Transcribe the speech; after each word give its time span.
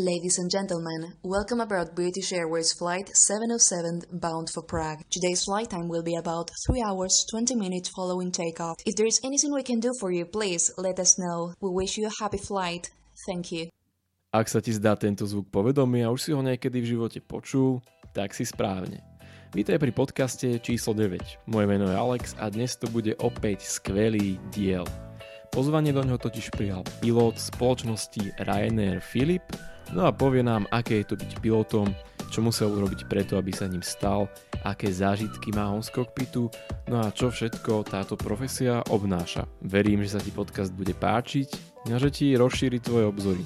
Ladies 0.00 0.40
and 0.40 0.48
gentlemen, 0.48 1.12
welcome 1.20 1.60
aboard 1.60 1.92
British 1.92 2.32
Airways 2.32 2.72
Flight 2.72 3.12
707 3.12 4.08
bound 4.16 4.48
for 4.48 4.64
Prague. 4.64 5.04
Today's 5.12 5.44
flight 5.44 5.68
time 5.68 5.92
will 5.92 6.00
be 6.00 6.16
about 6.16 6.48
3 6.64 6.80
hours 6.80 7.28
20 7.28 7.52
minutes 7.52 7.92
following 7.92 8.32
takeoff. 8.32 8.80
If 8.88 8.96
there 8.96 9.04
is 9.04 9.20
anything 9.20 9.52
we 9.52 9.60
can 9.60 9.76
do 9.76 9.92
for 10.00 10.08
you, 10.08 10.24
please 10.24 10.72
let 10.80 10.96
us 10.96 11.20
know. 11.20 11.52
We 11.60 11.68
wish 11.68 12.00
you 12.00 12.08
a 12.08 12.16
happy 12.16 12.40
flight. 12.40 12.88
Thank 13.28 13.52
you. 13.52 13.68
Ak 14.32 14.48
sa 14.48 14.64
ti 14.64 14.72
zdá 14.72 14.96
tento 14.96 15.28
zvuk 15.28 15.52
povedomý 15.52 16.00
a 16.00 16.08
už 16.08 16.24
si 16.24 16.30
ho 16.32 16.40
niekedy 16.40 16.80
v 16.80 16.96
živote 16.96 17.20
počul, 17.20 17.84
tak 18.16 18.32
si 18.32 18.48
správne. 18.48 19.04
Vítaj 19.52 19.76
pri 19.76 19.92
podcaste 19.92 20.48
číslo 20.64 20.96
9. 20.96 21.44
Moje 21.44 21.66
meno 21.68 21.84
je 21.84 21.96
Alex 22.00 22.32
a 22.40 22.48
dnes 22.48 22.72
to 22.80 22.88
bude 22.88 23.12
opäť 23.20 23.68
skvelý 23.68 24.40
diel. 24.48 24.88
Pozvanie 25.50 25.90
do 25.92 26.00
ňoho 26.06 26.16
totiž 26.16 26.54
prijal 26.54 26.86
pilot 27.02 27.34
spoločnosti 27.34 28.38
Ryanair 28.46 29.02
Filip, 29.02 29.42
no 29.94 30.06
a 30.06 30.14
povie 30.14 30.42
nám, 30.42 30.66
aké 30.70 31.02
je 31.02 31.12
to 31.12 31.16
byť 31.18 31.30
pilotom, 31.42 31.90
čo 32.30 32.40
musel 32.46 32.70
urobiť 32.70 33.10
preto, 33.10 33.34
aby 33.34 33.50
sa 33.50 33.66
ním 33.66 33.82
stal, 33.82 34.30
aké 34.62 34.86
zážitky 34.86 35.50
má 35.50 35.66
on 35.66 35.82
z 35.82 35.90
kokpitu, 35.90 36.46
no 36.86 37.02
a 37.02 37.10
čo 37.10 37.28
všetko 37.28 37.90
táto 37.90 38.14
profesia 38.14 38.86
obnáša. 38.88 39.50
Verím, 39.66 40.06
že 40.06 40.14
sa 40.14 40.20
ti 40.22 40.30
podcast 40.30 40.70
bude 40.70 40.94
páčiť 40.94 41.48
a 41.90 41.98
že 41.98 42.14
ti 42.14 42.38
rozšíri 42.38 42.78
tvoje 42.78 43.10
obzory. 43.10 43.42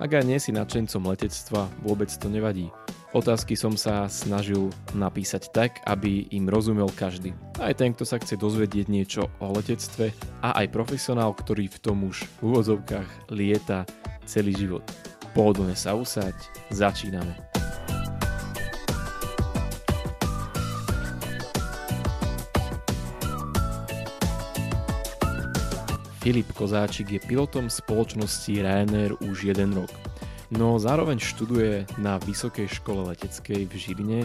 Ak 0.00 0.10
aj 0.16 0.24
nie 0.24 0.40
si 0.40 0.50
nadšencom 0.50 1.12
letectva, 1.12 1.68
vôbec 1.84 2.10
to 2.10 2.26
nevadí. 2.26 2.72
Otázky 3.12 3.52
som 3.60 3.76
sa 3.76 4.08
snažil 4.08 4.72
napísať 4.96 5.52
tak, 5.52 5.84
aby 5.84 6.32
im 6.32 6.48
rozumel 6.48 6.88
každý. 6.96 7.36
Aj 7.60 7.76
ten, 7.76 7.92
kto 7.92 8.08
sa 8.08 8.16
chce 8.16 8.40
dozvedieť 8.40 8.88
niečo 8.88 9.28
o 9.36 9.52
letectve 9.52 10.16
a 10.40 10.56
aj 10.64 10.72
profesionál, 10.72 11.36
ktorý 11.36 11.68
v 11.68 11.78
tom 11.84 12.08
už 12.08 12.24
v 12.40 12.48
úvodzovkách 12.48 13.28
lieta 13.36 13.84
celý 14.24 14.56
život. 14.56 15.11
Pohodlne 15.32 15.72
sa 15.72 15.96
usáť, 15.96 16.36
začíname. 16.68 17.32
Filip 26.22 26.52
Kozáčik 26.54 27.10
je 27.10 27.20
pilotom 27.24 27.66
spoločnosti 27.66 28.52
Ryanair 28.54 29.16
už 29.26 29.50
jeden 29.50 29.74
rok. 29.74 29.90
No 30.52 30.76
zároveň 30.76 31.18
študuje 31.18 31.88
na 31.98 32.20
Vysokej 32.20 32.68
škole 32.68 33.10
leteckej 33.10 33.66
v 33.66 33.74
Žiline, 33.74 34.20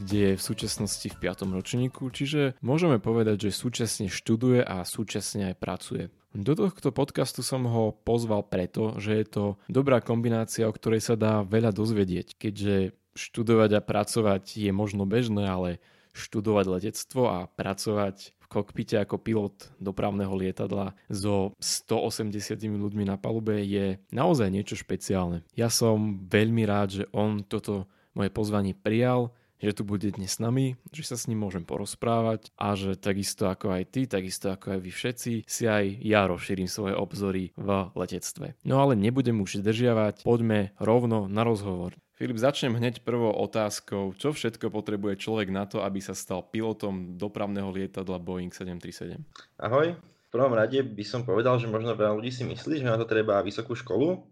kde 0.00 0.18
je 0.32 0.34
v 0.38 0.42
súčasnosti 0.42 1.04
v 1.04 1.16
5. 1.18 1.50
ročníku, 1.50 2.08
čiže 2.14 2.56
môžeme 2.62 3.02
povedať, 3.02 3.50
že 3.50 3.58
súčasne 3.58 4.06
študuje 4.06 4.62
a 4.62 4.86
súčasne 4.86 5.50
aj 5.50 5.54
pracuje. 5.58 6.14
Do 6.34 6.58
tohto 6.58 6.90
podcastu 6.90 7.46
som 7.46 7.62
ho 7.70 7.94
pozval 8.02 8.42
preto, 8.42 8.98
že 8.98 9.22
je 9.22 9.26
to 9.26 9.44
dobrá 9.70 10.02
kombinácia, 10.02 10.66
o 10.66 10.74
ktorej 10.74 10.98
sa 10.98 11.14
dá 11.14 11.46
veľa 11.46 11.70
dozvedieť, 11.70 12.34
keďže 12.34 12.90
študovať 13.14 13.78
a 13.78 13.80
pracovať 13.80 14.58
je 14.58 14.74
možno 14.74 15.06
bežné, 15.06 15.46
ale 15.46 15.78
študovať 16.10 16.66
letectvo 16.66 17.22
a 17.30 17.38
pracovať 17.46 18.34
kokpite 18.54 19.02
ako 19.02 19.18
pilot 19.18 19.74
dopravného 19.82 20.30
lietadla 20.30 20.94
so 21.10 21.50
180 21.58 22.30
ľuďmi 22.62 23.02
na 23.02 23.18
palube 23.18 23.58
je 23.66 23.98
naozaj 24.14 24.46
niečo 24.46 24.78
špeciálne. 24.78 25.42
Ja 25.58 25.66
som 25.66 26.22
veľmi 26.30 26.62
rád, 26.62 27.02
že 27.02 27.04
on 27.10 27.42
toto 27.42 27.90
moje 28.14 28.30
pozvanie 28.30 28.78
prijal, 28.78 29.34
že 29.64 29.80
tu 29.80 29.82
bude 29.88 30.12
dnes 30.12 30.28
s 30.28 30.42
nami, 30.44 30.76
že 30.92 31.08
sa 31.08 31.16
s 31.16 31.24
ním 31.24 31.40
môžem 31.40 31.64
porozprávať 31.64 32.52
a 32.60 32.76
že 32.76 33.00
takisto 33.00 33.48
ako 33.48 33.72
aj 33.72 33.84
ty, 33.88 34.04
takisto 34.04 34.52
ako 34.52 34.76
aj 34.76 34.80
vy 34.84 34.90
všetci, 34.92 35.32
si 35.48 35.64
aj 35.64 36.04
ja 36.04 36.28
rozšírim 36.28 36.68
svoje 36.68 36.92
obzory 36.92 37.56
v 37.56 37.68
letectve. 37.96 38.60
No 38.68 38.84
ale 38.84 38.92
nebudem 38.92 39.40
už 39.40 39.64
zdržiavať, 39.64 40.28
poďme 40.28 40.76
rovno 40.76 41.24
na 41.32 41.48
rozhovor. 41.48 41.96
Filip, 42.14 42.38
začnem 42.38 42.78
hneď 42.78 43.02
prvou 43.02 43.34
otázkou. 43.34 44.14
Čo 44.14 44.30
všetko 44.30 44.70
potrebuje 44.70 45.18
človek 45.18 45.50
na 45.50 45.66
to, 45.66 45.82
aby 45.82 45.98
sa 45.98 46.14
stal 46.14 46.46
pilotom 46.46 47.18
dopravného 47.18 47.74
lietadla 47.74 48.22
Boeing 48.22 48.54
737? 48.54 49.18
Ahoj. 49.58 49.98
V 49.98 50.28
prvom 50.30 50.54
rade 50.54 50.78
by 50.78 51.04
som 51.06 51.26
povedal, 51.26 51.58
že 51.58 51.66
možno 51.66 51.98
veľa 51.98 52.14
ľudí 52.14 52.30
si 52.30 52.46
myslí, 52.46 52.82
že 52.82 52.86
na 52.86 52.94
to 52.94 53.06
treba 53.06 53.42
vysokú 53.42 53.74
školu, 53.74 54.22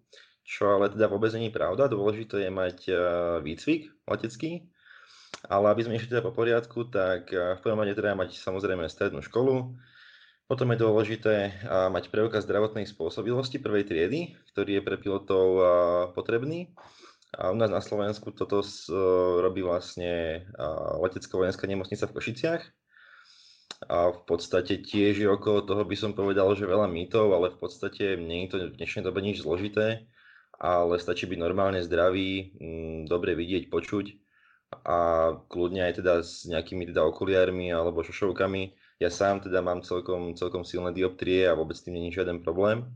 čo 0.47 0.78
ale 0.78 0.94
teda 0.94 1.10
vôbec 1.10 1.34
nie 1.34 1.50
je 1.50 1.59
pravda. 1.59 1.91
Dôležité 1.91 2.47
je 2.47 2.50
mať 2.54 2.78
e, 2.87 2.93
výcvik 3.43 3.91
letecký, 4.06 4.70
ale 5.48 5.66
aby 5.70 5.82
sme 5.86 5.97
išli 5.98 6.12
teda 6.12 6.22
po 6.22 6.34
poriadku, 6.34 6.86
tak 6.91 7.30
e, 7.34 7.58
v 7.58 7.60
prvom 7.62 7.80
rade 7.82 7.98
treba 7.98 8.19
mať 8.19 8.38
samozrejme 8.38 8.86
strednú 8.86 9.22
školu, 9.25 9.75
potom 10.47 10.69
je 10.70 10.82
dôležité 10.82 11.34
e, 11.48 11.53
mať 11.91 12.10
preukaz 12.10 12.47
zdravotnej 12.47 12.86
spôsobilosti 12.86 13.58
prvej 13.58 13.88
triedy, 13.88 14.20
ktorý 14.54 14.78
je 14.78 14.86
pre 14.86 14.97
pilotov 14.98 15.47
potrebný. 16.14 16.70
A 17.32 17.48
u 17.48 17.56
nás 17.56 17.72
na 17.72 17.81
Slovensku 17.81 18.28
toto 18.36 18.60
robí 19.41 19.64
vlastne 19.64 20.44
letecká 21.00 21.32
vojenská 21.32 21.64
nemocnica 21.64 22.04
v 22.04 22.20
Košiciach. 22.20 22.62
A 23.88 24.14
v 24.14 24.20
podstate 24.28 24.78
tiež 24.78 25.19
je 25.19 25.26
okolo 25.26 25.66
toho 25.66 25.82
by 25.82 25.97
som 25.98 26.12
povedal, 26.14 26.54
že 26.54 26.70
veľa 26.70 26.86
mýtov, 26.86 27.34
ale 27.34 27.50
v 27.50 27.58
podstate 27.58 28.14
nie 28.14 28.47
je 28.47 28.48
to 28.52 28.56
v 28.70 28.76
dnešnej 28.78 29.02
dobe 29.02 29.19
nič 29.25 29.42
zložité, 29.42 30.06
ale 30.62 31.02
stačí 31.02 31.26
byť 31.26 31.38
normálne 31.41 31.82
zdravý, 31.82 32.54
m, 32.62 33.10
dobre 33.10 33.34
vidieť, 33.34 33.66
počuť 33.66 34.22
a 34.72 34.99
kľudne 35.53 35.84
aj 35.84 36.00
teda 36.00 36.25
s 36.25 36.49
nejakými 36.49 36.88
teda 36.88 37.05
okuliármi 37.05 37.69
alebo 37.69 38.00
šošovkami. 38.00 38.72
Ja 38.99 39.12
sám 39.12 39.44
teda 39.44 39.60
mám 39.60 39.84
celkom, 39.84 40.33
celkom 40.33 40.65
silné 40.65 40.97
dioptrie 40.97 41.44
a 41.44 41.59
vôbec 41.59 41.77
s 41.77 41.84
tým 41.84 42.00
není 42.00 42.09
žiaden 42.09 42.41
problém. 42.41 42.88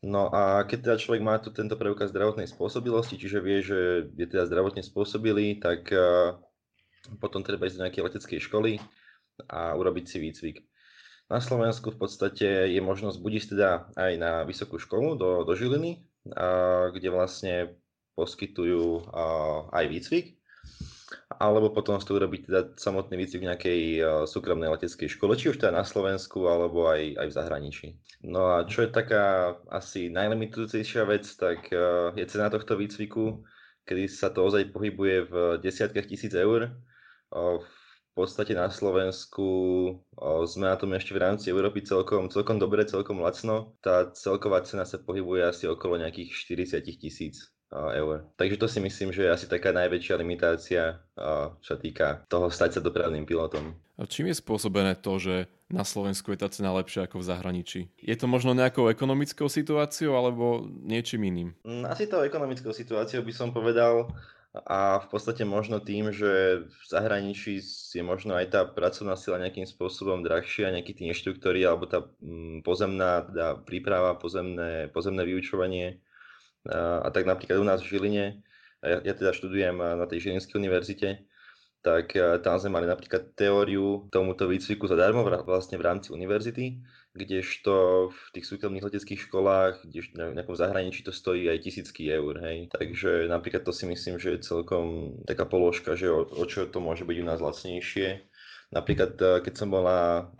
No 0.00 0.32
a 0.32 0.64
keď 0.64 0.78
teda 0.86 0.96
človek 0.96 1.20
má 1.20 1.36
tu 1.36 1.52
tento 1.52 1.76
preukaz 1.76 2.08
zdravotnej 2.08 2.48
spôsobilosti, 2.48 3.20
čiže 3.20 3.44
vie, 3.44 3.60
že 3.60 4.08
je 4.16 4.26
teda 4.28 4.48
zdravotne 4.48 4.80
spôsobilý, 4.80 5.60
tak 5.60 5.92
uh, 5.92 6.40
potom 7.20 7.44
treba 7.44 7.68
ísť 7.68 7.76
do 7.76 7.84
nejakej 7.84 8.04
leteckej 8.08 8.40
školy 8.48 8.80
a 9.48 9.76
urobiť 9.76 10.04
si 10.08 10.16
výcvik. 10.16 10.56
Na 11.28 11.38
Slovensku 11.38 11.92
v 11.94 12.00
podstate 12.00 12.72
je 12.72 12.80
možnosť 12.82 13.18
buď 13.22 13.32
teda 13.54 13.92
aj 13.94 14.12
na 14.18 14.32
vysokú 14.42 14.82
školu 14.82 15.14
do, 15.14 15.30
do 15.46 15.52
Žiliny, 15.54 16.02
kde 16.90 17.08
vlastne 17.12 17.78
poskytujú 18.18 19.14
aj 19.70 19.84
výcvik, 19.86 20.39
alebo 21.38 21.70
potom 21.70 21.96
si 21.96 22.06
to 22.10 22.18
urobiť 22.18 22.40
teda 22.50 22.60
samotný 22.74 23.14
výcvik 23.14 23.42
v 23.42 23.48
nejakej 23.48 23.80
uh, 24.02 24.06
súkromnej 24.26 24.66
leteckej 24.66 25.08
škole, 25.08 25.38
či 25.38 25.54
už 25.54 25.62
teda 25.62 25.70
na 25.70 25.86
Slovensku, 25.86 26.50
alebo 26.50 26.90
aj, 26.90 27.16
aj 27.16 27.26
v 27.30 27.36
zahraničí. 27.38 27.86
No 28.26 28.50
a 28.50 28.66
čo 28.66 28.82
je 28.82 28.90
taká 28.90 29.56
asi 29.70 30.10
najlimitujúcejšia 30.10 31.06
vec, 31.06 31.24
tak 31.38 31.70
uh, 31.70 32.10
je 32.18 32.26
cena 32.26 32.50
tohto 32.50 32.74
výcviku, 32.74 33.46
kedy 33.86 34.10
sa 34.10 34.34
to 34.34 34.42
ozaj 34.42 34.74
pohybuje 34.74 35.16
v 35.30 35.34
desiatkách 35.62 36.10
tisíc 36.10 36.34
eur. 36.34 36.74
Uh, 37.30 37.62
v 38.10 38.26
podstate 38.26 38.58
na 38.58 38.66
Slovensku 38.66 39.46
sme 40.44 40.66
na 40.66 40.74
tom 40.74 40.90
ešte 40.98 41.14
v 41.14 41.22
rámci 41.22 41.46
Európy 41.48 41.86
celkom, 41.86 42.26
celkom 42.26 42.58
dobre, 42.58 42.82
celkom 42.82 43.22
lacno. 43.22 43.78
Tá 43.80 44.10
celková 44.12 44.66
cena 44.66 44.82
sa 44.82 44.98
pohybuje 44.98 45.46
asi 45.46 45.64
okolo 45.70 45.94
nejakých 45.94 46.34
40 46.82 47.00
tisíc 47.00 47.54
eur. 47.70 48.26
Takže 48.34 48.56
to 48.58 48.66
si 48.66 48.82
myslím, 48.82 49.14
že 49.14 49.22
je 49.22 49.30
asi 49.30 49.46
taká 49.46 49.70
najväčšia 49.70 50.14
limitácia, 50.18 50.98
čo 51.62 51.74
týka 51.78 52.26
toho 52.26 52.50
stať 52.50 52.78
sa 52.78 52.80
dopravným 52.82 53.22
pilotom. 53.22 53.78
A 54.00 54.08
čím 54.08 54.32
je 54.32 54.40
spôsobené 54.42 54.98
to, 54.98 55.20
že 55.20 55.46
na 55.70 55.86
Slovensku 55.86 56.34
je 56.34 56.40
tá 56.42 56.48
cena 56.50 56.74
lepšia 56.74 57.06
ako 57.06 57.22
v 57.22 57.28
zahraničí? 57.30 57.80
Je 58.02 58.16
to 58.18 58.26
možno 58.26 58.56
nejakou 58.56 58.90
ekonomickou 58.90 59.46
situáciou 59.46 60.18
alebo 60.18 60.66
niečím 60.66 61.30
iným? 61.30 61.50
Mm, 61.62 61.86
asi 61.86 62.10
tou 62.10 62.24
ekonomickou 62.26 62.74
situáciou 62.74 63.22
by 63.22 63.32
som 63.36 63.54
povedal 63.54 64.10
a 64.66 64.98
v 64.98 65.06
podstate 65.14 65.46
možno 65.46 65.78
tým, 65.78 66.10
že 66.10 66.66
v 66.66 66.82
zahraničí 66.90 67.62
je 67.94 68.02
možno 68.02 68.34
aj 68.34 68.46
tá 68.50 68.66
pracovná 68.66 69.14
sila 69.14 69.38
nejakým 69.38 69.62
spôsobom 69.62 70.26
drahšia, 70.26 70.74
nejakí 70.74 70.90
tí 70.90 71.06
inštruktori 71.06 71.62
alebo 71.62 71.86
tá 71.86 72.02
mm, 72.18 72.66
pozemná 72.66 73.30
tá 73.30 73.54
príprava, 73.62 74.18
pozemné, 74.18 74.90
pozemné 74.90 75.22
vyučovanie 75.22 76.02
a 76.68 77.08
tak 77.08 77.24
napríklad 77.24 77.56
u 77.60 77.66
nás 77.66 77.80
v 77.80 77.96
Žiline, 77.96 78.26
ja, 78.80 78.98
ja 79.00 79.14
teda 79.16 79.32
študujem 79.32 79.76
na 79.76 80.04
tej 80.04 80.28
Žilinskej 80.28 80.56
univerzite, 80.56 81.24
tak 81.80 82.12
tam 82.44 82.60
sme 82.60 82.76
mali 82.76 82.86
napríklad 82.88 83.32
teóriu 83.32 84.08
tomuto 84.12 84.44
výcviku 84.44 84.84
zadarmo 84.84 85.24
vlastne 85.24 85.80
v 85.80 85.84
rámci 85.88 86.12
univerzity, 86.12 86.76
kdežto 87.16 88.06
v 88.12 88.20
tých 88.36 88.46
súkromných 88.46 88.84
leteckých 88.86 89.26
školách, 89.26 89.88
kdežto 89.88 90.30
v 90.30 90.36
nejakom 90.36 90.54
zahraničí 90.54 91.02
to 91.02 91.10
stojí 91.10 91.48
aj 91.48 91.64
tisícky 91.64 92.06
eur, 92.06 92.38
hej. 92.38 92.70
Takže 92.70 93.26
napríklad 93.26 93.66
to 93.66 93.72
si 93.72 93.88
myslím, 93.88 94.20
že 94.20 94.38
je 94.38 94.46
celkom 94.46 95.18
taká 95.26 95.48
položka, 95.48 95.98
že 95.98 96.12
o, 96.12 96.22
o 96.22 96.44
čo 96.46 96.70
to 96.70 96.78
môže 96.78 97.02
byť 97.02 97.16
u 97.18 97.26
nás 97.26 97.42
lacnejšie. 97.42 98.29
Napríklad, 98.70 99.18
keď 99.18 99.54
som 99.58 99.66
bol 99.66 99.82
na 99.82 100.30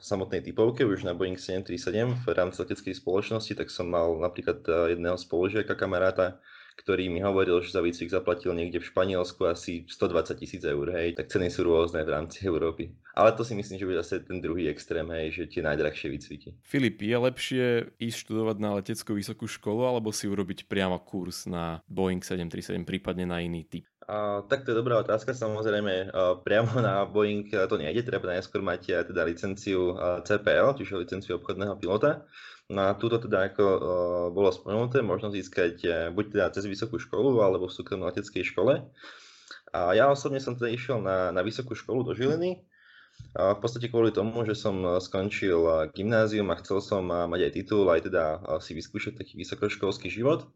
samotnej 0.00 0.40
typovke, 0.40 0.88
už 0.88 1.04
na 1.04 1.12
Boeing 1.12 1.36
737 1.36 2.24
v 2.24 2.26
rámci 2.32 2.64
leteckej 2.64 2.96
spoločnosti, 2.96 3.52
tak 3.52 3.68
som 3.68 3.92
mal 3.92 4.08
napríklad 4.16 4.64
jedného 4.88 5.20
spolužiaka, 5.20 5.76
kamaráta, 5.76 6.40
ktorý 6.74 7.06
mi 7.06 7.22
hovoril, 7.22 7.62
že 7.62 7.70
za 7.70 7.78
výcvik 7.78 8.10
zaplatil 8.10 8.50
niekde 8.50 8.82
v 8.82 8.88
Španielsku 8.90 9.46
asi 9.46 9.86
120 9.86 10.34
tisíc 10.34 10.62
eur, 10.66 10.90
hej, 10.90 11.14
tak 11.14 11.30
ceny 11.30 11.46
sú 11.46 11.62
rôzne 11.62 12.02
v 12.02 12.10
rámci 12.10 12.42
Európy. 12.50 12.90
Ale 13.14 13.30
to 13.38 13.46
si 13.46 13.54
myslím, 13.54 13.78
že 13.78 13.86
bude 13.86 14.02
zase 14.02 14.26
ten 14.26 14.42
druhý 14.42 14.66
extrém, 14.66 15.06
hej, 15.14 15.30
že 15.30 15.42
tie 15.46 15.62
najdrahšie 15.62 16.10
výcviky. 16.10 16.48
Filip, 16.66 16.98
je 16.98 17.16
lepšie 17.16 17.64
ísť 18.02 18.18
študovať 18.26 18.56
na 18.58 18.70
leteckú 18.74 19.14
vysokú 19.14 19.46
školu 19.46 19.86
alebo 19.86 20.10
si 20.10 20.26
urobiť 20.26 20.66
priamo 20.66 20.98
kurz 20.98 21.46
na 21.46 21.78
Boeing 21.86 22.26
737, 22.26 22.82
prípadne 22.82 23.30
na 23.30 23.38
iný 23.38 23.62
typ? 23.62 23.86
A, 24.04 24.44
tak 24.44 24.68
to 24.68 24.72
je 24.72 24.80
dobrá 24.80 25.00
otázka, 25.00 25.32
samozrejme 25.32 26.12
priamo 26.44 26.76
na 26.84 27.08
Boeing 27.08 27.48
to 27.48 27.80
nejde, 27.80 28.04
treba 28.04 28.36
najskôr 28.36 28.60
mať 28.60 29.08
teda 29.08 29.24
licenciu 29.24 29.96
CPL, 30.24 30.76
čiže 30.76 31.00
licenciu 31.00 31.40
obchodného 31.40 31.80
pilota. 31.80 32.28
No 32.72 32.88
a 32.88 32.96
túto 32.96 33.20
teda 33.20 33.52
ako 33.52 33.64
uh, 33.64 33.80
bolo 34.32 34.48
spomenuté, 34.48 35.04
možno 35.04 35.28
získať 35.28 35.74
uh, 35.84 35.92
buď 36.16 36.24
teda 36.32 36.46
cez 36.56 36.64
vysokú 36.64 36.96
školu 36.96 37.44
alebo 37.44 37.68
v 37.68 37.76
súkromnej 37.76 38.08
leteckej 38.08 38.40
škole. 38.40 38.88
A 39.68 39.92
ja 39.92 40.08
osobne 40.08 40.40
som 40.40 40.56
teda 40.56 40.72
išiel 40.72 41.04
na, 41.04 41.28
na 41.28 41.44
vysokú 41.44 41.76
školu 41.76 42.08
do 42.08 42.16
Žiliny, 42.16 42.64
v 43.34 43.58
podstate 43.62 43.90
kvôli 43.90 44.10
tomu, 44.10 44.42
že 44.46 44.58
som 44.58 44.98
skončil 44.98 45.90
gymnázium 45.94 46.50
a 46.50 46.58
chcel 46.58 46.82
som 46.82 47.02
mať 47.06 47.50
aj 47.50 47.52
titul, 47.54 47.86
aj 47.86 48.10
teda 48.10 48.42
si 48.58 48.74
vyskúšať 48.74 49.18
taký 49.18 49.38
vysokoškolský 49.38 50.10
život. 50.10 50.46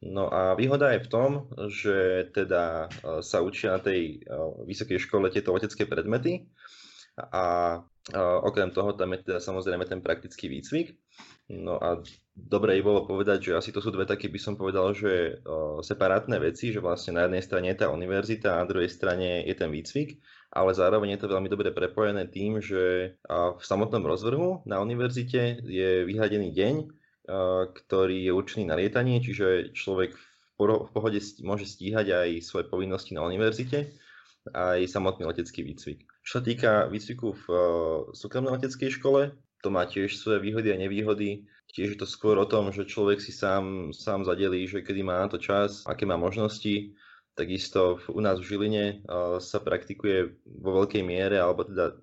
No 0.00 0.32
a 0.32 0.56
výhoda 0.56 0.96
je 0.96 1.04
v 1.04 1.12
tom, 1.12 1.30
že 1.68 2.28
teda 2.32 2.88
sa 3.20 3.44
učia 3.44 3.76
na 3.76 3.80
tej 3.84 4.24
vysokej 4.64 4.96
škole 4.96 5.28
tieto 5.28 5.52
letecké 5.52 5.84
predmety 5.84 6.48
a 7.20 7.76
okrem 8.40 8.72
toho 8.72 8.96
tam 8.96 9.12
je 9.12 9.28
teda 9.28 9.44
samozrejme 9.44 9.84
ten 9.84 10.00
praktický 10.00 10.48
výcvik. 10.48 10.96
No 11.52 11.76
a 11.76 12.00
dobre 12.32 12.80
by 12.80 12.82
bolo 12.86 13.00
povedať, 13.04 13.52
že 13.52 13.58
asi 13.60 13.76
to 13.76 13.84
sú 13.84 13.92
dve 13.92 14.08
také, 14.08 14.32
by 14.32 14.40
som 14.40 14.56
povedal, 14.56 14.96
že 14.96 15.44
separátne 15.84 16.40
veci, 16.40 16.72
že 16.72 16.80
vlastne 16.80 17.20
na 17.20 17.28
jednej 17.28 17.44
strane 17.44 17.68
je 17.68 17.84
tá 17.84 17.92
univerzita 17.92 18.56
na 18.56 18.64
druhej 18.64 18.88
strane 18.88 19.44
je 19.44 19.52
ten 19.52 19.68
výcvik, 19.68 20.16
ale 20.48 20.72
zároveň 20.72 21.18
je 21.18 21.20
to 21.20 21.28
veľmi 21.28 21.52
dobre 21.52 21.76
prepojené 21.76 22.24
tým, 22.32 22.62
že 22.64 23.14
v 23.28 23.62
samotnom 23.62 24.00
rozvrhu 24.00 24.64
na 24.64 24.80
univerzite 24.80 25.60
je 25.60 26.08
vyhradený 26.08 26.56
deň, 26.56 26.74
ktorý 27.70 28.26
je 28.26 28.32
určený 28.34 28.64
na 28.66 28.74
lietanie, 28.74 29.22
čiže 29.22 29.70
človek 29.70 30.18
v 30.60 30.90
pohode 30.92 31.20
môže 31.40 31.64
stíhať 31.64 32.06
aj 32.12 32.28
svoje 32.44 32.68
povinnosti 32.68 33.16
na 33.16 33.24
univerzite, 33.24 33.96
aj 34.52 34.84
samotný 34.90 35.24
letecký 35.24 35.64
výcvik. 35.64 36.04
Čo 36.20 36.40
sa 36.40 36.42
týka 36.44 36.72
výcviku 36.90 37.32
v 37.32 37.44
súkromnej 38.12 38.60
leteckej 38.60 38.90
škole, 38.92 39.32
to 39.60 39.68
má 39.68 39.84
tiež 39.84 40.16
svoje 40.16 40.40
výhody 40.40 40.72
a 40.72 40.80
nevýhody. 40.80 41.44
Tiež 41.70 41.94
je 41.94 42.00
to 42.02 42.08
skôr 42.08 42.34
o 42.40 42.48
tom, 42.48 42.72
že 42.74 42.88
človek 42.88 43.22
si 43.22 43.30
sám, 43.30 43.94
sám 43.94 44.26
zadelí, 44.26 44.66
že 44.66 44.82
kedy 44.82 45.04
má 45.06 45.22
na 45.22 45.28
to 45.30 45.38
čas, 45.38 45.86
aké 45.86 46.08
má 46.08 46.18
možnosti. 46.18 46.96
Takisto 47.36 48.02
u 48.10 48.20
nás 48.20 48.42
v 48.42 48.48
Žiline 48.52 48.84
sa 49.38 49.58
praktikuje 49.62 50.34
vo 50.44 50.70
veľkej 50.82 51.00
miere, 51.06 51.38
alebo 51.38 51.62
teda 51.64 51.94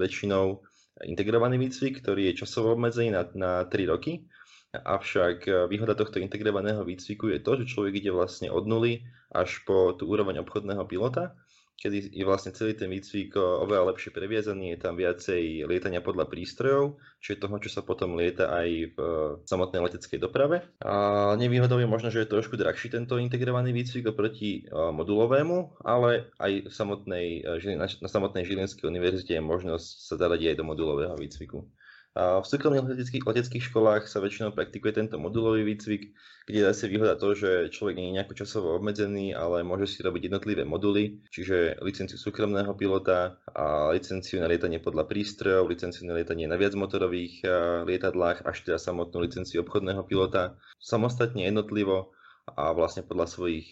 väčšinou 0.00 0.64
integrovaný 1.04 1.60
výcvik, 1.60 2.00
ktorý 2.00 2.32
je 2.32 2.40
časovo 2.42 2.74
obmedzený 2.74 3.12
na, 3.12 3.22
na 3.36 3.52
3 3.68 3.92
roky. 3.92 4.24
Avšak 4.70 5.66
výhoda 5.66 5.98
tohto 5.98 6.22
integrovaného 6.22 6.86
výcviku 6.86 7.30
je 7.34 7.42
to, 7.42 7.58
že 7.62 7.70
človek 7.74 7.98
ide 7.98 8.14
vlastne 8.14 8.48
od 8.54 8.70
nuly 8.70 9.02
až 9.34 9.66
po 9.66 9.94
tú 9.98 10.06
úroveň 10.06 10.42
obchodného 10.46 10.86
pilota 10.86 11.34
kedy 11.80 12.12
je 12.12 12.24
vlastne 12.28 12.52
celý 12.52 12.76
ten 12.76 12.92
výcvik 12.92 13.32
oveľa 13.40 13.96
lepšie 13.96 14.12
previazaný, 14.12 14.76
je 14.76 14.78
tam 14.84 15.00
viacej 15.00 15.64
lietania 15.64 16.04
podľa 16.04 16.28
prístrojov, 16.28 17.00
čiže 17.24 17.40
toho, 17.40 17.56
čo 17.56 17.72
sa 17.72 17.80
potom 17.80 18.20
lieta 18.20 18.52
aj 18.52 18.68
v 18.92 18.96
e, 19.00 19.16
samotnej 19.48 19.80
leteckej 19.88 20.20
doprave. 20.20 20.60
A 20.84 21.32
nevýhodou 21.40 21.80
je 21.80 21.88
možno, 21.88 22.12
že 22.12 22.20
je 22.22 22.32
trošku 22.36 22.60
drahší 22.60 22.92
tento 22.92 23.16
integrovaný 23.16 23.72
výcvik 23.72 24.12
oproti 24.12 24.68
e, 24.68 24.76
modulovému, 24.76 25.80
ale 25.80 26.28
aj 26.36 26.68
v 26.68 26.72
samotnej, 26.72 27.26
e, 27.64 27.80
na 27.80 28.08
samotnej 28.12 28.44
Žilinskej 28.44 28.84
univerzite 28.84 29.40
je 29.40 29.42
možnosť 29.42 29.88
sa 30.04 30.14
zaradiť 30.20 30.52
aj 30.52 30.56
do 30.60 30.68
modulového 30.68 31.16
výcviku. 31.16 31.64
V 32.10 32.42
súkromných 32.42 32.90
leteckých, 32.90 33.22
leteckých 33.22 33.70
školách 33.70 34.10
sa 34.10 34.18
väčšinou 34.18 34.50
praktikuje 34.50 34.98
tento 34.98 35.14
modulový 35.14 35.62
výcvik, 35.62 36.10
kde 36.42 36.66
zase 36.66 36.90
výhoda 36.90 37.14
to, 37.14 37.38
že 37.38 37.70
človek 37.70 37.94
nie 37.94 38.10
je 38.10 38.16
nejako 38.18 38.34
časovo 38.34 38.74
obmedzený, 38.74 39.30
ale 39.30 39.62
môže 39.62 39.86
si 39.86 40.02
robiť 40.02 40.26
jednotlivé 40.26 40.66
moduly, 40.66 41.22
čiže 41.30 41.78
licenciu 41.78 42.18
súkromného 42.18 42.74
pilota 42.74 43.38
a 43.54 43.94
licenciu 43.94 44.42
na 44.42 44.50
lietanie 44.50 44.82
podľa 44.82 45.06
prístrojov, 45.06 45.70
licenciu 45.70 46.10
na 46.10 46.18
lietanie 46.18 46.50
na 46.50 46.58
viacmotorových 46.58 47.46
lietadlách, 47.86 48.42
až 48.42 48.66
teda 48.66 48.82
samotnú 48.82 49.22
licenciu 49.22 49.62
obchodného 49.62 50.02
pilota, 50.02 50.58
samostatne 50.82 51.46
jednotlivo 51.46 52.10
a 52.50 52.74
vlastne 52.74 53.06
podľa 53.06 53.30
svojich 53.30 53.70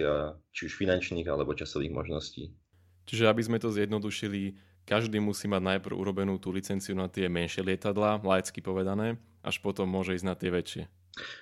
či 0.55 0.61
už 0.71 0.79
finančných 0.79 1.27
alebo 1.27 1.59
časových 1.59 1.91
možností. 1.91 2.55
Čiže 3.11 3.27
aby 3.27 3.43
sme 3.43 3.59
to 3.59 3.75
zjednodušili, 3.75 4.55
každý 4.89 5.21
musí 5.21 5.45
mať 5.45 5.77
najprv 5.77 5.93
urobenú 5.93 6.41
tú 6.41 6.49
licenciu 6.49 6.97
na 6.97 7.13
tie 7.13 7.29
menšie 7.29 7.61
lietadlá, 7.61 8.25
laicky 8.25 8.65
povedané, 8.65 9.21
až 9.45 9.61
potom 9.61 9.85
môže 9.85 10.17
ísť 10.17 10.25
na 10.25 10.33
tie 10.33 10.49
väčšie. 10.49 10.89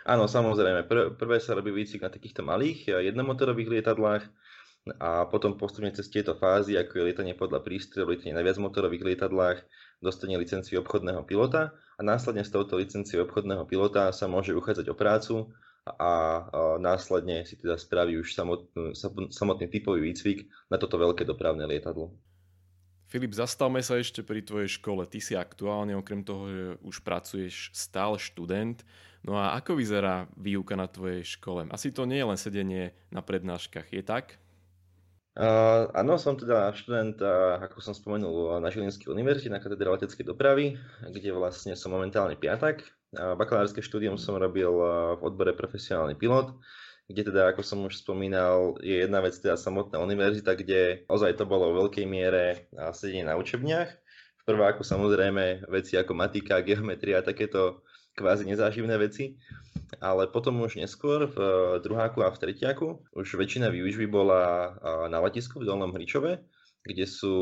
Áno, 0.02 0.26
samozrejme. 0.26 0.90
Pr- 0.90 1.14
prvé 1.14 1.38
sa 1.38 1.54
robí 1.54 1.70
výcvik 1.70 2.02
na 2.02 2.10
takýchto 2.10 2.42
malých 2.42 2.90
eh, 2.90 3.06
jednomotorových 3.12 3.78
lietadlách 3.78 4.24
a 5.02 5.26
potom 5.26 5.58
postupne 5.58 5.90
cez 5.90 6.06
tieto 6.06 6.38
fázy, 6.38 6.78
ako 6.78 7.02
je 7.02 7.06
lietanie 7.10 7.34
podľa 7.34 7.62
prístrojov, 7.62 8.14
lietanie 8.14 8.38
na 8.38 8.46
viacmotorových 8.46 9.02
lietadlách, 9.02 9.58
dostane 9.98 10.38
licenciu 10.38 10.78
obchodného 10.78 11.26
pilota 11.26 11.74
a 11.98 12.00
následne 12.06 12.46
s 12.46 12.54
touto 12.54 12.78
licenciou 12.78 13.26
obchodného 13.26 13.66
pilota 13.66 14.14
sa 14.14 14.30
môže 14.30 14.54
uchádzať 14.54 14.86
o 14.86 14.94
prácu 14.94 15.50
a, 15.86 16.46
následne 16.78 17.42
si 17.46 17.58
teda 17.58 17.78
spraví 17.78 18.18
už 18.18 18.30
samotný, 18.30 18.94
samotný 19.30 19.66
typový 19.70 20.02
výcvik 20.06 20.46
na 20.70 20.78
toto 20.78 21.02
veľké 21.02 21.26
dopravné 21.26 21.66
lietadlo. 21.66 22.14
Filip, 23.06 23.38
zastavme 23.38 23.78
sa 23.86 24.02
ešte 24.02 24.26
pri 24.26 24.42
tvojej 24.42 24.82
škole. 24.82 25.06
Ty 25.06 25.18
si 25.22 25.38
aktuálne, 25.38 25.94
okrem 25.94 26.26
toho, 26.26 26.44
že 26.50 26.64
už 26.82 26.96
pracuješ 27.06 27.70
stále 27.70 28.18
študent. 28.18 28.82
No 29.22 29.38
a 29.38 29.54
ako 29.54 29.78
vyzerá 29.78 30.26
výuka 30.34 30.74
na 30.74 30.90
tvojej 30.90 31.22
škole? 31.22 31.70
Asi 31.70 31.94
to 31.94 32.02
nie 32.02 32.18
je 32.18 32.26
len 32.26 32.38
sedenie 32.38 32.98
na 33.14 33.22
prednáškach, 33.22 33.94
je 33.94 34.02
tak? 34.02 34.42
Uh, 35.36 35.86
áno, 35.92 36.16
som 36.16 36.34
teda 36.34 36.72
študent, 36.74 37.20
ako 37.62 37.78
som 37.78 37.94
spomenul, 37.94 38.58
na 38.58 38.72
Žilinskej 38.72 39.12
univerzite 39.12 39.52
na 39.52 39.60
katedre 39.60 39.92
leteckej 39.92 40.26
dopravy, 40.26 40.74
kde 41.06 41.30
vlastne 41.30 41.76
som 41.78 41.94
momentálne 41.94 42.34
piatak. 42.34 42.90
Bakalárske 43.14 43.84
štúdium 43.84 44.18
som 44.18 44.34
robil 44.34 44.66
v 44.66 45.20
odbore 45.22 45.54
profesionálny 45.54 46.18
pilot 46.18 46.56
kde 47.06 47.22
teda, 47.30 47.54
ako 47.54 47.62
som 47.62 47.86
už 47.86 48.02
spomínal, 48.02 48.74
je 48.82 49.06
jedna 49.06 49.22
vec 49.22 49.38
teda 49.38 49.54
samotná 49.54 50.02
univerzita, 50.02 50.58
kde 50.58 51.06
ozaj 51.06 51.38
to 51.38 51.46
bolo 51.46 51.70
v 51.70 51.86
veľkej 51.86 52.06
miere 52.06 52.66
sedenie 52.90 53.22
na 53.22 53.38
učebniach. 53.38 53.90
V 54.42 54.42
prváku 54.42 54.82
samozrejme 54.82 55.66
veci 55.70 55.94
ako 55.94 56.14
matika, 56.18 56.62
geometria, 56.66 57.22
takéto 57.22 57.86
kvázi 58.16 58.48
nezáživné 58.48 58.96
veci, 58.96 59.36
ale 60.00 60.26
potom 60.26 60.64
už 60.64 60.80
neskôr 60.80 61.28
v 61.28 61.38
druháku 61.84 62.24
a 62.24 62.32
v 62.32 62.40
tretiaku 62.40 63.06
už 63.12 63.36
väčšina 63.36 63.68
výučby 63.68 64.08
bola 64.08 64.72
na 65.06 65.18
letisku 65.20 65.60
v 65.60 65.68
Dolnom 65.68 65.92
Hričove, 65.92 66.40
kde 66.86 67.04
sú 67.04 67.36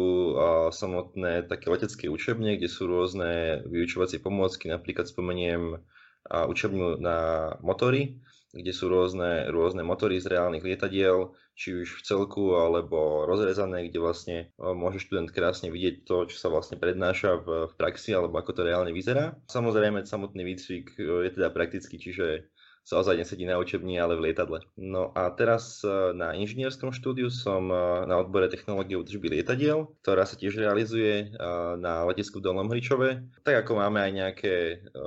samotné 0.72 1.46
také 1.46 1.70
letecké 1.70 2.08
učebne, 2.10 2.56
kde 2.58 2.66
sú 2.66 2.88
rôzne 2.90 3.62
vyučovacie 3.68 4.18
pomôcky, 4.18 4.66
napríklad 4.72 5.06
spomeniem 5.06 5.78
učebňu 6.26 6.98
na 6.98 7.52
motory, 7.60 8.18
kde 8.54 8.70
sú 8.70 8.86
rôzne, 8.86 9.50
rôzne 9.50 9.82
motory 9.82 10.22
z 10.22 10.30
reálnych 10.30 10.62
lietadiel, 10.62 11.34
či 11.58 11.82
už 11.82 11.98
v 11.98 12.04
celku 12.06 12.54
alebo 12.54 13.26
rozrezané, 13.26 13.90
kde 13.90 13.98
vlastne 13.98 14.36
môže 14.58 15.02
študent 15.02 15.30
krásne 15.34 15.70
vidieť 15.74 16.06
to, 16.06 16.30
čo 16.30 16.36
sa 16.38 16.48
vlastne 16.50 16.78
prednáša 16.78 17.42
v, 17.42 17.46
v 17.70 17.74
praxi 17.74 18.14
alebo 18.14 18.38
ako 18.38 18.50
to 18.54 18.62
reálne 18.66 18.94
vyzerá. 18.94 19.34
Samozrejme, 19.50 20.06
samotný 20.06 20.42
výcvik 20.42 20.94
je 20.98 21.30
teda 21.30 21.50
praktický, 21.50 21.98
čiže 21.98 22.53
sa 22.84 23.00
ozaj 23.00 23.16
nesedí 23.16 23.48
na 23.48 23.56
učebni, 23.56 23.96
ale 23.96 24.12
v 24.20 24.30
lietadle. 24.30 24.60
No 24.76 25.08
a 25.16 25.32
teraz 25.32 25.80
e, 25.80 26.12
na 26.12 26.36
inžinierskom 26.36 26.92
štúdiu 26.92 27.32
som 27.32 27.72
e, 27.72 27.76
na 28.04 28.20
odbore 28.20 28.52
technológie 28.52 29.00
údržby 29.00 29.40
lietadiel, 29.40 29.88
ktorá 30.04 30.28
sa 30.28 30.36
tiež 30.36 30.60
realizuje 30.60 31.32
e, 31.32 31.46
na 31.80 32.04
letisku 32.04 32.44
v 32.44 32.44
Dolnom 32.44 32.68
Hričove. 32.68 33.24
Tak 33.40 33.64
ako 33.64 33.80
máme 33.80 34.04
aj 34.04 34.12
nejaké 34.12 34.54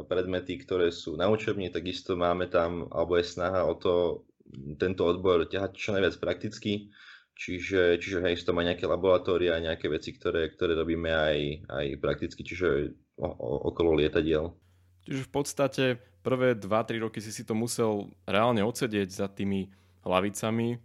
predmety, 0.09 0.57
ktoré 0.57 0.89
sú 0.89 1.21
na 1.21 1.29
učebni, 1.29 1.69
takisto 1.69 2.17
máme 2.17 2.49
tam, 2.49 2.89
alebo 2.89 3.21
je 3.21 3.29
snaha 3.29 3.61
o 3.69 3.77
to 3.77 4.25
tento 4.81 5.05
odbor 5.05 5.45
ťahať 5.45 5.71
čo 5.77 5.93
najviac 5.93 6.17
prakticky, 6.17 6.89
Čiže, 7.37 8.01
čiže 8.01 8.17
hej, 8.25 8.41
sú 8.41 8.49
tam 8.49 8.57
aj 8.57 8.73
nejaké 8.73 8.89
laboratória, 8.89 9.61
nejaké 9.61 9.85
veci, 9.93 10.09
ktoré, 10.09 10.49
ktoré 10.49 10.73
robíme 10.73 11.13
aj, 11.13 11.37
aj 11.69 11.85
prakticky, 12.01 12.41
čiže 12.41 12.97
o, 13.13 13.29
o, 13.29 13.49
okolo 13.69 13.93
lietadiel. 13.93 14.57
Čiže 15.07 15.23
v 15.23 15.31
podstate 15.31 15.83
prvé 16.19 16.51
2-3 16.51 16.99
roky 16.99 17.23
si 17.23 17.31
si 17.31 17.47
to 17.47 17.55
musel 17.55 18.11
reálne 18.27 18.59
odsedieť 18.59 19.07
za 19.07 19.31
tými 19.31 19.71
hlavicami. 20.03 20.75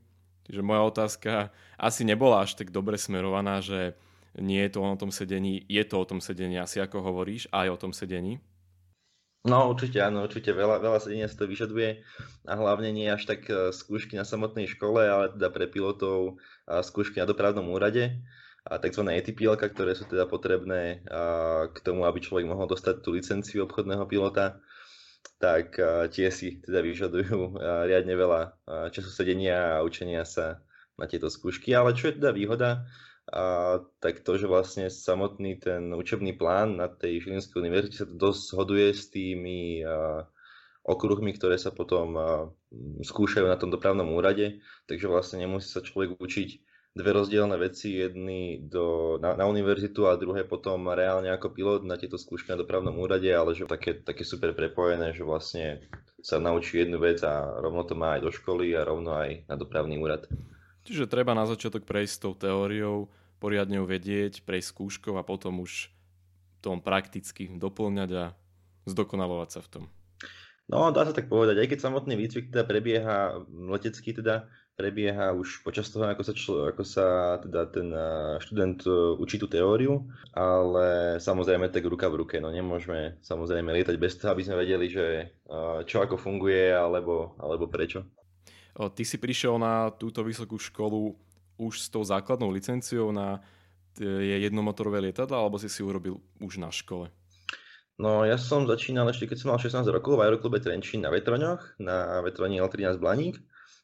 Čiže 0.46 0.62
moja 0.62 0.82
otázka 0.86 1.32
asi 1.74 2.06
nebola 2.06 2.46
až 2.46 2.54
tak 2.54 2.70
dobre 2.70 2.94
smerovaná, 2.94 3.58
že 3.58 3.98
nie 4.38 4.62
je 4.62 4.78
to 4.78 4.86
o 4.86 4.94
tom 4.94 5.10
sedení, 5.10 5.66
je 5.66 5.82
to 5.82 5.98
o 5.98 6.06
tom 6.06 6.22
sedení, 6.22 6.54
asi 6.54 6.78
ako 6.78 7.02
hovoríš, 7.02 7.50
aj 7.50 7.66
o 7.74 7.80
tom 7.82 7.90
sedení. 7.90 8.38
No 9.42 9.74
určite 9.74 9.98
áno, 9.98 10.22
určite 10.22 10.54
veľa, 10.54 10.78
veľa 10.78 11.02
sedenia 11.02 11.26
si 11.26 11.34
to 11.34 11.50
vyžaduje 11.50 12.06
a 12.46 12.52
hlavne 12.54 12.94
nie 12.94 13.10
až 13.10 13.26
tak 13.26 13.42
e, 13.50 13.74
skúšky 13.74 14.14
na 14.14 14.22
samotnej 14.22 14.70
škole, 14.70 15.02
ale 15.02 15.34
teda 15.34 15.50
pre 15.50 15.66
pilotov 15.66 16.38
skúšky 16.70 17.18
na 17.18 17.26
dopravnom 17.26 17.66
úrade 17.74 18.22
tzv. 18.62 19.02
ATPL, 19.02 19.58
ktoré 19.58 19.92
sú 19.98 20.06
teda 20.06 20.30
potrebné 20.30 21.02
k 21.70 21.76
tomu, 21.82 22.06
aby 22.06 22.22
človek 22.22 22.46
mohol 22.46 22.70
dostať 22.70 23.02
tú 23.02 23.14
licenciu 23.14 23.66
obchodného 23.66 24.06
pilota, 24.06 24.62
tak 25.42 25.74
tie 26.14 26.30
si 26.30 26.62
teda 26.62 26.82
vyžadujú 26.82 27.58
riadne 27.58 28.14
veľa 28.14 28.40
času 28.94 29.10
sedenia 29.10 29.78
a 29.78 29.82
učenia 29.82 30.22
sa 30.22 30.62
na 30.94 31.10
tieto 31.10 31.26
skúšky. 31.26 31.74
Ale 31.74 31.98
čo 31.98 32.10
je 32.10 32.22
teda 32.22 32.30
výhoda, 32.30 32.86
a 33.30 33.78
tak 34.02 34.26
to, 34.26 34.34
že 34.34 34.50
vlastne 34.50 34.90
samotný 34.90 35.62
ten 35.62 35.94
učebný 35.94 36.34
plán 36.34 36.74
na 36.74 36.90
tej 36.90 37.22
Žilinskej 37.22 37.62
univerzite 37.62 37.96
sa 38.02 38.06
dosť 38.06 38.40
zhoduje 38.50 38.90
s 38.90 39.14
tými 39.14 39.86
okruhmi, 40.82 41.30
ktoré 41.38 41.54
sa 41.54 41.70
potom 41.70 42.18
skúšajú 43.02 43.46
na 43.46 43.54
tom 43.54 43.70
dopravnom 43.70 44.10
úrade, 44.10 44.58
takže 44.90 45.06
vlastne 45.06 45.38
nemusí 45.38 45.70
sa 45.70 45.86
človek 45.86 46.18
učiť 46.18 46.48
dve 46.92 47.10
rozdielne 47.16 47.56
veci, 47.56 47.96
jedny 47.96 48.60
do, 48.68 49.16
na, 49.16 49.32
na 49.32 49.48
univerzitu 49.48 50.04
a 50.04 50.20
druhé 50.20 50.44
potom 50.44 50.92
reálne 50.92 51.32
ako 51.32 51.48
pilot 51.56 51.82
na 51.88 51.96
tieto 51.96 52.20
skúšky 52.20 52.52
na 52.52 52.60
dopravnom 52.60 52.92
úrade, 53.00 53.32
ale 53.32 53.56
že 53.56 53.64
také, 53.64 53.96
také 53.96 54.28
super 54.28 54.52
prepojené, 54.52 55.16
že 55.16 55.24
vlastne 55.24 55.80
sa 56.20 56.36
naučí 56.36 56.84
jednu 56.84 57.00
vec 57.00 57.24
a 57.24 57.48
rovno 57.64 57.82
to 57.88 57.96
má 57.96 58.20
aj 58.20 58.28
do 58.28 58.30
školy 58.30 58.76
a 58.76 58.84
rovno 58.84 59.16
aj 59.16 59.48
na 59.48 59.56
dopravný 59.56 59.96
úrad. 59.96 60.28
Čiže 60.84 61.08
treba 61.08 61.32
na 61.32 61.48
začiatok 61.48 61.88
prejsť 61.88 62.28
tou 62.28 62.34
teóriou, 62.36 63.08
poriadne 63.40 63.80
ju 63.80 63.86
vedieť, 63.88 64.44
prejsť 64.44 64.68
skúškou 64.76 65.16
a 65.16 65.24
potom 65.24 65.64
už 65.64 65.88
tom 66.62 66.78
prakticky 66.78 67.50
doplňať 67.50 68.10
a 68.14 68.24
zdokonalovať 68.86 69.48
sa 69.50 69.60
v 69.64 69.68
tom. 69.68 69.84
No, 70.70 70.94
dá 70.94 71.02
sa 71.02 71.12
tak 71.12 71.26
povedať, 71.26 71.58
aj 71.58 71.68
keď 71.74 71.78
samotný 71.82 72.14
výcvik 72.14 72.54
teda 72.54 72.64
prebieha, 72.64 73.42
letecký 73.50 74.14
teda 74.14 74.46
prebieha 74.72 75.36
už 75.36 75.62
počas 75.62 75.92
toho, 75.92 76.08
ako 76.08 76.22
sa, 76.24 76.32
člo, 76.32 76.54
ako 76.72 76.82
sa 76.82 77.06
teda 77.44 77.62
ten 77.68 77.88
študent 78.40 78.82
e, 78.88 78.90
učí 79.20 79.36
tú 79.36 79.46
teóriu, 79.46 80.08
ale 80.32 81.16
samozrejme 81.20 81.68
tak 81.68 81.84
ruka 81.84 82.08
v 82.08 82.24
ruke, 82.24 82.36
no 82.40 82.48
nemôžeme 82.48 83.20
samozrejme 83.20 83.68
lietať 83.68 83.96
bez 84.00 84.16
toho, 84.16 84.32
aby 84.32 84.42
sme 84.42 84.60
vedeli, 84.64 84.88
že 84.88 85.36
čo 85.84 86.00
ako 86.00 86.16
funguje 86.16 86.72
alebo, 86.72 87.36
alebo 87.36 87.68
prečo. 87.68 88.08
Ty 88.72 89.04
si 89.04 89.20
prišiel 89.20 89.60
na 89.60 89.92
túto 89.92 90.24
vysokú 90.24 90.56
školu 90.56 91.12
už 91.60 91.74
s 91.76 91.86
tou 91.92 92.00
základnou 92.00 92.48
licenciou 92.48 93.12
na 93.12 93.44
jednomotorové 94.00 95.04
lietadla, 95.04 95.36
alebo 95.36 95.60
si 95.60 95.68
si 95.68 95.84
urobil 95.84 96.16
už 96.40 96.56
na 96.56 96.72
škole? 96.72 97.12
No 98.00 98.24
ja 98.24 98.40
som 98.40 98.64
začínal 98.64 99.04
ešte, 99.12 99.28
keď 99.28 99.36
som 99.38 99.48
mal 99.52 99.60
16 99.60 99.84
rokov 99.92 100.16
v 100.16 100.24
Aeroklube 100.24 100.58
Trenčín 100.64 101.04
na 101.04 101.12
vetroňoch, 101.12 101.76
na 101.76 102.24
vetroni 102.24 102.58
L13 102.58 102.96
Blaník, 102.96 103.36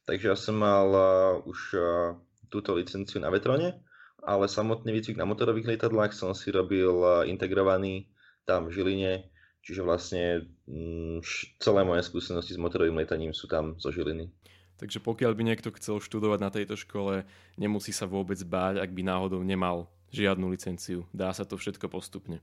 takže 0.08 0.32
ja 0.32 0.36
som 0.40 0.56
mal 0.56 0.88
uh, 0.88 1.04
už 1.44 1.60
uh, 1.76 2.16
túto 2.48 2.72
licenciu 2.72 3.20
na 3.20 3.28
vetrone, 3.28 3.76
ale 4.24 4.48
samotný 4.48 4.96
výcvik 4.96 5.20
na 5.20 5.28
motorových 5.28 5.76
lietadlách 5.76 6.16
som 6.16 6.32
si 6.32 6.48
robil 6.48 6.96
uh, 7.04 7.28
integrovaný 7.28 8.08
tam 8.48 8.72
v 8.72 8.80
Žiline, 8.80 9.28
čiže 9.60 9.84
vlastne 9.84 10.48
mm, 10.64 11.20
celé 11.60 11.84
moje 11.84 12.08
skúsenosti 12.08 12.56
s 12.56 12.62
motorovým 12.62 12.96
lietaním 12.96 13.36
sú 13.36 13.44
tam 13.44 13.76
zo 13.76 13.92
Žiliny. 13.92 14.32
Takže 14.80 15.04
pokiaľ 15.04 15.36
by 15.36 15.42
niekto 15.44 15.68
chcel 15.76 16.00
študovať 16.00 16.38
na 16.40 16.50
tejto 16.54 16.78
škole, 16.78 17.28
nemusí 17.60 17.92
sa 17.92 18.08
vôbec 18.08 18.38
báť, 18.40 18.80
ak 18.80 18.94
by 18.94 19.02
náhodou 19.04 19.44
nemal 19.44 19.90
žiadnu 20.14 20.48
licenciu. 20.48 21.04
Dá 21.12 21.34
sa 21.36 21.44
to 21.44 21.60
všetko 21.60 21.92
postupne. 21.92 22.40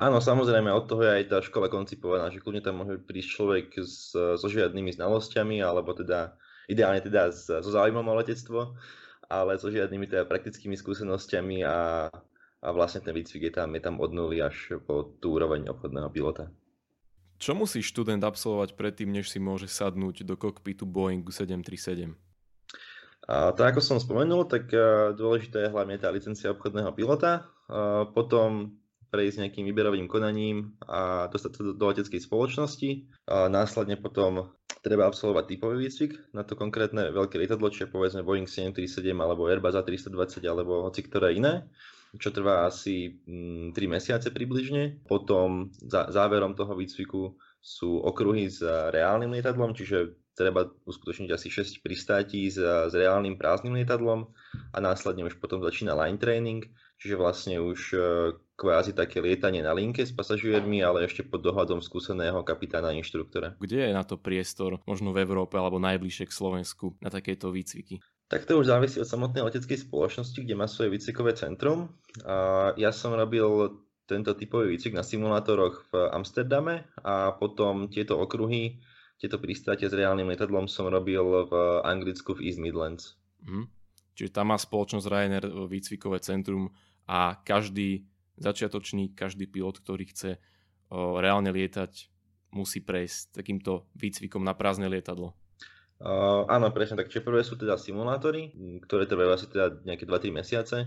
Áno, 0.00 0.22
samozrejme, 0.22 0.70
od 0.72 0.88
toho 0.88 1.04
je 1.04 1.12
aj 1.20 1.24
tá 1.28 1.38
škola 1.44 1.68
koncipovaná, 1.68 2.32
že 2.32 2.40
kľudne 2.40 2.62
tam 2.64 2.80
môže 2.80 3.00
prísť 3.02 3.28
človek 3.34 3.66
s, 3.80 4.14
so 4.14 4.46
žiadnymi 4.48 4.96
znalosťami, 4.96 5.60
alebo 5.60 5.92
teda 5.92 6.36
ideálne 6.68 7.00
teda 7.00 7.32
so 7.32 7.64
záujmom 7.64 8.04
o 8.04 8.14
letectvo, 8.20 8.76
ale 9.26 9.56
so 9.56 9.72
žiadnymi 9.72 10.06
teda 10.06 10.28
praktickými 10.28 10.76
skúsenosťami 10.76 11.64
a, 11.64 12.08
a 12.62 12.68
vlastne 12.70 13.00
ten 13.00 13.16
výcvik 13.16 13.48
je 13.48 13.52
tam, 13.52 13.72
je 13.72 13.82
tam 13.82 13.96
od 13.98 14.12
nuly 14.12 14.44
až 14.44 14.76
po 14.84 15.16
tú 15.18 15.40
úroveň 15.40 15.72
obchodného 15.72 16.08
pilota. 16.12 16.52
Čo 17.38 17.54
musí 17.54 17.80
študent 17.80 18.20
absolvovať 18.20 18.74
predtým, 18.74 19.14
než 19.14 19.30
si 19.30 19.38
môže 19.38 19.70
sadnúť 19.70 20.26
do 20.26 20.34
kokpitu 20.34 20.82
Boeingu 20.84 21.30
737? 21.30 22.10
A 23.28 23.52
tak 23.52 23.76
ako 23.76 23.80
som 23.84 23.98
spomenul, 24.00 24.48
tak 24.48 24.72
dôležité 25.14 25.68
je 25.68 25.72
hlavne 25.72 26.00
tá 26.00 26.08
licencia 26.08 26.48
obchodného 26.50 26.90
pilota. 26.96 27.46
A 27.68 28.08
potom 28.08 28.77
prejsť 29.08 29.44
nejakým 29.44 29.64
výberovým 29.68 30.06
konaním 30.06 30.76
a 30.84 31.28
dostať 31.32 31.50
sa 31.52 31.60
do, 31.64 31.72
do 31.74 31.84
leteckej 31.88 32.20
spoločnosti. 32.20 32.90
A 33.28 33.48
následne 33.48 33.96
potom 33.96 34.52
treba 34.84 35.08
absolvovať 35.08 35.44
typový 35.50 35.88
výcvik 35.88 36.36
na 36.36 36.46
to 36.46 36.54
konkrétne 36.54 37.10
veľké 37.10 37.40
lietadlo, 37.40 37.72
čiže 37.72 37.90
povedzme 37.90 38.22
Boeing 38.22 38.46
737 38.46 39.12
alebo 39.18 39.50
Airbus 39.50 39.74
A320 39.74 40.44
alebo 40.46 40.86
hoci 40.86 41.00
ktoré 41.04 41.34
iné 41.34 41.66
čo 42.16 42.32
trvá 42.32 42.64
asi 42.64 43.20
3 43.20 43.68
mm, 43.68 43.84
mesiace 43.84 44.32
približne. 44.32 45.04
Potom 45.04 45.68
za, 45.76 46.08
záverom 46.08 46.56
toho 46.56 46.72
výcviku 46.72 47.36
sú 47.60 48.00
okruhy 48.00 48.48
s 48.48 48.64
reálnym 48.64 49.36
lietadlom, 49.36 49.76
čiže 49.76 50.16
treba 50.32 50.64
uskutočniť 50.64 51.28
asi 51.34 51.52
6 51.52 51.84
pristátí 51.84 52.48
s, 52.48 52.56
s 52.62 52.94
reálnym 52.94 53.36
prázdnym 53.36 53.76
lietadlom 53.82 54.30
a 54.72 54.78
následne 54.78 55.26
už 55.26 55.36
potom 55.42 55.60
začína 55.60 55.98
line 55.98 56.16
training, 56.16 56.64
čiže 56.98 57.14
vlastne 57.14 57.62
už 57.62 57.80
e, 57.94 57.98
kvázi 58.58 58.90
také 58.92 59.22
lietanie 59.22 59.62
na 59.62 59.70
linke 59.70 60.02
s 60.02 60.10
pasažiermi, 60.10 60.82
ale 60.82 61.06
ešte 61.06 61.22
pod 61.22 61.46
dohľadom 61.46 61.78
skúseného 61.78 62.42
kapitána 62.42 62.90
inštruktora. 62.98 63.54
Kde 63.62 63.88
je 63.88 63.92
na 63.94 64.02
to 64.02 64.18
priestor, 64.18 64.82
možno 64.84 65.14
v 65.14 65.22
Európe 65.22 65.54
alebo 65.54 65.78
najbližšie 65.78 66.26
k 66.26 66.34
Slovensku, 66.34 66.98
na 66.98 67.08
takéto 67.08 67.54
výcviky? 67.54 68.02
Tak 68.28 68.44
to 68.44 68.60
už 68.60 68.68
závisí 68.68 69.00
od 69.00 69.08
samotnej 69.08 69.40
leteckej 69.46 69.88
spoločnosti, 69.88 70.36
kde 70.44 70.58
má 70.58 70.68
svoje 70.68 70.92
výcvikové 70.92 71.32
centrum. 71.32 71.96
A 72.28 72.70
ja 72.76 72.92
som 72.92 73.16
robil 73.16 73.80
tento 74.04 74.36
typový 74.36 74.76
výcvik 74.76 74.92
na 74.92 75.06
simulátoroch 75.06 75.88
v 75.88 76.12
Amsterdame 76.12 76.84
a 77.00 77.32
potom 77.32 77.88
tieto 77.88 78.20
okruhy, 78.20 78.84
tieto 79.16 79.40
pristátie 79.40 79.88
s 79.88 79.96
reálnym 79.96 80.28
lietadlom 80.28 80.68
som 80.68 80.92
robil 80.92 81.24
v 81.48 81.52
Anglicku 81.86 82.36
v 82.36 82.48
East 82.52 82.60
Midlands. 82.60 83.16
Mhm. 83.46 83.78
Čiže 84.18 84.34
tam 84.34 84.50
má 84.50 84.58
spoločnosť 84.58 85.06
Ryanair 85.06 85.46
výcvikové 85.70 86.18
centrum 86.18 86.74
a 87.08 87.40
každý 87.40 88.04
začiatočník, 88.38 89.16
každý 89.16 89.48
pilot, 89.48 89.80
ktorý 89.80 90.04
chce 90.12 90.38
reálne 90.92 91.50
lietať, 91.50 92.12
musí 92.52 92.80
prejsť 92.80 93.40
takýmto 93.40 93.88
výcvikom 93.96 94.40
na 94.40 94.52
prázdne 94.56 94.88
lietadlo. 94.88 95.36
Uh, 95.98 96.46
áno, 96.46 96.70
presne 96.70 96.94
tak. 96.94 97.10
Čiže 97.10 97.26
prvé 97.26 97.42
sú 97.42 97.58
teda 97.58 97.74
simulátory, 97.74 98.54
ktoré 98.86 99.10
trvajú 99.10 99.30
asi 99.34 99.46
teda 99.50 99.82
nejaké 99.82 100.06
2-3 100.06 100.30
mesiace 100.30 100.86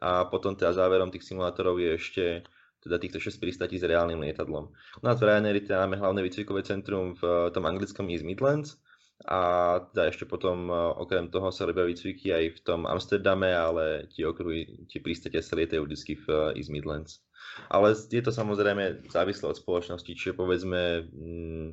a 0.00 0.24
potom 0.32 0.56
teda 0.56 0.72
záverom 0.72 1.12
tých 1.12 1.28
simulátorov 1.28 1.76
je 1.76 1.90
ešte 2.00 2.24
teda 2.80 2.96
týchto 2.96 3.20
6 3.20 3.36
pristatí 3.36 3.76
s 3.76 3.84
reálnym 3.84 4.22
lietadlom. 4.24 4.72
U 4.72 5.04
nás 5.04 5.20
v 5.20 5.28
Ryanairi 5.28 5.60
teda 5.66 5.84
máme 5.84 6.00
hlavné 6.00 6.24
výcvikové 6.24 6.64
centrum 6.64 7.12
v 7.18 7.52
tom 7.52 7.68
anglickom 7.68 8.08
East 8.08 8.24
Midlands 8.24 8.80
a 9.24 9.40
teda 9.92 10.12
ešte 10.12 10.28
potom 10.28 10.68
okrem 10.72 11.32
toho 11.32 11.48
sa 11.48 11.64
robia 11.64 11.88
výcviky 11.88 12.28
aj 12.36 12.44
v 12.52 12.60
tom 12.60 12.84
Amsterdame, 12.84 13.48
ale 13.56 14.12
tie 14.12 14.28
okruhy, 14.28 14.86
tie 14.92 15.00
pristatia 15.00 15.40
sa 15.40 15.56
lietajú 15.56 15.88
vždy 15.88 16.14
v 16.20 16.26
East 16.60 16.68
Midlands. 16.68 17.24
Ale 17.72 17.96
je 17.96 18.20
to 18.20 18.28
samozrejme 18.28 19.08
závislé 19.08 19.48
od 19.48 19.56
spoločnosti, 19.56 20.12
čiže 20.12 20.36
povedzme 20.36 21.08
mm, 21.08 21.68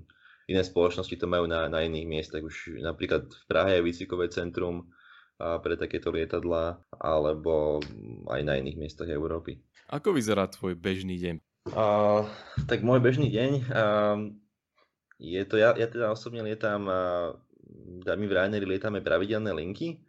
iné 0.47 0.61
spoločnosti 0.63 1.19
to 1.19 1.27
majú 1.27 1.43
na, 1.43 1.67
na 1.67 1.83
iných 1.83 2.07
miestach. 2.07 2.39
Už 2.39 2.79
napríklad 2.79 3.27
v 3.27 3.45
Prahe 3.51 3.79
je 3.79 3.85
výcvikové 3.85 4.31
centrum 4.31 4.87
pre 5.37 5.75
takéto 5.75 6.13
lietadla, 6.13 6.79
alebo 6.95 7.83
aj 8.31 8.41
na 8.47 8.55
iných 8.55 8.79
miestach 8.79 9.09
Európy. 9.09 9.59
Ako 9.91 10.15
vyzerá 10.15 10.47
tvoj 10.47 10.79
bežný 10.79 11.19
deň? 11.19 11.35
Uh, 11.73 12.27
tak 12.67 12.83
môj 12.83 12.99
bežný 12.99 13.31
deň 13.31 13.51
uh, 13.71 14.19
je 15.23 15.41
to, 15.47 15.55
ja, 15.55 15.71
ja 15.79 15.87
teda 15.87 16.11
osobne 16.11 16.43
lietam, 16.43 16.91
uh, 16.91 17.31
my 18.03 18.25
v 18.27 18.35
Rainery 18.35 18.67
lietame 18.67 18.99
pravidelné 18.99 19.55
linky, 19.55 20.03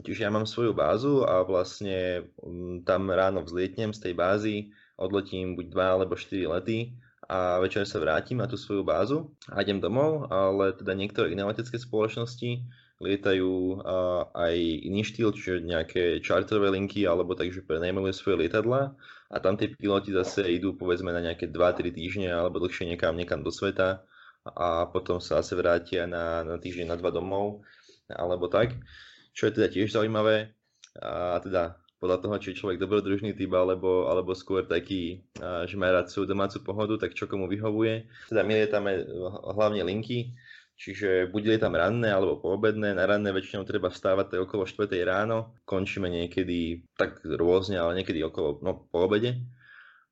čiže 0.00 0.24
ja 0.24 0.30
mám 0.32 0.48
svoju 0.48 0.72
bázu 0.72 1.22
a 1.28 1.44
vlastne 1.44 2.24
um, 2.40 2.80
tam 2.80 3.12
ráno 3.12 3.44
vzlietnem 3.44 3.92
z 3.92 4.00
tej 4.08 4.14
bázy, 4.16 4.54
odletím 4.96 5.52
buď 5.54 5.66
dva 5.68 5.86
alebo 6.00 6.16
štyri 6.16 6.48
lety 6.48 6.96
a 7.28 7.60
večer 7.60 7.84
sa 7.84 8.00
vrátim 8.00 8.40
na 8.40 8.48
tú 8.48 8.56
svoju 8.56 8.84
bázu 8.84 9.32
a 9.52 9.60
idem 9.60 9.80
domov, 9.80 10.32
ale 10.32 10.76
teda 10.76 10.96
niektoré 10.96 11.32
iné 11.32 11.44
letecké 11.44 11.76
spoločnosti 11.76 12.64
lietajú 13.02 13.84
aj 14.32 14.54
iný 14.86 15.02
štýl, 15.02 15.34
čiže 15.34 15.66
nejaké 15.66 16.22
charterové 16.22 16.72
linky 16.72 17.04
alebo 17.04 17.34
takže 17.34 17.66
prenajmujú 17.66 18.14
svoje 18.14 18.46
lietadla 18.46 18.94
a 19.28 19.36
tam 19.42 19.58
tí 19.58 19.66
piloti 19.74 20.14
zase 20.14 20.46
idú 20.46 20.78
povedzme 20.78 21.10
na 21.10 21.20
nejaké 21.20 21.50
2-3 21.50 21.90
týždne 21.90 22.30
alebo 22.30 22.62
dlhšie 22.62 22.86
niekam, 22.86 23.18
niekam 23.18 23.42
do 23.42 23.50
sveta 23.50 24.06
a 24.44 24.84
potom 24.92 25.18
sa 25.24 25.40
zase 25.40 25.56
vrátia 25.56 26.04
na, 26.04 26.44
na 26.44 26.56
týždeň, 26.60 26.92
na 26.92 26.96
dva 27.00 27.08
domov 27.08 27.64
alebo 28.12 28.52
tak, 28.52 28.76
čo 29.32 29.48
je 29.48 29.56
teda 29.56 29.72
tiež 29.72 29.96
zaujímavé 29.96 30.52
a 31.00 31.40
teda 31.40 31.80
podľa 32.04 32.20
toho, 32.20 32.36
či 32.36 32.52
je 32.52 32.60
človek 32.60 32.76
dobrodružný 32.76 33.32
typ 33.32 33.48
alebo, 33.56 34.12
alebo 34.12 34.36
skôr 34.36 34.68
taký 34.68 35.24
žmeracú 35.64 36.28
domácu 36.28 36.60
pohodu, 36.60 37.00
tak 37.00 37.16
čo 37.16 37.24
komu 37.24 37.48
vyhovuje. 37.48 38.04
Teda 38.28 38.44
my 38.44 38.52
lietame 38.52 39.08
hlavne 39.56 39.80
linky, 39.80 40.36
čiže 40.76 41.32
buď 41.32 41.56
tam 41.56 41.72
ranné 41.72 42.12
alebo 42.12 42.36
poobedné. 42.44 42.92
Na 42.92 43.08
ranné 43.08 43.32
väčšinou 43.32 43.64
treba 43.64 43.88
vstávať 43.88 44.36
tak 44.36 44.40
okolo 44.44 44.68
4 44.68 44.84
ráno, 45.00 45.56
končíme 45.64 46.12
niekedy 46.12 46.84
tak 46.92 47.24
rôzne, 47.24 47.80
ale 47.80 48.04
niekedy 48.04 48.20
okolo, 48.20 48.60
no 48.60 48.84
po 48.84 49.08
obede 49.08 49.40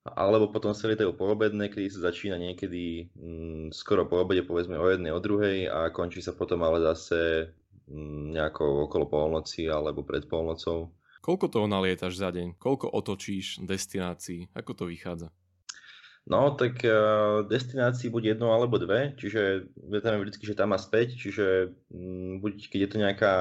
alebo 0.03 0.51
potom 0.51 0.75
sa 0.75 0.91
lietajú 0.91 1.15
poobedné, 1.15 1.71
kedy 1.71 1.87
sa 1.87 2.11
začína 2.11 2.35
niekedy 2.35 3.07
mm, 3.15 3.71
skoro 3.71 4.03
po 4.11 4.19
obede, 4.19 4.43
povedzme 4.43 4.75
o 4.75 4.91
jednej, 4.91 5.15
o 5.15 5.23
druhej 5.23 5.71
a 5.71 5.95
končí 5.95 6.19
sa 6.19 6.35
potom 6.35 6.59
ale 6.67 6.83
zase 6.83 7.51
mm, 7.87 8.35
nejako 8.35 8.91
okolo 8.91 9.07
polnoci 9.07 9.71
alebo 9.71 10.03
pred 10.03 10.27
polnocou. 10.27 10.91
Koľko 11.23 11.47
toho 11.47 11.67
nalietaš 11.71 12.19
za 12.19 12.35
deň? 12.35 12.59
Koľko 12.59 12.91
otočíš 12.91 13.63
destinácií? 13.63 14.51
Ako 14.59 14.75
to 14.75 14.91
vychádza? 14.91 15.31
No, 16.27 16.55
tak 16.55 16.83
uh, 16.83 17.47
destinácií 17.47 18.11
buď 18.11 18.35
jedno 18.35 18.55
alebo 18.55 18.79
dve, 18.79 19.15
čiže 19.19 19.71
lietame 19.87 20.23
vždy, 20.23 20.39
že 20.39 20.59
tam 20.59 20.75
a 20.75 20.79
späť, 20.79 21.19
čiže 21.19 21.75
um, 21.91 22.43
buď 22.43 22.71
keď 22.71 22.79
je 22.79 22.91
to 22.91 22.99
nejaká, 22.99 23.35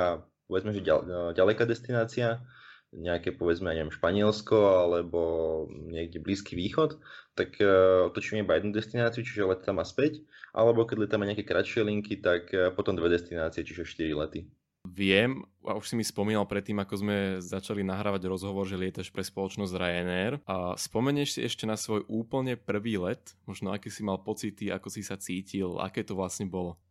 povedzme, 0.45 0.73
že 0.77 0.85
ďal, 0.85 1.33
ďaleká 1.33 1.65
destinácia, 1.65 2.41
nejaké 2.91 3.31
povedzme, 3.31 3.71
neviem, 3.71 3.91
Španielsko 3.91 4.87
alebo 4.87 5.19
niekde 5.71 6.19
Blízky 6.19 6.59
východ, 6.59 6.99
tak 7.33 7.55
uh, 7.63 8.11
iba 8.11 8.53
jednu 8.59 8.71
destináciu, 8.75 9.23
čiže 9.23 9.47
let 9.47 9.63
tam 9.63 9.79
a 9.79 9.85
späť, 9.87 10.19
alebo 10.51 10.83
keď 10.83 11.07
letáme 11.07 11.23
nejaké 11.27 11.47
kratšie 11.47 11.87
linky, 11.87 12.19
tak 12.19 12.51
uh, 12.51 12.69
potom 12.75 12.99
dve 12.99 13.15
destinácie, 13.15 13.63
čiže 13.63 13.87
4 13.87 14.11
lety. 14.15 14.43
Viem, 14.81 15.45
a 15.61 15.77
už 15.77 15.93
si 15.93 15.95
mi 15.95 16.01
spomínal 16.01 16.41
predtým, 16.49 16.81
ako 16.81 17.05
sme 17.05 17.17
začali 17.37 17.85
nahrávať 17.85 18.25
rozhovor, 18.25 18.65
že 18.65 18.81
lietaš 18.81 19.13
pre 19.13 19.21
spoločnosť 19.21 19.77
Ryanair. 19.77 20.41
A 20.49 20.73
spomenieš 20.73 21.37
si 21.37 21.45
ešte 21.45 21.69
na 21.69 21.77
svoj 21.77 22.01
úplne 22.09 22.57
prvý 22.57 22.97
let? 22.97 23.37
Možno 23.45 23.69
aké 23.69 23.93
si 23.93 24.01
mal 24.01 24.17
pocity, 24.25 24.73
ako 24.73 24.89
si 24.89 25.05
sa 25.05 25.21
cítil, 25.21 25.77
aké 25.77 26.01
to 26.01 26.17
vlastne 26.17 26.49
bolo? 26.49 26.81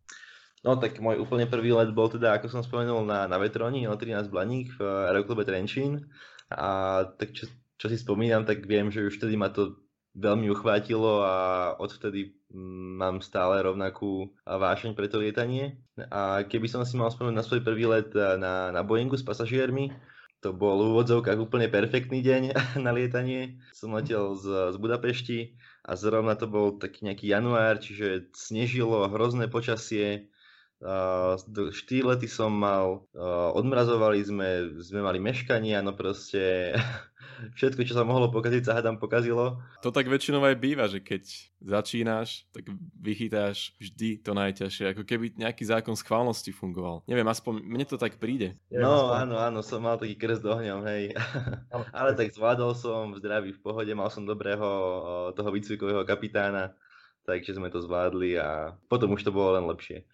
No 0.61 0.77
tak 0.77 1.01
môj 1.01 1.17
úplne 1.25 1.49
prvý 1.49 1.73
let 1.73 1.89
bol 1.97 2.13
teda, 2.13 2.37
ako 2.37 2.53
som 2.53 2.61
spomenul, 2.61 3.09
na, 3.09 3.25
na 3.25 3.41
Vetroni, 3.41 3.89
L13 3.89 4.29
Blaník 4.29 4.77
v 4.77 4.85
Aeroklube 5.09 5.49
Trenčín. 5.49 6.13
A 6.53 7.03
tak 7.17 7.33
čo, 7.33 7.49
čo 7.81 7.87
si 7.89 7.97
spomínam, 7.97 8.45
tak 8.45 8.69
viem, 8.69 8.93
že 8.93 9.09
už 9.09 9.17
vtedy 9.17 9.41
ma 9.41 9.49
to 9.49 9.81
veľmi 10.19 10.51
uchvátilo 10.51 11.23
a 11.23 11.35
odvtedy 11.79 12.37
mm, 12.53 12.99
mám 12.99 13.17
stále 13.23 13.63
rovnakú 13.63 14.35
vášeň 14.45 14.93
pre 14.93 15.09
to 15.09 15.23
lietanie. 15.23 15.81
A 16.13 16.45
keby 16.45 16.67
som 16.69 16.85
si 16.85 16.99
mal 17.01 17.09
spomenúť 17.09 17.37
na 17.37 17.47
svoj 17.47 17.65
prvý 17.65 17.89
let 17.89 18.13
na, 18.13 18.75
na 18.75 18.83
Boeingu 18.85 19.17
s 19.17 19.25
pasažiermi, 19.25 19.95
to 20.41 20.57
bol 20.57 20.81
v 20.81 20.97
úvodzovkách 20.97 21.37
úplne 21.37 21.69
perfektný 21.69 22.25
deň 22.25 22.43
na 22.85 22.91
lietanie. 22.97 23.61
Som 23.77 23.93
letel 23.93 24.35
z, 24.41 24.73
z 24.73 24.77
Budapešti 24.81 25.57
a 25.85 25.97
zrovna 25.97 26.35
to 26.37 26.49
bol 26.49 26.81
taký 26.81 27.05
nejaký 27.05 27.29
január, 27.29 27.77
čiže 27.81 28.33
snežilo, 28.33 29.09
hrozné 29.13 29.53
počasie, 29.53 30.30
4 30.81 32.09
lety 32.09 32.25
som 32.25 32.49
mal, 32.57 33.05
odmrazovali 33.53 34.25
sme, 34.25 34.49
sme 34.81 35.05
mali 35.05 35.21
meškania, 35.21 35.85
no 35.85 35.93
proste 35.93 36.73
všetko, 37.57 37.85
čo 37.85 37.93
sa 37.93 38.05
mohlo 38.05 38.33
pokaziť, 38.33 38.65
sa 38.65 38.77
hádam 38.81 38.97
pokazilo. 38.97 39.61
To 39.85 39.93
tak 39.93 40.09
väčšinou 40.09 40.41
aj 40.41 40.57
býva, 40.57 40.89
že 40.89 41.05
keď 41.05 41.29
začínaš, 41.61 42.49
tak 42.57 42.69
vychytáš 42.97 43.77
vždy 43.77 44.25
to 44.25 44.33
najťažšie, 44.33 44.97
ako 44.97 45.03
keby 45.05 45.37
nejaký 45.37 45.69
zákon 45.69 45.93
schválnosti 45.93 46.53
fungoval. 46.53 47.05
Neviem, 47.05 47.29
aspoň 47.29 47.61
mne 47.61 47.85
to 47.85 48.01
tak 48.01 48.17
príde. 48.17 48.57
No 48.73 49.13
áno, 49.13 49.37
áno, 49.37 49.61
som 49.61 49.85
mal 49.85 50.01
taký 50.01 50.17
krst 50.17 50.45
ohňom, 50.45 50.81
hej. 50.89 51.13
Ale 51.97 52.17
tak 52.17 52.33
zvládol 52.33 52.73
som 52.73 53.13
v 53.13 53.21
zdraví, 53.21 53.51
v 53.53 53.61
pohode, 53.61 53.93
mal 53.93 54.09
som 54.09 54.25
dobrého 54.25 54.69
toho 55.37 55.51
výcvikového 55.53 56.09
kapitána, 56.09 56.73
takže 57.29 57.57
sme 57.57 57.69
to 57.69 57.85
zvládli 57.85 58.41
a 58.41 58.73
potom 58.89 59.13
už 59.13 59.29
to 59.29 59.33
bolo 59.33 59.61
len 59.61 59.69
lepšie. 59.69 60.09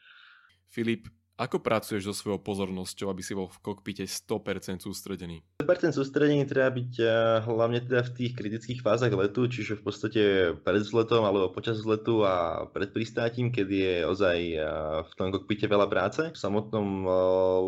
Filip, 0.69 1.09
ako 1.37 1.61
pracuješ 1.61 2.09
so 2.09 2.15
svojou 2.17 2.41
pozornosťou, 2.41 3.13
aby 3.13 3.21
si 3.21 3.37
bol 3.37 3.53
v 3.53 3.61
kokpite 3.61 4.09
100% 4.09 4.81
sústredený? 4.81 5.45
100% 5.61 5.93
sústredený 5.93 6.49
treba 6.49 6.73
byť 6.73 6.93
eh, 6.97 7.13
hlavne 7.45 7.85
teda 7.85 8.09
v 8.09 8.15
tých 8.17 8.33
kritických 8.33 8.81
fázach 8.81 9.13
letu, 9.13 9.45
čiže 9.45 9.77
v 9.77 9.83
podstate 9.85 10.23
pred 10.65 10.81
vzletom 10.81 11.29
alebo 11.29 11.53
počas 11.53 11.77
vzletu 11.85 12.25
a 12.25 12.65
pred 12.73 12.89
pristátím, 12.89 13.53
keď 13.53 13.69
je 13.69 13.95
ozaj 14.09 14.39
eh, 14.57 14.65
v 15.05 15.13
tom 15.13 15.29
kokpite 15.29 15.69
veľa 15.69 15.85
práce. 15.93 16.25
V 16.33 16.39
samotnom 16.41 17.05
eh, 17.05 17.13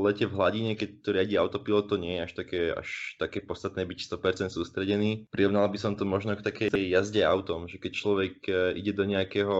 lete 0.08 0.24
v 0.24 0.32
hladine, 0.32 0.72
keď 0.72 0.88
to 1.04 1.08
riadi 1.12 1.36
autopilot, 1.36 1.92
to 1.92 2.00
nie 2.00 2.16
je 2.16 2.24
až 2.24 2.32
také, 2.32 2.60
až 2.72 2.88
také 3.20 3.44
podstatné 3.44 3.84
byť 3.84 3.98
100% 4.16 4.48
sústredený. 4.48 5.28
Prirovnal 5.28 5.68
by 5.68 5.76
som 5.76 5.92
to 5.92 6.08
možno 6.08 6.32
k 6.40 6.46
takej 6.46 6.72
jazde 6.72 7.20
autom, 7.20 7.68
že 7.68 7.76
keď 7.76 7.92
človek 7.92 8.34
ide 8.80 8.96
do 8.96 9.04
nejakého 9.04 9.56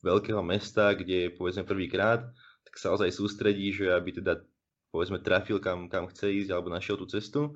veľkého 0.00 0.40
mesta, 0.40 0.96
kde 0.96 1.28
je 1.28 1.34
povedzme 1.36 1.68
prvýkrát, 1.68 2.32
tak 2.72 2.80
sa 2.80 2.88
ozaj 2.96 3.12
sústredí, 3.12 3.68
že 3.68 3.92
aby 3.92 4.16
teda 4.16 4.40
povedzme 4.88 5.20
trafil 5.20 5.60
kam, 5.60 5.92
kam 5.92 6.08
chce 6.08 6.32
ísť 6.32 6.56
alebo 6.56 6.72
našiel 6.72 6.96
tú 6.96 7.04
cestu. 7.04 7.52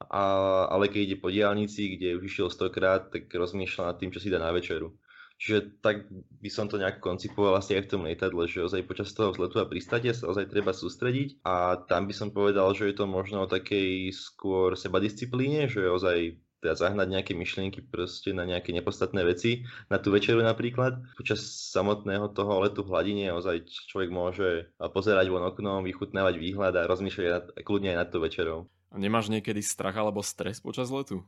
A, 0.00 0.64
ale 0.68 0.92
keď 0.92 1.00
ide 1.00 1.16
po 1.16 1.32
diálnici, 1.32 1.96
kde 1.96 2.20
už 2.20 2.28
išiel 2.28 2.48
stokrát, 2.52 3.08
tak 3.08 3.32
rozmýšľa 3.32 3.88
nad 3.88 3.96
tým, 3.96 4.12
čo 4.12 4.20
si 4.20 4.28
dá 4.28 4.36
na 4.36 4.52
večeru. 4.52 4.92
Čiže 5.40 5.80
tak 5.80 6.04
by 6.12 6.50
som 6.52 6.68
to 6.68 6.76
nejak 6.76 7.00
koncipoval 7.00 7.56
asi 7.56 7.72
aj 7.72 7.88
v 7.88 7.90
tom 7.96 8.04
lietadle, 8.04 8.44
že 8.44 8.60
ozaj 8.60 8.84
počas 8.84 9.16
toho 9.16 9.32
vzletu 9.32 9.56
a 9.56 9.68
pristate 9.68 10.12
sa 10.12 10.28
ozaj 10.28 10.52
treba 10.52 10.76
sústrediť 10.76 11.40
a 11.48 11.80
tam 11.88 12.04
by 12.04 12.12
som 12.12 12.28
povedal, 12.28 12.76
že 12.76 12.92
je 12.92 13.00
to 13.00 13.08
možno 13.08 13.48
o 13.48 13.48
takej 13.48 14.12
skôr 14.12 14.76
sebadisciplíne, 14.76 15.64
že 15.72 15.88
ozaj 15.88 16.36
teda 16.60 16.76
zahnať 16.76 17.08
nejaké 17.08 17.32
myšlienky 17.32 17.80
proste 17.88 18.36
na 18.36 18.44
nejaké 18.44 18.76
nepodstatné 18.76 19.24
veci, 19.24 19.64
na 19.88 19.96
tú 19.96 20.12
večeru 20.12 20.44
napríklad. 20.44 21.00
Počas 21.16 21.40
samotného 21.72 22.28
toho 22.36 22.60
letu 22.60 22.84
v 22.84 22.92
hladine 22.92 23.32
ozaj 23.32 23.64
človek 23.88 24.12
môže 24.12 24.48
pozerať 24.76 25.32
von 25.32 25.48
oknom, 25.48 25.80
vychutnávať 25.88 26.36
výhľad 26.36 26.76
a 26.76 26.86
rozmýšľať 26.86 27.64
kľudne 27.64 27.96
aj 27.96 27.98
nad 28.04 28.08
tú 28.12 28.20
večerou. 28.20 28.68
A 28.92 29.00
nemáš 29.00 29.32
niekedy 29.32 29.64
strach 29.64 29.96
alebo 29.96 30.20
stres 30.20 30.60
počas 30.60 30.92
letu? 30.92 31.24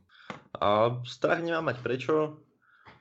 A 0.53 1.01
strach 1.07 1.41
nemám 1.41 1.73
mať 1.73 1.77
prečo. 1.81 2.15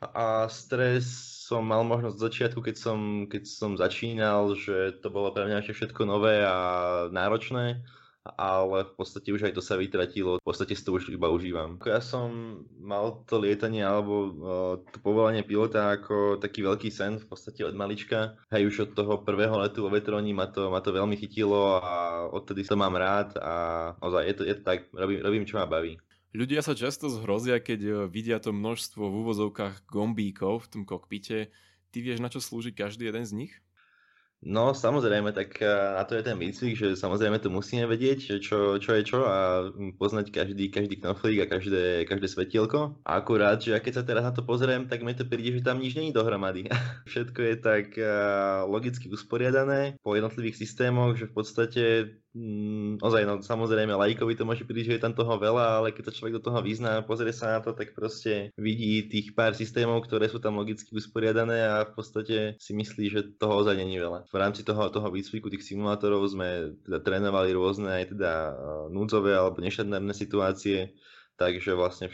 A 0.02 0.50
stres 0.50 1.06
som 1.46 1.62
mal 1.62 1.86
možnosť 1.86 2.16
z 2.18 2.24
začiatku, 2.26 2.58
keď 2.58 2.74
som, 2.74 2.98
keď 3.30 3.42
som 3.46 3.78
začínal, 3.78 4.58
že 4.58 4.98
to 4.98 5.14
bolo 5.14 5.30
pre 5.30 5.46
mňa 5.46 5.62
všetko 5.62 6.02
nové 6.02 6.42
a 6.42 6.56
náročné 7.12 7.86
ale 8.22 8.86
v 8.86 8.92
podstate 8.94 9.34
už 9.34 9.50
aj 9.50 9.54
to 9.58 9.62
sa 9.62 9.74
vytratilo, 9.74 10.38
v 10.38 10.46
podstate 10.46 10.78
si 10.78 10.82
to 10.86 10.94
už 10.94 11.10
iba 11.10 11.26
užívam. 11.26 11.78
Ja 11.82 11.98
som 11.98 12.62
mal 12.78 13.26
to 13.26 13.42
lietanie 13.42 13.82
alebo 13.82 14.14
uh, 14.14 14.32
to 14.94 14.98
povolanie 15.02 15.42
pilota 15.42 15.98
ako 15.98 16.38
taký 16.38 16.62
veľký 16.62 16.88
sen 16.88 17.18
v 17.18 17.26
podstate 17.26 17.66
od 17.66 17.74
malička. 17.74 18.38
Hej, 18.54 18.70
už 18.70 18.76
od 18.86 18.90
toho 18.94 19.14
prvého 19.26 19.58
letu 19.58 19.82
o 19.82 19.90
vetroni 19.90 20.30
ma 20.30 20.46
to, 20.46 20.70
ma 20.70 20.78
to 20.78 20.94
veľmi 20.94 21.18
chytilo 21.18 21.82
a 21.82 22.26
odtedy 22.30 22.62
to 22.62 22.78
mám 22.78 22.94
rád 22.94 23.34
a 23.42 23.54
ozaj 23.98 24.22
je 24.22 24.34
to, 24.38 24.42
je 24.46 24.54
to 24.54 24.62
tak, 24.62 24.78
robím, 24.94 25.18
robím 25.18 25.44
čo 25.44 25.58
ma 25.58 25.66
baví. 25.66 25.98
Ľudia 26.32 26.64
sa 26.64 26.72
často 26.72 27.12
zhrozia, 27.12 27.60
keď 27.60 27.80
e, 27.84 27.90
vidia 28.08 28.40
to 28.40 28.56
množstvo 28.56 29.04
v 29.04 29.18
úvozovkách 29.20 29.84
gombíkov 29.84 30.64
v 30.64 30.70
tom 30.72 30.82
kokpite. 30.88 31.52
Ty 31.92 31.98
vieš, 32.00 32.24
na 32.24 32.32
čo 32.32 32.40
slúži 32.40 32.72
každý 32.72 33.12
jeden 33.12 33.28
z 33.28 33.32
nich? 33.36 33.52
No 34.42 34.74
samozrejme, 34.74 35.30
tak 35.30 35.62
eh, 35.62 35.70
na 35.70 36.02
to 36.02 36.18
je 36.18 36.26
ten 36.26 36.34
výcvik, 36.34 36.74
že 36.74 36.98
samozrejme 36.98 37.38
to 37.38 37.46
musíme 37.46 37.86
vedieť, 37.86 38.42
čo, 38.42 38.82
čo 38.82 38.90
je 38.98 39.02
čo 39.06 39.22
a 39.22 39.70
poznať 39.94 40.34
každý, 40.34 40.66
každý 40.66 40.98
knoflík 40.98 41.46
a 41.46 41.50
každé, 41.50 42.10
každé 42.10 42.26
svetielko. 42.26 42.98
A 43.06 43.22
akurát, 43.22 43.62
že 43.62 43.78
keď 43.78 44.02
sa 44.02 44.02
teraz 44.02 44.26
na 44.26 44.34
to 44.34 44.42
pozriem, 44.42 44.90
tak 44.90 45.06
mi 45.06 45.14
to 45.14 45.22
príde, 45.22 45.54
že 45.54 45.62
tam 45.62 45.78
nič 45.78 45.94
není 45.94 46.10
dohromady. 46.10 46.66
Všetko 47.10 47.38
je 47.38 47.56
tak 47.62 47.86
eh, 47.94 48.10
logicky 48.66 49.06
usporiadané 49.06 49.94
po 50.02 50.18
jednotlivých 50.18 50.58
systémoch, 50.58 51.14
že 51.14 51.30
v 51.30 51.34
podstate 51.38 51.82
Mm, 51.86 52.21
ozaj, 53.04 53.22
no 53.28 53.44
samozrejme, 53.44 53.92
lajkovi 53.92 54.32
to 54.32 54.48
môže 54.48 54.64
prísť, 54.64 54.88
že 54.88 54.96
je 54.96 55.04
tam 55.04 55.12
toho 55.12 55.36
veľa, 55.36 55.84
ale 55.84 55.88
keď 55.92 56.08
sa 56.08 56.16
človek 56.16 56.40
do 56.40 56.44
toho 56.48 56.64
vyzná, 56.64 57.04
pozrie 57.04 57.32
sa 57.32 57.56
na 57.56 57.60
to, 57.60 57.76
tak 57.76 57.92
proste 57.92 58.48
vidí 58.56 59.04
tých 59.04 59.36
pár 59.36 59.52
systémov, 59.52 60.08
ktoré 60.08 60.32
sú 60.32 60.40
tam 60.40 60.56
logicky 60.56 60.88
usporiadané 60.96 61.60
a 61.68 61.76
v 61.84 61.92
podstate 61.92 62.36
si 62.56 62.72
myslí, 62.72 63.04
že 63.12 63.20
toho 63.36 63.60
ozaj 63.60 63.76
není 63.76 64.00
veľa. 64.00 64.32
V 64.32 64.36
rámci 64.40 64.64
toho, 64.64 64.88
toho 64.88 65.12
výcviku 65.12 65.52
tých 65.52 65.68
simulátorov 65.68 66.24
sme 66.32 66.72
teda 66.88 67.04
trénovali 67.04 67.52
rôzne 67.52 68.00
aj 68.00 68.16
teda 68.16 68.32
e, 68.32 68.52
núdzové 68.96 69.36
alebo 69.36 69.60
neštandardné 69.60 70.16
situácie, 70.16 70.96
takže 71.36 71.76
vlastne 71.76 72.08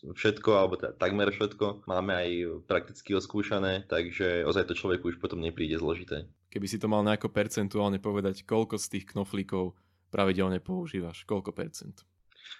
všetko, 0.00 0.50
alebo 0.56 0.80
teda 0.80 0.96
takmer 0.96 1.28
všetko 1.28 1.84
máme 1.84 2.16
aj 2.16 2.28
prakticky 2.64 3.12
oskúšané, 3.12 3.84
takže 3.84 4.48
ozaj 4.48 4.72
to 4.72 4.78
človeku 4.78 5.12
už 5.12 5.20
potom 5.20 5.44
nepríde 5.44 5.76
zložité. 5.76 6.24
Keby 6.50 6.66
si 6.66 6.82
to 6.82 6.90
mal 6.90 7.06
nejako 7.06 7.30
percentuálne 7.30 8.02
povedať, 8.02 8.42
koľko 8.42 8.74
z 8.74 8.98
tých 8.98 9.04
knoflíkov 9.14 9.78
pravidelne 10.10 10.58
používaš? 10.58 11.22
Koľko 11.22 11.54
percent? 11.54 12.02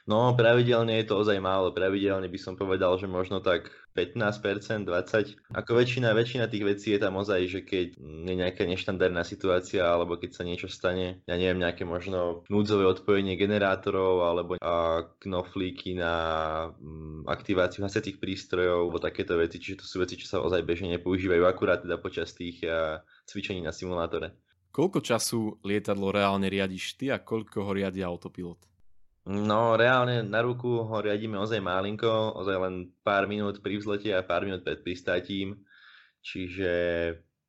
No, 0.06 0.32
pravidelne 0.34 0.96
je 1.02 1.06
to 1.10 1.20
ozaj 1.20 1.38
málo. 1.42 1.74
Pravidelne 1.74 2.30
by 2.30 2.38
som 2.40 2.54
povedal, 2.56 2.96
že 2.96 3.10
možno 3.10 3.42
tak 3.42 3.68
15%, 3.94 4.86
20%. 4.86 5.50
Ako 5.50 5.70
väčšina, 5.76 6.14
väčšina 6.14 6.46
tých 6.46 6.64
vecí 6.64 6.88
je 6.94 7.00
tam 7.02 7.18
ozaj, 7.18 7.40
že 7.50 7.60
keď 7.66 7.98
je 7.98 8.34
nejaká 8.38 8.64
neštandardná 8.64 9.26
situácia, 9.26 9.82
alebo 9.82 10.14
keď 10.16 10.30
sa 10.30 10.42
niečo 10.46 10.70
stane, 10.70 11.20
ja 11.26 11.34
neviem, 11.34 11.58
nejaké 11.58 11.82
možno 11.82 12.46
núdzové 12.48 12.86
odpojenie 12.86 13.34
generátorov, 13.34 14.24
alebo 14.24 14.52
a 14.62 15.04
knoflíky 15.20 15.98
na 15.98 16.14
mm, 16.78 17.26
aktiváciu 17.26 17.82
hasiacich 17.84 18.22
prístrojov, 18.22 18.88
alebo 18.88 18.98
takéto 19.02 19.34
veci. 19.36 19.58
Čiže 19.58 19.84
to 19.84 19.86
sú 19.86 20.00
veci, 20.00 20.14
čo 20.16 20.26
sa 20.30 20.36
ozaj 20.38 20.62
bežne 20.62 20.90
nepoužívajú 20.96 21.42
akurát 21.44 21.82
teda 21.82 21.98
počas 21.98 22.30
tých 22.32 22.62
a, 22.64 23.02
cvičení 23.30 23.62
na 23.62 23.70
simulátore. 23.70 24.34
Koľko 24.74 24.98
času 24.98 25.62
lietadlo 25.62 26.10
reálne 26.10 26.50
riadiš 26.50 26.98
ty 26.98 27.14
a 27.14 27.22
koľko 27.22 27.62
ho 27.62 27.70
riadi 27.70 28.02
autopilot? 28.02 28.66
No 29.30 29.78
reálne 29.78 30.26
na 30.26 30.42
ruku 30.42 30.82
ho 30.82 30.96
riadíme 30.98 31.38
ozaj 31.38 31.62
malinko, 31.62 32.34
ozaj 32.34 32.56
len 32.58 32.74
pár 33.06 33.30
minút 33.30 33.62
pri 33.62 33.78
vzlete 33.78 34.10
a 34.10 34.26
pár 34.26 34.42
minút 34.42 34.66
pred 34.66 34.82
pristátím, 34.82 35.62
čiže 36.24 36.72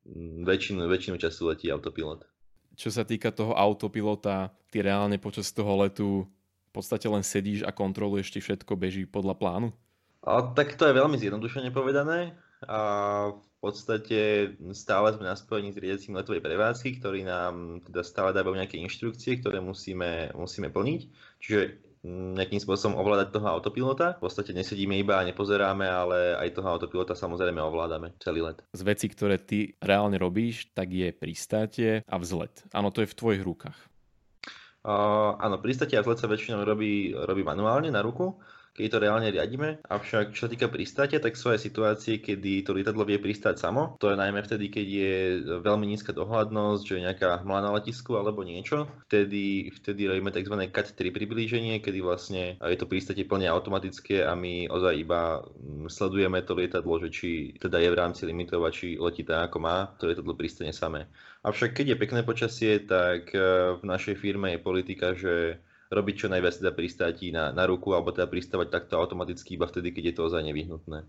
mm, 0.06 0.46
väčšinu, 0.46 0.86
väčšinu 0.86 1.16
času 1.18 1.50
letí 1.50 1.66
autopilot. 1.72 2.22
Čo 2.78 2.94
sa 2.94 3.02
týka 3.02 3.34
toho 3.34 3.56
autopilota, 3.58 4.54
ty 4.70 4.84
reálne 4.84 5.18
počas 5.18 5.50
toho 5.50 5.74
letu 5.82 6.28
v 6.68 6.70
podstate 6.70 7.04
len 7.08 7.24
sedíš 7.24 7.64
a 7.64 7.74
kontroluješ, 7.74 8.32
či 8.32 8.40
všetko 8.40 8.72
beží 8.76 9.04
podľa 9.04 9.36
plánu? 9.36 9.68
A, 10.22 10.54
tak 10.54 10.78
to 10.78 10.86
je 10.86 10.94
veľmi 10.96 11.18
zjednodušene 11.18 11.74
povedané. 11.74 12.38
A 12.64 12.78
podstate 13.62 14.18
stále 14.74 15.14
sme 15.14 15.30
na 15.30 15.38
spojení 15.38 15.70
s 15.70 15.78
riadiacím 15.78 16.18
letovej 16.18 16.42
prevádzky, 16.42 16.98
ktorí 16.98 17.22
nám 17.22 17.78
teda 17.86 18.02
stále 18.02 18.34
dávajú 18.34 18.58
nejaké 18.58 18.74
inštrukcie, 18.82 19.38
ktoré 19.38 19.62
musíme, 19.62 20.34
musíme 20.34 20.66
plniť. 20.66 21.00
Čiže 21.38 21.60
mm, 22.02 22.42
nejakým 22.42 22.58
spôsobom 22.58 22.98
ovládať 22.98 23.38
toho 23.38 23.46
autopilota. 23.46 24.18
V 24.18 24.26
podstate 24.26 24.50
nesedíme 24.50 24.98
iba 24.98 25.22
a 25.22 25.26
nepozeráme, 25.30 25.86
ale 25.86 26.34
aj 26.42 26.58
toho 26.58 26.74
autopilota 26.74 27.14
samozrejme 27.14 27.62
ovládame 27.62 28.18
celý 28.18 28.50
let. 28.50 28.58
Z 28.74 28.82
veci, 28.82 29.06
ktoré 29.06 29.38
ty 29.38 29.78
reálne 29.78 30.18
robíš, 30.18 30.74
tak 30.74 30.90
je 30.90 31.14
pristátie 31.14 32.02
a 32.02 32.18
vzlet. 32.18 32.66
Áno, 32.74 32.90
to 32.90 33.06
je 33.06 33.10
v 33.14 33.18
tvojich 33.18 33.46
rukách. 33.46 33.78
Uh, 34.82 35.38
áno, 35.38 35.62
pristátie 35.62 35.94
a 35.94 36.02
vzlet 36.02 36.18
sa 36.18 36.26
väčšinou 36.26 36.66
robí, 36.66 37.14
robí 37.14 37.46
manuálne 37.46 37.94
na 37.94 38.02
ruku 38.02 38.42
keď 38.72 38.88
to 38.88 39.02
reálne 39.04 39.28
riadíme. 39.28 39.84
Avšak 39.84 40.32
čo 40.32 40.48
sa 40.48 40.50
týka 40.50 40.72
pristátia, 40.72 41.20
tak 41.20 41.36
sú 41.36 41.52
aj 41.52 41.60
situácie, 41.60 42.24
kedy 42.24 42.64
to 42.64 42.72
lietadlo 42.72 43.04
vie 43.04 43.20
pristáť 43.20 43.60
samo. 43.60 44.00
To 44.00 44.08
je 44.08 44.16
najmä 44.16 44.40
vtedy, 44.40 44.72
keď 44.72 44.86
je 44.88 45.14
veľmi 45.60 45.84
nízka 45.84 46.16
dohľadnosť, 46.16 46.82
že 46.82 46.94
je 46.96 47.04
nejaká 47.04 47.44
hmla 47.44 47.60
na 47.68 47.70
letisku 47.76 48.16
alebo 48.16 48.40
niečo. 48.40 48.88
Vtedy, 49.12 49.68
vtedy 49.76 50.08
robíme 50.08 50.32
tzv. 50.32 50.56
CAT 50.72 50.88
3 50.96 51.12
priblíženie, 51.12 51.84
kedy 51.84 52.00
vlastne 52.00 52.56
je 52.56 52.78
to 52.80 52.88
pristátie 52.88 53.28
plne 53.28 53.52
automatické 53.52 54.24
a 54.24 54.32
my 54.32 54.72
ozaj 54.72 54.94
iba 54.96 55.44
mm, 55.44 55.92
sledujeme 55.92 56.40
to 56.40 56.56
lietadlo, 56.56 56.96
že 57.04 57.12
či 57.12 57.30
teda 57.60 57.76
je 57.76 57.92
v 57.92 57.98
rámci 57.98 58.24
limitov 58.24 58.64
a 58.64 58.72
či 58.72 58.96
letí 58.96 59.20
tak, 59.20 59.52
ako 59.52 59.58
má, 59.60 59.92
to 60.00 60.08
lietadlo 60.08 60.32
pristane 60.32 60.72
samé. 60.72 61.12
Avšak 61.44 61.76
keď 61.76 61.86
je 61.92 62.00
pekné 62.00 62.20
počasie, 62.24 62.72
tak 62.88 63.34
eh, 63.36 63.76
v 63.76 63.82
našej 63.84 64.16
firme 64.16 64.56
je 64.56 64.64
politika, 64.64 65.12
že 65.12 65.60
robiť 65.92 66.14
čo 66.24 66.28
najviac 66.32 66.56
teda 66.56 66.72
pristátí 66.72 67.28
na, 67.28 67.52
na 67.52 67.68
ruku 67.68 67.92
alebo 67.92 68.10
teda 68.10 68.24
pristávať 68.26 68.72
takto 68.72 68.96
automaticky 68.96 69.60
iba 69.60 69.68
vtedy, 69.68 69.92
keď 69.92 70.04
je 70.08 70.14
to 70.16 70.22
ozaj 70.32 70.40
nevyhnutné. 70.40 71.04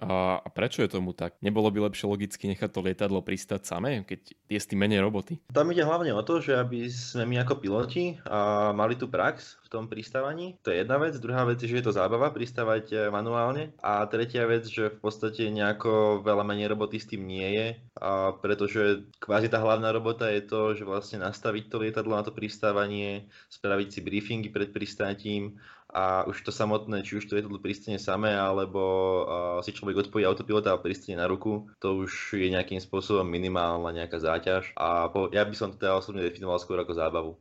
A, 0.00 0.40
prečo 0.56 0.80
je 0.80 0.88
tomu 0.88 1.12
tak? 1.12 1.36
Nebolo 1.44 1.68
by 1.68 1.92
lepšie 1.92 2.08
logicky 2.08 2.48
nechať 2.48 2.72
to 2.72 2.80
lietadlo 2.80 3.20
pristať 3.20 3.68
samé, 3.68 4.00
keď 4.08 4.32
je 4.48 4.56
s 4.56 4.64
tým 4.64 4.80
menej 4.80 5.04
roboty? 5.04 5.36
Tam 5.52 5.68
ide 5.68 5.84
hlavne 5.84 6.16
o 6.16 6.24
to, 6.24 6.40
že 6.40 6.56
aby 6.56 6.88
sme 6.88 7.28
my 7.28 7.44
ako 7.44 7.60
piloti 7.60 8.16
a 8.24 8.72
mali 8.72 8.96
tú 8.96 9.12
prax 9.12 9.59
tom 9.70 9.86
pristávaní. 9.86 10.58
To 10.66 10.74
je 10.74 10.82
jedna 10.82 10.98
vec. 10.98 11.14
Druhá 11.22 11.46
vec 11.46 11.62
je, 11.62 11.70
že 11.70 11.78
je 11.78 11.86
to 11.86 11.94
zábava 11.94 12.34
pristávať 12.34 12.84
e, 12.90 12.96
manuálne. 13.08 13.70
A 13.80 14.02
tretia 14.10 14.42
vec, 14.50 14.66
že 14.66 14.90
v 14.90 14.98
podstate 14.98 15.46
nejako 15.46 16.20
veľa 16.26 16.42
menej 16.42 16.74
roboty 16.74 16.98
s 16.98 17.06
tým 17.06 17.22
nie 17.22 17.46
je. 17.54 17.68
A 18.02 18.34
pretože 18.34 19.06
kvázi 19.22 19.46
tá 19.46 19.62
hlavná 19.62 19.94
robota 19.94 20.26
je 20.26 20.42
to, 20.42 20.74
že 20.74 20.82
vlastne 20.82 21.22
nastaviť 21.22 21.70
to 21.70 21.76
lietadlo 21.78 22.18
na 22.18 22.26
to 22.26 22.34
pristávanie, 22.34 23.30
spraviť 23.46 23.88
si 23.88 24.00
briefingy 24.02 24.50
pred 24.50 24.74
pristátím 24.74 25.62
a 25.90 26.22
už 26.26 26.42
to 26.46 26.52
samotné, 26.54 27.02
či 27.02 27.18
už 27.18 27.26
to 27.26 27.34
lietadlo 27.34 27.58
pristane 27.58 27.98
samé, 27.98 28.38
alebo 28.38 28.82
uh, 28.82 29.58
si 29.58 29.74
človek 29.74 30.06
odpojí 30.06 30.22
autopilota 30.22 30.70
a 30.70 30.78
pristane 30.78 31.18
na 31.18 31.26
ruku, 31.26 31.66
to 31.82 32.06
už 32.06 32.38
je 32.38 32.46
nejakým 32.46 32.78
spôsobom 32.78 33.26
minimálna 33.26 33.90
nejaká 33.90 34.22
záťaž 34.22 34.70
a 34.78 35.10
po, 35.10 35.26
ja 35.34 35.42
by 35.42 35.54
som 35.58 35.74
to 35.74 35.82
teda 35.82 35.98
osobne 35.98 36.22
definoval 36.22 36.62
skôr 36.62 36.78
ako 36.78 36.94
zábavu. 36.94 37.32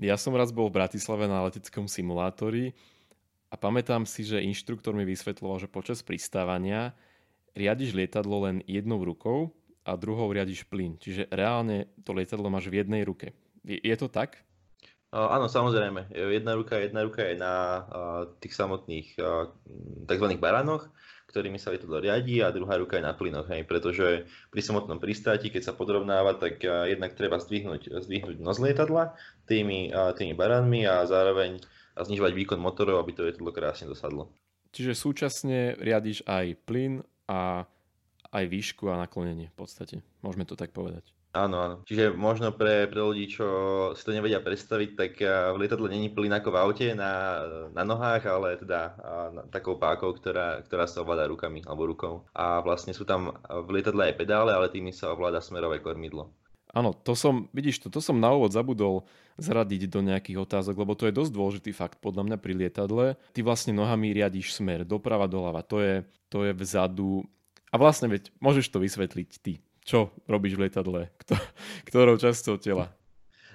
Ja 0.00 0.16
som 0.16 0.32
raz 0.32 0.48
bol 0.48 0.72
v 0.72 0.80
Bratislave 0.80 1.28
na 1.28 1.44
leteckom 1.44 1.84
simulátori 1.84 2.72
a 3.52 3.54
pamätám 3.60 4.08
si, 4.08 4.24
že 4.24 4.40
inštruktor 4.40 4.96
mi 4.96 5.04
vysvetloval, 5.04 5.60
že 5.60 5.68
počas 5.68 6.00
pristávania 6.00 6.96
riadiš 7.52 7.92
lietadlo 7.92 8.48
len 8.48 8.64
jednou 8.64 9.04
rukou 9.04 9.52
a 9.84 10.00
druhou 10.00 10.32
riadiš 10.32 10.64
plyn. 10.72 10.96
Čiže 10.96 11.28
reálne 11.28 11.92
to 12.00 12.16
lietadlo 12.16 12.48
máš 12.48 12.72
v 12.72 12.80
jednej 12.80 13.04
ruke. 13.04 13.36
Je, 13.60 13.92
to 13.92 14.08
tak? 14.08 14.40
Áno, 15.12 15.52
samozrejme. 15.52 16.08
Jedna 16.16 16.56
ruka, 16.56 16.80
jedna 16.80 17.04
ruka 17.04 17.20
je 17.20 17.36
na 17.36 17.84
tých 18.40 18.56
samotných 18.56 19.20
tzv. 20.08 20.26
baránoch, 20.40 20.88
ktorými 21.30 21.62
sa 21.62 21.70
lietadlo 21.70 22.02
riadí 22.02 22.42
a 22.42 22.50
druhá 22.50 22.74
ruka 22.74 22.98
je 22.98 23.06
na 23.06 23.14
plynoch, 23.14 23.46
hej, 23.46 23.62
pretože 23.62 24.26
pri 24.50 24.60
samotnom 24.60 24.98
pristáti, 24.98 25.54
keď 25.54 25.70
sa 25.70 25.78
podrovnáva, 25.78 26.34
tak 26.34 26.58
jednak 26.66 27.14
treba 27.14 27.38
zdvihnúť, 27.38 28.02
zdvihnúť 28.02 28.42
nos 28.42 28.58
lietadla 28.58 29.14
tými, 29.46 29.94
tými 30.18 30.34
baránmi 30.34 30.90
a 30.90 31.06
zároveň 31.06 31.62
znižovať 31.94 32.32
výkon 32.34 32.58
motorov, 32.58 32.98
aby 32.98 33.14
to 33.14 33.22
lietadlo 33.30 33.54
krásne 33.54 33.86
dosadlo. 33.86 34.34
Čiže 34.74 34.98
súčasne 34.98 35.78
riadiš 35.78 36.26
aj 36.26 36.58
plyn 36.66 37.06
a 37.30 37.66
aj 38.30 38.44
výšku 38.46 38.86
a 38.90 38.98
naklonenie 38.98 39.50
v 39.50 39.56
podstate. 39.58 40.02
Môžeme 40.22 40.46
to 40.46 40.54
tak 40.54 40.70
povedať. 40.70 41.02
Áno, 41.30 41.62
áno. 41.62 41.76
Čiže 41.86 42.10
možno 42.10 42.50
pre, 42.50 42.90
pre 42.90 42.98
ľudí, 42.98 43.30
čo 43.30 43.46
si 43.94 44.02
to 44.02 44.10
nevedia 44.10 44.42
predstaviť, 44.42 44.90
tak 44.98 45.12
v 45.22 45.56
lietadle 45.62 45.86
není 45.86 46.10
plyn 46.10 46.34
ako 46.34 46.50
v 46.50 46.58
aute 46.58 46.88
na, 46.98 47.46
na 47.70 47.86
nohách, 47.86 48.26
ale 48.26 48.58
teda 48.58 48.98
na, 49.30 49.42
takou 49.46 49.78
pákou, 49.78 50.10
ktorá, 50.10 50.58
ktorá 50.66 50.90
sa 50.90 51.06
ovláda 51.06 51.30
rukami 51.30 51.62
alebo 51.62 51.86
rukou. 51.86 52.26
A 52.34 52.58
vlastne 52.66 52.90
sú 52.90 53.06
tam 53.06 53.38
v 53.46 53.78
lietadle 53.78 54.10
aj 54.10 54.18
pedále, 54.18 54.50
ale 54.50 54.74
tými 54.74 54.90
sa 54.90 55.14
ovláda 55.14 55.38
smerové 55.38 55.78
kormidlo. 55.78 56.34
Áno, 56.74 56.94
to 56.98 57.14
som, 57.14 57.46
vidíš 57.54 57.86
to, 57.86 57.94
to 57.94 58.02
som 58.02 58.18
na 58.18 58.34
úvod 58.34 58.50
zabudol 58.50 59.06
zradiť 59.38 59.86
do 59.86 60.02
nejakých 60.02 60.38
otázok, 60.42 60.82
lebo 60.82 60.98
to 60.98 61.06
je 61.06 61.14
dosť 61.14 61.30
dôležitý 61.30 61.70
fakt 61.70 62.02
podľa 62.02 62.26
mňa 62.26 62.36
pri 62.42 62.58
lietadle. 62.58 63.14
Ty 63.34 63.40
vlastne 63.46 63.70
nohami 63.70 64.10
riadiš 64.18 64.58
smer 64.58 64.82
doprava, 64.82 65.30
doľava, 65.30 65.62
to 65.62 65.78
je, 65.78 66.02
to 66.26 66.42
je 66.46 66.52
vzadu. 66.58 67.22
A 67.70 67.78
vlastne 67.78 68.10
veď, 68.10 68.34
môžeš 68.42 68.66
to 68.66 68.82
vysvetliť 68.82 69.30
ty 69.38 69.62
čo 69.90 70.14
robíš 70.30 70.54
v 70.54 70.70
lietadle? 70.70 71.10
Kto, 71.18 71.34
ktorou 71.90 72.14
časťou 72.14 72.62
tela? 72.62 72.94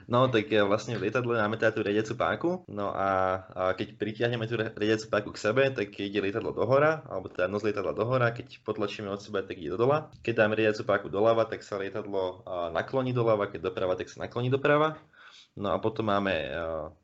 No, 0.06 0.30
tak 0.30 0.54
vlastne 0.70 1.02
v 1.02 1.10
lietadle 1.10 1.34
máme 1.34 1.58
teda 1.58 1.74
tú 1.74 1.82
riadiacu 1.82 2.14
páku, 2.14 2.50
no 2.70 2.94
a, 2.94 3.42
a 3.58 3.62
keď 3.74 3.98
pritiahneme 3.98 4.46
tú 4.46 4.54
riadiacu 4.54 5.10
páku 5.10 5.30
k 5.34 5.42
sebe, 5.42 5.64
tak 5.74 5.98
ide 5.98 6.22
lietadlo 6.22 6.54
dohora, 6.54 7.02
alebo 7.10 7.26
teda 7.26 7.50
nos 7.50 7.66
lietadla 7.66 7.90
dohora, 7.98 8.30
keď 8.30 8.62
potlačíme 8.62 9.10
od 9.10 9.18
seba, 9.18 9.42
tak 9.42 9.58
ide 9.58 9.74
do 9.74 9.82
dola. 9.82 10.14
Keď 10.22 10.34
dáme 10.46 10.54
riadiacu 10.54 10.86
páku 10.86 11.08
doľava, 11.10 11.50
tak 11.50 11.66
sa 11.66 11.82
lietadlo 11.82 12.46
nakloní 12.70 13.18
doľava, 13.18 13.50
keď 13.50 13.66
doprava, 13.72 13.98
tak 13.98 14.12
sa 14.14 14.22
nakloní 14.30 14.54
doprava. 14.54 14.94
No 15.56 15.72
a 15.72 15.80
potom 15.80 16.12
máme 16.12 16.36
e, 16.36 16.50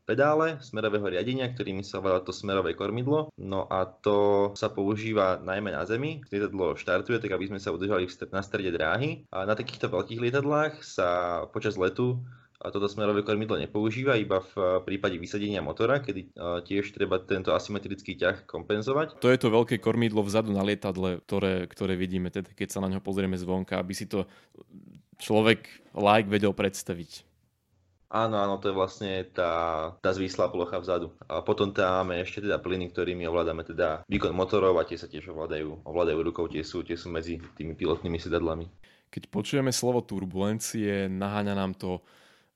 pedále 0.04 0.60
smerového 0.60 1.08
riadenia, 1.08 1.48
ktorými 1.48 1.80
sa 1.80 2.04
ovláda 2.04 2.20
to 2.20 2.36
smerové 2.36 2.76
kormidlo. 2.76 3.32
No 3.40 3.64
a 3.64 3.88
to 3.88 4.52
sa 4.52 4.68
používa 4.68 5.40
najmä 5.40 5.72
na 5.72 5.88
zemi. 5.88 6.20
Lietadlo 6.28 6.76
štartuje, 6.76 7.16
tak 7.16 7.32
aby 7.32 7.48
sme 7.48 7.56
sa 7.56 7.72
udržali 7.72 8.04
na 8.28 8.44
strede 8.44 8.76
dráhy. 8.76 9.24
A 9.32 9.48
na 9.48 9.56
takýchto 9.56 9.88
veľkých 9.88 10.20
lietadlách 10.20 10.84
sa 10.84 11.08
počas 11.48 11.80
letu 11.80 12.20
a 12.62 12.70
toto 12.70 12.86
smerové 12.86 13.26
kormidlo 13.26 13.58
nepoužíva 13.58 14.14
iba 14.14 14.38
v 14.38 14.84
prípade 14.86 15.18
vysadenia 15.18 15.58
motora, 15.58 15.98
kedy 15.98 16.30
tiež 16.62 16.94
treba 16.94 17.18
tento 17.18 17.50
asymetrický 17.50 18.14
ťah 18.14 18.46
kompenzovať. 18.46 19.18
To 19.18 19.34
je 19.34 19.40
to 19.42 19.50
veľké 19.50 19.82
kormidlo 19.82 20.22
vzadu 20.22 20.54
na 20.54 20.62
lietadle, 20.62 21.18
ktoré, 21.26 21.66
ktoré 21.66 21.98
vidíme, 21.98 22.30
teda 22.30 22.54
keď 22.54 22.68
sa 22.70 22.78
na 22.78 22.86
ňo 22.86 23.02
pozrieme 23.02 23.34
zvonka, 23.34 23.82
aby 23.82 23.98
si 23.98 24.06
to 24.06 24.30
človek 25.18 25.66
like 25.98 26.30
vedel 26.30 26.54
predstaviť. 26.54 27.31
Áno, 28.12 28.36
áno, 28.36 28.60
to 28.60 28.68
je 28.68 28.76
vlastne 28.76 29.24
tá, 29.32 29.88
tá 30.04 30.12
zvíslá 30.12 30.52
plocha 30.52 30.76
vzadu. 30.76 31.16
A 31.32 31.40
potom 31.40 31.72
tam 31.72 32.04
máme 32.04 32.20
ešte 32.20 32.44
teda 32.44 32.60
plyny, 32.60 32.92
ktorými 32.92 33.24
ovládame 33.24 33.64
teda 33.64 34.04
výkon 34.04 34.36
motorov 34.36 34.76
a 34.76 34.84
tie 34.84 35.00
sa 35.00 35.08
tiež 35.08 35.32
ovládajú, 35.32 35.80
ovládajú 35.88 36.20
rukou, 36.20 36.44
tie 36.44 36.60
sú, 36.60 36.84
tie 36.84 36.92
sú 36.92 37.08
medzi 37.08 37.40
tými 37.56 37.72
pilotnými 37.72 38.20
sedadlami. 38.20 38.68
Keď 39.08 39.32
počujeme 39.32 39.72
slovo 39.72 40.04
turbulencie, 40.04 41.08
naháňa 41.08 41.56
nám 41.56 41.72
to 41.72 42.04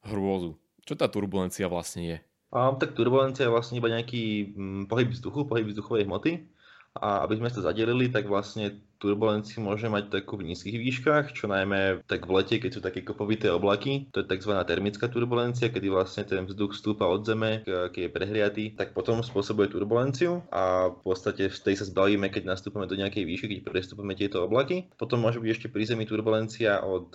hrôzu. 0.05 0.61
Čo 0.85 0.93
tá 0.93 1.09
turbulencia 1.09 1.73
vlastne 1.73 2.03
je? 2.05 2.19
A, 2.53 2.77
tak 2.77 2.93
turbulencia 2.93 3.49
je 3.49 3.55
vlastne 3.57 3.81
iba 3.81 3.89
nejaký 3.89 4.53
hm, 4.53 4.83
pohyb 4.93 5.09
vzduchu, 5.09 5.49
pohyb 5.49 5.73
vzduchovej 5.73 6.05
hmoty. 6.05 6.53
A 7.01 7.25
aby 7.25 7.41
sme 7.41 7.49
to 7.49 7.65
zadelili, 7.65 8.13
tak 8.13 8.29
vlastne 8.29 8.77
turbulenciu 8.99 9.63
môže 9.63 9.87
mať 9.89 10.09
takú 10.13 10.41
v 10.41 10.53
nízkych 10.53 10.77
výškach, 10.77 11.25
čo 11.37 11.49
najmä 11.49 12.05
tak 12.05 12.25
v 12.25 12.35
lete, 12.37 12.57
keď 12.61 12.71
sú 12.73 12.81
také 12.81 13.05
kopovité 13.05 13.53
oblaky, 13.53 14.09
to 14.13 14.23
je 14.23 14.29
tzv. 14.29 14.53
termická 14.67 15.07
turbulencia, 15.09 15.73
kedy 15.73 15.89
vlastne 15.93 16.25
ten 16.25 16.45
vzduch 16.45 16.77
stúpa 16.77 17.07
od 17.07 17.25
zeme, 17.25 17.63
keď 17.67 18.03
je 18.09 18.15
prehriatý, 18.15 18.65
tak 18.75 18.97
potom 18.97 19.21
spôsobuje 19.21 19.73
turbulenciu 19.73 20.45
a 20.53 20.93
v 20.93 21.01
podstate 21.05 21.49
v 21.49 21.59
tej 21.59 21.75
sa 21.81 21.89
zbavíme, 21.89 22.29
keď 22.33 22.49
nastúpame 22.49 22.89
do 22.89 22.97
nejakej 22.97 23.25
výšky, 23.25 23.47
keď 23.59 23.61
prestúpame 23.69 24.17
tieto 24.17 24.45
oblaky. 24.45 24.89
Potom 24.97 25.21
môže 25.21 25.41
byť 25.41 25.51
ešte 25.53 25.69
pri 25.69 25.85
zemi 25.85 26.05
turbulencia 26.09 26.81
od 26.83 27.13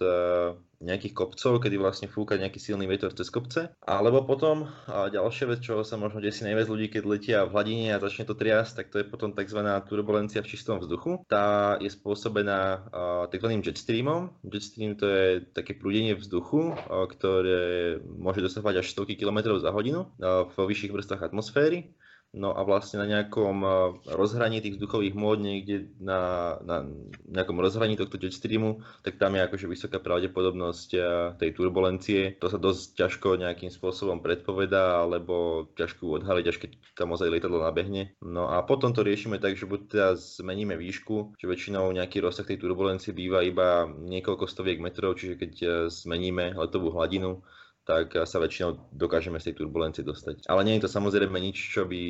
nejakých 0.82 1.14
kopcov, 1.14 1.62
kedy 1.62 1.78
vlastne 1.78 2.10
fúka 2.10 2.42
nejaký 2.42 2.58
silný 2.58 2.90
vietor 2.90 3.14
cez 3.14 3.30
kopce. 3.30 3.70
Alebo 3.86 4.26
potom 4.26 4.66
a 4.90 5.14
ďalšia 5.14 5.46
vec, 5.46 5.60
čo 5.62 5.86
sa 5.86 5.96
možno 5.96 6.20
desí 6.20 6.42
najviac 6.42 6.68
ľudí, 6.68 6.90
keď 6.90 7.04
letia 7.06 7.38
v 7.46 7.54
hladine 7.54 7.94
a 7.94 8.02
začne 8.02 8.26
to 8.26 8.34
triasť, 8.34 8.74
tak 8.82 8.86
to 8.90 8.98
je 8.98 9.06
potom 9.06 9.38
tzv. 9.38 9.62
turbulencia 9.86 10.42
v 10.42 10.50
čistom 10.50 10.82
vzduchu. 10.82 11.22
Tá 11.30 11.71
je 11.80 11.88
spôsobená 11.88 12.90
tzv. 13.32 13.48
jetstreamom. 13.64 14.34
Jetstream 14.44 14.98
to 14.98 15.06
je 15.08 15.28
také 15.54 15.78
prúdenie 15.78 16.18
vzduchu, 16.18 16.76
ktoré 16.88 18.00
môže 18.04 18.44
dosahovať 18.44 18.84
až 18.84 18.88
100 18.92 19.16
km 19.16 19.56
za 19.62 19.72
hodinu 19.72 20.12
vo 20.20 20.64
vyšších 20.68 20.92
vrstvách 20.92 21.32
atmosféry. 21.32 21.94
No 22.32 22.56
a 22.56 22.64
vlastne 22.64 23.04
na 23.04 23.08
nejakom 23.12 23.58
eh, 23.60 23.74
rozhraní 24.08 24.64
tých 24.64 24.80
vzduchových 24.80 25.16
mód, 25.20 25.44
niekde 25.44 25.92
na, 26.00 26.56
na 26.64 26.88
nejakom 27.28 27.60
rozhraní 27.60 28.00
tohto 28.00 28.16
jetstreamu, 28.16 28.80
tak 29.04 29.20
tam 29.20 29.36
je 29.36 29.44
akože 29.44 29.68
vysoká 29.68 30.00
pravdepodobnosť 30.00 30.90
eh, 30.96 31.04
tej 31.36 31.50
turbulencie. 31.52 32.40
To 32.40 32.48
sa 32.48 32.56
dosť 32.56 32.96
ťažko 32.96 33.36
nejakým 33.36 33.68
spôsobom 33.68 34.24
predpovedá, 34.24 35.04
alebo 35.04 35.68
ťažko 35.76 36.24
odhaliť, 36.24 36.46
až 36.48 36.58
keď 36.64 36.72
tam 36.96 37.12
ozaj 37.12 37.28
lietadlo 37.28 37.68
nabehne. 37.68 38.16
No 38.24 38.48
a 38.48 38.64
potom 38.64 38.96
to 38.96 39.04
riešime 39.04 39.36
tak, 39.36 39.60
že 39.60 39.68
buď 39.68 39.80
teda 39.92 40.08
zmeníme 40.16 40.80
výšku, 40.80 41.36
že 41.36 41.52
väčšinou 41.52 41.92
nejaký 41.92 42.24
rozsah 42.24 42.48
tej 42.48 42.64
turbulencie 42.64 43.12
býva 43.12 43.44
iba 43.44 43.92
niekoľko 43.92 44.48
stoviek 44.48 44.80
metrov, 44.80 45.20
čiže 45.20 45.36
keď 45.36 45.54
eh, 45.60 45.72
zmeníme 45.92 46.56
letovú 46.56 46.96
hladinu, 46.96 47.44
tak 47.92 48.24
sa 48.24 48.40
väčšinou 48.40 48.96
dokážeme 48.96 49.36
z 49.36 49.52
tej 49.52 49.60
turbulencie 49.60 50.08
dostať. 50.08 50.48
Ale 50.48 50.64
nie 50.64 50.80
je 50.80 50.88
to 50.88 50.90
samozrejme 50.96 51.36
nič, 51.36 51.76
čo 51.76 51.84
by, 51.84 52.04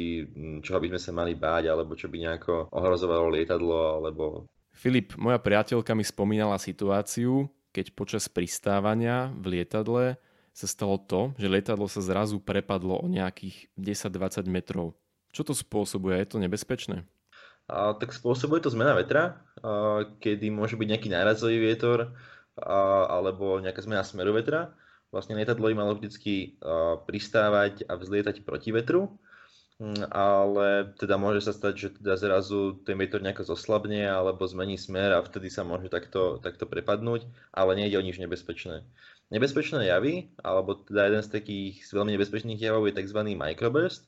čo 0.62 0.78
by 0.78 0.88
sme 0.94 1.02
sa 1.02 1.12
mali 1.12 1.34
báť, 1.34 1.74
alebo 1.74 1.98
čo 1.98 2.06
by 2.06 2.22
nejako 2.22 2.70
ohrozovalo 2.70 3.34
lietadlo, 3.34 3.98
alebo... 3.98 4.46
Filip, 4.78 5.18
moja 5.18 5.42
priateľka 5.42 5.98
mi 5.98 6.06
spomínala 6.06 6.62
situáciu, 6.62 7.50
keď 7.74 7.98
počas 7.98 8.30
pristávania 8.30 9.34
v 9.34 9.58
lietadle 9.58 10.22
sa 10.52 10.68
stalo 10.68 11.00
to, 11.00 11.32
že 11.40 11.48
lietadlo 11.50 11.88
sa 11.88 12.04
zrazu 12.04 12.38
prepadlo 12.38 13.00
o 13.00 13.08
nejakých 13.08 13.72
10-20 13.80 14.46
metrov. 14.52 14.94
Čo 15.32 15.48
to 15.48 15.54
spôsobuje? 15.56 16.20
Je 16.20 16.28
to 16.28 16.44
nebezpečné? 16.44 17.08
A, 17.72 17.96
tak 17.96 18.12
spôsobuje 18.12 18.60
to 18.60 18.70
zmena 18.70 18.92
vetra, 18.94 19.40
a, 19.64 20.04
kedy 20.20 20.52
môže 20.52 20.76
byť 20.76 20.88
nejaký 20.92 21.08
nárazový 21.08 21.58
vietor 21.64 22.12
a, 22.60 23.08
alebo 23.08 23.64
nejaká 23.64 23.80
zmena 23.80 24.04
smeru 24.04 24.36
vetra 24.36 24.76
vlastne 25.12 25.36
lietadlo 25.36 25.68
by 25.68 25.76
malo 25.76 25.94
vždycky 26.00 26.56
pristávať 27.06 27.86
a 27.86 28.00
vzlietať 28.00 28.48
proti 28.48 28.72
vetru, 28.72 29.12
mm, 29.78 30.08
ale 30.10 30.96
teda 30.96 31.20
môže 31.20 31.44
sa 31.44 31.52
stať, 31.52 31.74
že 31.76 31.88
teda 32.00 32.16
zrazu 32.16 32.80
ten 32.88 32.96
vietor 32.96 33.20
nejako 33.20 33.44
zoslabne 33.52 34.08
alebo 34.08 34.48
zmení 34.48 34.80
smer 34.80 35.14
a 35.14 35.24
vtedy 35.24 35.52
sa 35.52 35.68
môže 35.68 35.92
takto, 35.92 36.40
takto 36.40 36.64
prepadnúť, 36.64 37.28
ale 37.52 37.76
nejde 37.76 38.00
o 38.00 38.06
nič 38.06 38.18
nebezpečné. 38.24 38.88
Nebezpečné 39.32 39.88
javy, 39.88 40.32
alebo 40.44 40.76
teda 40.76 41.08
jeden 41.08 41.24
z 41.24 41.30
takých 41.32 41.76
veľmi 41.92 42.16
nebezpečných 42.20 42.60
javov 42.60 42.92
je 42.92 43.00
tzv. 43.00 43.20
microburst, 43.32 44.04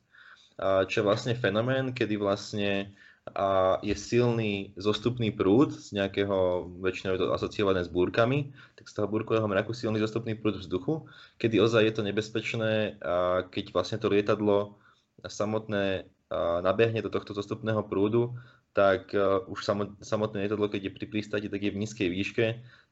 čo 0.59 0.95
je 0.99 1.07
vlastne 1.07 1.33
fenomén, 1.35 1.95
kedy 1.95 2.19
vlastne 2.19 2.91
a 3.31 3.79
je 3.79 3.95
silný 3.95 4.75
zostupný 4.75 5.31
prúd 5.31 5.71
z 5.71 5.95
nejakého, 5.95 6.67
väčšinou 6.83 7.15
je 7.15 7.21
to 7.23 7.31
asociované 7.31 7.79
s 7.79 7.87
búrkami, 7.87 8.51
tak 8.83 8.91
z 8.91 8.99
toho 8.99 9.07
búrkového 9.07 9.47
mraku 9.47 9.71
silný 9.71 10.03
zostupný 10.03 10.35
prúd 10.35 10.59
vzduchu, 10.59 11.07
kedy 11.39 11.63
ozaj 11.63 11.87
je 11.87 11.93
to 11.95 12.03
nebezpečné, 12.03 12.99
keď 13.47 13.65
vlastne 13.71 13.95
to 13.95 14.11
lietadlo 14.11 14.75
samotné 15.23 16.11
nabehne 16.59 16.99
do 16.99 17.07
tohto 17.07 17.31
zostupného 17.31 17.79
prúdu, 17.87 18.35
tak 18.75 19.15
už 19.47 19.63
samotné 20.03 20.37
lietadlo, 20.43 20.67
keď 20.67 20.91
je 20.91 20.95
pri 20.99 21.05
pristáti, 21.07 21.47
tak 21.47 21.63
je 21.63 21.71
v 21.71 21.79
nízkej 21.79 22.11
výške, 22.11 22.45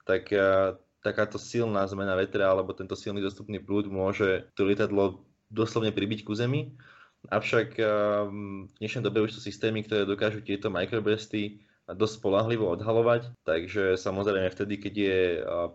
tak 0.07 0.31
takáto 1.03 1.35
silná 1.35 1.83
zmena 1.91 2.15
vetra 2.15 2.47
alebo 2.47 2.71
tento 2.71 2.95
silný 2.95 3.19
zostupný 3.19 3.59
prúd 3.59 3.91
môže 3.91 4.47
to 4.55 4.63
lietadlo 4.63 5.27
doslovne 5.51 5.91
pribiť 5.91 6.23
ku 6.23 6.31
zemi. 6.37 6.71
Avšak 7.27 7.77
ehm, 7.77 8.65
v 8.71 8.75
dnešnej 8.81 9.05
dobe 9.05 9.21
už 9.21 9.37
sú 9.37 9.41
systémy, 9.43 9.85
ktoré 9.85 10.09
dokážu 10.09 10.41
tieto 10.41 10.73
microbursty 10.73 11.61
dosť 11.97 12.13
spolahlivo 12.23 12.67
odhalovať, 12.71 13.33
takže 13.43 13.99
samozrejme 13.99 14.47
vtedy, 14.51 14.79
keď 14.79 14.93
je 14.93 15.17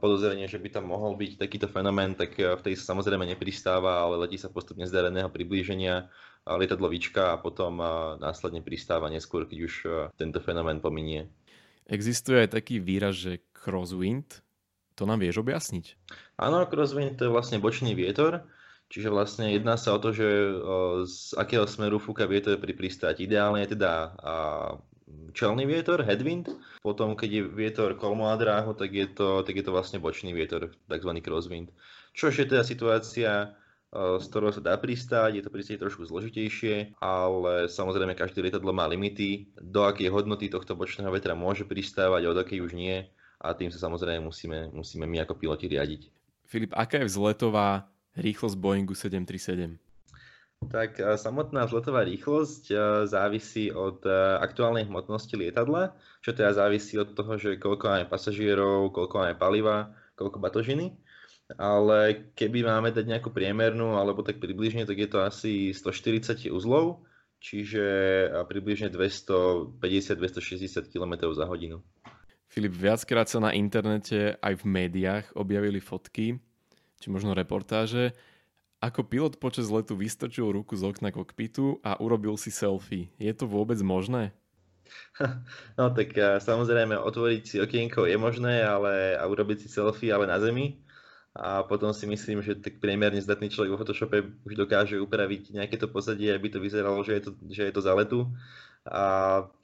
podozrenie, 0.00 0.46
že 0.48 0.60
by 0.60 0.68
tam 0.72 0.88
mohol 0.88 1.16
byť 1.16 1.40
takýto 1.40 1.68
fenomén, 1.68 2.16
tak 2.16 2.36
vtedy 2.36 2.76
sa 2.76 2.94
samozrejme 2.94 3.24
nepristáva, 3.26 4.04
ale 4.04 4.24
letí 4.24 4.40
sa 4.40 4.52
postupne 4.52 4.88
z 4.88 4.94
dareného 4.94 5.28
priblíženia 5.28 6.08
lietadlo 6.46 6.86
vyčka 6.86 7.34
a 7.34 7.40
potom 7.42 7.82
následne 8.22 8.62
pristáva 8.62 9.10
neskôr, 9.10 9.50
keď 9.50 9.58
už 9.66 9.74
tento 10.14 10.38
fenomén 10.38 10.78
pominie. 10.78 11.26
Existuje 11.90 12.46
aj 12.46 12.54
taký 12.54 12.78
výraz, 12.78 13.18
že 13.18 13.42
crosswind. 13.50 14.42
To 14.96 15.04
nám 15.04 15.20
vieš 15.20 15.42
objasniť? 15.42 15.98
Áno, 16.38 16.64
crosswind 16.70 17.18
to 17.18 17.28
je 17.28 17.34
vlastne 17.34 17.60
bočný 17.60 17.92
vietor, 17.98 18.46
Čiže 18.86 19.10
vlastne 19.10 19.50
jedná 19.50 19.74
sa 19.74 19.98
o 19.98 20.02
to, 20.02 20.14
že 20.14 20.26
z 21.10 21.34
akého 21.34 21.66
smeru 21.66 21.98
fúka 21.98 22.22
vietor 22.22 22.54
pri 22.54 22.70
pristáti. 22.70 23.26
Ideálne 23.26 23.66
je 23.66 23.74
teda 23.74 24.14
čelný 25.32 25.66
vietor, 25.66 26.04
headwind. 26.04 26.52
Potom, 26.84 27.16
keď 27.16 27.30
je 27.30 27.42
vietor 27.46 27.96
kolmo 27.98 28.30
a 28.30 28.36
dráho, 28.36 28.76
tak 28.76 28.92
je 28.92 29.06
to, 29.08 29.42
tak 29.42 29.56
je 29.56 29.64
to 29.64 29.74
vlastne 29.74 29.98
bočný 29.98 30.30
vietor, 30.36 30.70
tzv. 30.86 31.10
crosswind. 31.24 31.72
Čo 32.12 32.30
je 32.30 32.46
teda 32.46 32.62
situácia, 32.62 33.56
z 33.96 34.24
ktorého 34.28 34.52
sa 34.52 34.60
dá 34.60 34.74
pristáť, 34.76 35.40
je 35.40 35.42
to 35.46 35.50
pristáť 35.52 35.80
trošku 35.80 36.04
zložitejšie, 36.04 36.98
ale 37.00 37.70
samozrejme 37.70 38.18
každé 38.18 38.44
lietadlo 38.44 38.74
má 38.74 38.84
limity, 38.84 39.48
do 39.56 39.86
akej 39.86 40.12
hodnoty 40.12 40.50
tohto 40.52 40.76
bočného 40.76 41.08
vetra 41.08 41.32
môže 41.38 41.64
pristávať 41.64 42.28
od 42.28 42.36
akej 42.36 42.60
už 42.66 42.72
nie 42.76 43.08
a 43.40 43.52
tým 43.54 43.70
sa 43.72 43.80
samozrejme 43.80 44.26
musíme, 44.26 44.74
musíme 44.74 45.06
my 45.06 45.24
ako 45.24 45.38
piloti 45.38 45.70
riadiť. 45.70 46.12
Filip, 46.44 46.72
aká 46.76 47.02
je 47.02 47.08
vzletová 47.08 47.88
rýchlosť 48.16 48.56
Boeingu 48.58 48.92
737? 48.92 49.78
Tak 50.66 50.98
samotná 50.98 51.68
vzletová 51.68 52.02
rýchlosť 52.08 52.72
závisí 53.06 53.70
od 53.70 54.02
aktuálnej 54.40 54.88
hmotnosti 54.88 55.36
lietadla, 55.36 55.92
čo 56.24 56.32
teda 56.32 56.56
závisí 56.56 56.96
od 56.96 57.12
toho, 57.12 57.36
že 57.38 57.60
koľko 57.60 57.86
máme 57.86 58.06
pasažierov, 58.08 58.90
koľko 58.90 59.14
máme 59.20 59.36
paliva, 59.38 59.94
koľko 60.16 60.42
batožiny. 60.42 60.96
Ale 61.54 62.26
keby 62.34 62.66
máme 62.66 62.90
dať 62.90 63.06
nejakú 63.06 63.30
priemernú, 63.30 63.94
alebo 63.94 64.26
tak 64.26 64.42
približne, 64.42 64.82
tak 64.82 64.98
je 64.98 65.06
to 65.06 65.22
asi 65.22 65.70
140 65.70 66.50
uzlov, 66.50 67.06
čiže 67.38 67.86
približne 68.50 68.90
250-260 68.90 70.90
km 70.90 71.30
za 71.30 71.46
hodinu. 71.46 71.78
Filip, 72.50 72.74
viackrát 72.74 73.30
sa 73.30 73.38
na 73.38 73.54
internete 73.54 74.34
aj 74.42 74.58
v 74.58 74.64
médiách 74.66 75.38
objavili 75.38 75.78
fotky, 75.78 76.42
či 76.98 77.06
možno 77.14 77.30
reportáže, 77.36 78.10
ako 78.80 79.00
pilot 79.08 79.34
počas 79.40 79.72
letu 79.72 79.96
vystrčil 79.96 80.52
ruku 80.52 80.76
z 80.76 80.84
okna 80.84 81.10
kokpitu 81.10 81.80
a 81.80 81.96
urobil 81.96 82.36
si 82.36 82.52
selfie. 82.52 83.08
Je 83.16 83.32
to 83.32 83.48
vôbec 83.48 83.78
možné? 83.80 84.32
No 85.80 85.90
tak 85.90 86.14
samozrejme 86.16 86.94
otvoriť 86.94 87.42
si 87.42 87.56
okienko 87.58 88.06
je 88.06 88.16
možné, 88.16 88.62
ale 88.62 89.18
a 89.18 89.26
urobiť 89.26 89.66
si 89.66 89.68
selfie 89.68 90.14
ale 90.14 90.30
na 90.30 90.38
zemi. 90.38 90.78
A 91.36 91.68
potom 91.68 91.92
si 91.92 92.08
myslím, 92.08 92.40
že 92.40 92.56
tak 92.56 92.80
priemerne 92.80 93.20
zdatný 93.20 93.52
človek 93.52 93.76
vo 93.76 93.80
Photoshope 93.84 94.24
už 94.48 94.56
dokáže 94.56 94.96
upraviť 94.96 95.52
nejaké 95.52 95.76
to 95.76 95.84
pozadie, 95.84 96.32
aby 96.32 96.48
to 96.48 96.64
vyzeralo, 96.64 97.04
že 97.04 97.20
je 97.20 97.22
to, 97.28 97.30
že 97.52 97.62
je 97.68 97.72
to 97.76 97.84
za 97.84 97.92
letu 97.92 98.24
a 98.86 99.04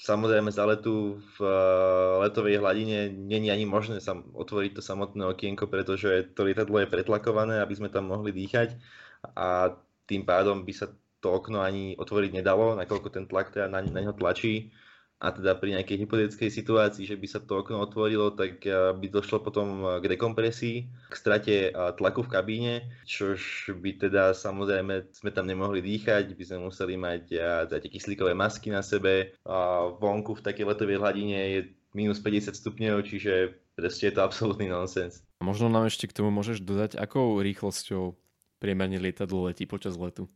samozrejme 0.03 0.51
za 0.51 0.67
letu 0.67 1.23
v 1.39 1.47
eh, 1.47 2.27
letovej 2.27 2.59
hladine 2.59 3.15
není 3.15 3.55
ani 3.55 3.63
možné 3.63 4.03
sa 4.03 4.19
otvoriť 4.19 4.75
to 4.75 4.83
samotné 4.83 5.23
okienko, 5.31 5.71
pretože 5.71 6.35
to 6.35 6.43
lietadlo 6.43 6.83
je 6.83 6.91
pretlakované, 6.91 7.63
aby 7.63 7.75
sme 7.79 7.87
tam 7.87 8.11
mohli 8.11 8.35
dýchať 8.35 8.75
a 9.23 9.79
tým 10.07 10.27
pádom 10.27 10.67
by 10.67 10.73
sa 10.75 10.87
to 11.23 11.29
okno 11.31 11.63
ani 11.63 11.95
otvoriť 11.95 12.31
nedalo, 12.35 12.75
nakoľko 12.75 13.09
ten 13.15 13.25
tlak 13.31 13.55
teda 13.55 13.71
na, 13.71 13.81
na 13.81 14.01
neho 14.03 14.15
tlačí 14.15 14.75
a 15.23 15.31
teda 15.31 15.55
pri 15.55 15.79
nejakej 15.79 16.03
hypotetickej 16.03 16.51
situácii, 16.51 17.07
že 17.07 17.15
by 17.15 17.27
sa 17.31 17.39
to 17.39 17.63
okno 17.63 17.79
otvorilo, 17.79 18.35
tak 18.35 18.67
eh, 18.67 18.91
by 18.91 19.07
došlo 19.07 19.39
potom 19.39 19.87
eh, 19.87 19.89
k 20.03 20.19
dekompresii, 20.19 20.77
k 21.07 21.15
strate 21.15 21.71
eh, 21.71 21.73
tlaku 21.95 22.27
v 22.27 22.33
kabíne, 22.35 22.75
čož 23.07 23.71
by 23.79 24.03
teda 24.03 24.35
samozrejme 24.35 25.15
sme 25.15 25.31
tam 25.31 25.47
nemohli 25.47 25.79
dýchať, 25.79 26.35
by 26.35 26.45
sme 26.45 26.59
museli 26.67 26.99
mať 26.99 27.23
tie 27.71 27.89
kyslíkové 27.89 28.35
masky 28.35 28.75
na 28.75 28.83
sebe, 28.83 29.39
a 29.47 29.87
vonku 29.95 30.35
v 30.35 30.45
takej 30.45 30.67
letovej 30.67 30.99
hladine 30.99 31.39
je 31.39 31.61
minus 31.95 32.19
50 32.19 32.59
stupňov, 32.59 33.07
čiže 33.07 33.55
proste 33.79 34.11
je 34.11 34.15
to 34.19 34.27
absolútny 34.27 34.67
nonsens. 34.67 35.23
Možno 35.39 35.71
nám 35.71 35.87
ešte 35.87 36.11
k 36.11 36.19
tomu 36.19 36.35
môžeš 36.35 36.67
dodať, 36.67 36.99
akou 36.99 37.39
rýchlosťou 37.39 38.19
priemerne 38.63 39.03
lietadlo 39.03 39.51
letí 39.51 39.67
počas 39.67 39.99
letu? 39.99 40.31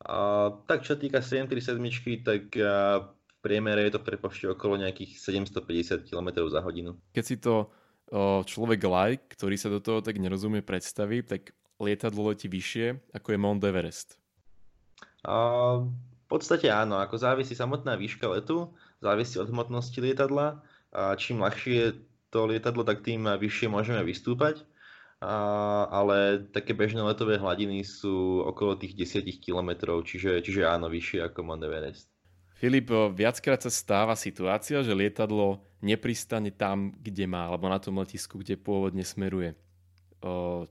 A, 0.00 0.48
tak 0.64 0.88
čo 0.88 0.96
týka 0.96 1.20
737, 1.20 2.24
tak 2.24 2.56
a, 2.56 3.04
priemere 3.44 3.84
je 3.86 3.92
to 3.92 4.00
v 4.00 4.08
prepočte 4.08 4.48
okolo 4.48 4.80
nejakých 4.80 5.20
750 5.20 6.08
km 6.08 6.48
za 6.48 6.64
hodinu. 6.64 6.96
Keď 7.12 7.24
si 7.24 7.36
to 7.36 7.68
o, 8.08 8.40
človek 8.48 8.80
like, 8.88 9.36
ktorý 9.36 9.60
sa 9.60 9.68
do 9.68 9.84
toho 9.84 10.00
tak 10.00 10.16
nerozumie 10.16 10.64
predstaví, 10.64 11.20
tak 11.20 11.52
lietadlo 11.76 12.32
letí 12.32 12.48
vyššie, 12.48 13.14
ako 13.14 13.28
je 13.36 13.38
Mount 13.38 13.62
Everest. 13.62 14.16
A, 15.28 15.36
v 15.84 16.26
podstate 16.26 16.72
áno, 16.72 16.96
ako 17.00 17.20
závisí 17.20 17.52
samotná 17.52 17.96
výška 18.00 18.28
letu, 18.32 18.72
závisí 19.04 19.36
od 19.36 19.48
hmotnosti 19.48 19.96
lietadla 20.00 20.60
a 20.92 21.12
čím 21.16 21.44
ľahšie 21.44 21.74
je 21.76 21.90
to 22.28 22.44
lietadlo, 22.44 22.84
tak 22.84 23.00
tým 23.00 23.24
vyššie 23.24 23.72
môžeme 23.72 24.00
vystúpať 24.04 24.64
a, 25.18 25.36
ale 25.90 26.46
také 26.54 26.74
bežné 26.74 27.02
letové 27.02 27.38
hladiny 27.38 27.82
sú 27.82 28.42
okolo 28.46 28.78
tých 28.78 28.94
10 28.94 29.26
km, 29.42 29.98
čiže, 30.06 30.42
čiže 30.42 30.62
áno, 30.62 30.86
vyššie 30.86 31.26
ako 31.26 31.38
Mount 31.42 31.66
Everest. 31.66 32.06
Filip, 32.58 32.90
viackrát 33.14 33.62
sa 33.62 33.70
stáva 33.70 34.18
situácia, 34.18 34.82
že 34.82 34.90
lietadlo 34.90 35.62
nepristane 35.78 36.50
tam, 36.50 36.90
kde 36.98 37.30
má, 37.30 37.46
alebo 37.46 37.70
na 37.70 37.78
tom 37.78 38.02
letisku, 38.02 38.42
kde 38.42 38.58
pôvodne 38.58 39.06
smeruje. 39.06 39.54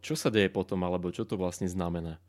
Čo 0.03 0.19
sa 0.19 0.27
deje 0.27 0.51
potom, 0.51 0.83
alebo 0.83 1.07
čo 1.15 1.23
to 1.23 1.39
vlastne 1.39 1.71
znamená? 1.71 2.19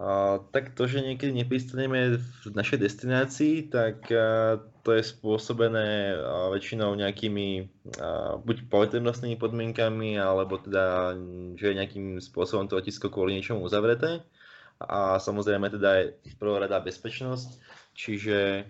A, 0.00 0.40
tak 0.48 0.72
to, 0.72 0.88
že 0.88 1.04
niekedy 1.04 1.36
nepristaneme 1.36 2.16
v 2.16 2.44
našej 2.56 2.80
destinácii, 2.80 3.68
tak 3.68 4.08
a, 4.08 4.56
to 4.80 4.96
je 4.96 5.04
spôsobené 5.04 6.16
a, 6.16 6.48
väčšinou 6.56 6.96
nejakými 6.96 7.68
buď 8.40 8.56
poveternostnými 8.72 9.36
podmienkami, 9.36 10.16
alebo 10.16 10.56
teda, 10.56 11.12
že 11.60 11.64
je 11.68 11.78
nejakým 11.78 12.06
spôsobom 12.16 12.64
to 12.64 12.80
letisko 12.80 13.12
kvôli 13.12 13.36
niečomu 13.36 13.60
uzavreté. 13.60 14.24
A 14.80 15.20
samozrejme 15.20 15.68
teda 15.68 16.16
je 16.24 16.32
prvorada 16.40 16.80
bezpečnosť, 16.80 17.60
čiže 17.92 18.64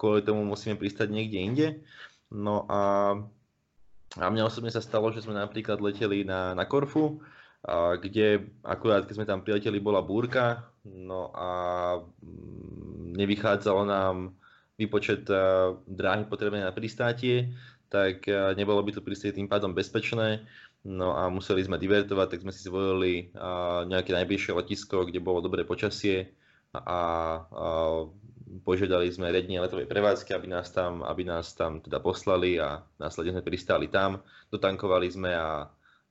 kvôli 0.00 0.24
tomu 0.24 0.48
musíme 0.48 0.80
pristať 0.80 1.12
niekde 1.12 1.38
inde. 1.44 1.68
No 2.32 2.64
a, 2.72 3.12
a 4.16 4.26
mne 4.32 4.48
osobne 4.48 4.72
sa 4.72 4.80
stalo, 4.80 5.12
že 5.12 5.20
sme 5.20 5.36
napríklad 5.36 5.76
leteli 5.84 6.24
na, 6.24 6.56
na 6.56 6.64
Korfu, 6.64 7.20
kde 7.74 8.46
akurát 8.62 9.02
keď 9.04 9.14
sme 9.18 9.26
tam 9.26 9.42
prileteli 9.42 9.82
bola 9.82 9.98
búrka, 9.98 10.70
no 10.86 11.34
a 11.34 11.48
mm, 11.98 13.18
nevychádzalo 13.18 13.82
nám 13.86 14.38
výpočet 14.76 15.24
dráhy 15.88 16.28
potrebné 16.28 16.60
na 16.60 16.70
pristátie, 16.70 17.56
tak 17.88 18.28
nebolo 18.54 18.84
by 18.84 18.92
to 18.92 19.00
pristátie 19.00 19.40
tým 19.40 19.48
pádom 19.48 19.72
bezpečné, 19.72 20.44
no 20.84 21.16
a 21.16 21.32
museli 21.32 21.64
sme 21.64 21.80
divertovať, 21.80 22.36
tak 22.36 22.42
sme 22.44 22.52
si 22.52 22.68
zvolili 22.68 23.32
nejaké 23.88 24.12
najbližšie 24.12 24.52
letisko, 24.52 25.08
kde 25.08 25.24
bolo 25.24 25.40
dobré 25.40 25.64
počasie. 25.64 26.28
A, 26.76 27.48
požiadali 28.62 29.10
sme 29.10 29.34
rednie 29.34 29.58
letovej 29.58 29.90
prevádzky, 29.90 30.30
aby 30.32 30.46
nás 30.46 30.70
tam, 30.70 31.02
aby 31.02 31.26
nás 31.26 31.52
tam 31.58 31.82
teda 31.82 31.98
poslali 31.98 32.62
a 32.62 32.82
následne 32.96 33.36
sme 33.36 33.42
pristáli 33.42 33.90
tam, 33.90 34.22
dotankovali 34.54 35.10
sme 35.10 35.34
a 35.34 35.66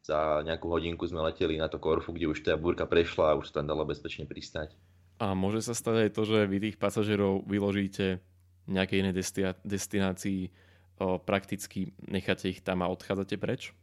za 0.05 0.45
nejakú 0.45 0.69
hodinku 0.69 1.01
sme 1.09 1.25
leteli 1.25 1.57
na 1.57 1.65
to 1.65 1.81
Korfu, 1.81 2.13
kde 2.13 2.29
už 2.29 2.45
tá 2.45 2.53
búrka 2.53 2.85
prešla 2.85 3.33
a 3.33 3.37
už 3.41 3.49
tam 3.49 3.65
dalo 3.65 3.89
bezpečne 3.89 4.29
pristať. 4.29 4.77
A 5.17 5.33
môže 5.33 5.65
sa 5.65 5.73
stať 5.73 6.05
aj 6.05 6.09
to, 6.13 6.21
že 6.29 6.45
vy 6.45 6.57
tých 6.61 6.77
pasažierov 6.77 7.49
vyložíte 7.49 8.21
nejakej 8.69 9.01
inej 9.01 9.15
destinácii, 9.65 10.53
o, 11.01 11.17
prakticky 11.17 11.97
necháte 12.05 12.53
ich 12.53 12.61
tam 12.61 12.85
a 12.85 12.91
odchádzate 12.93 13.41
preč? 13.41 13.73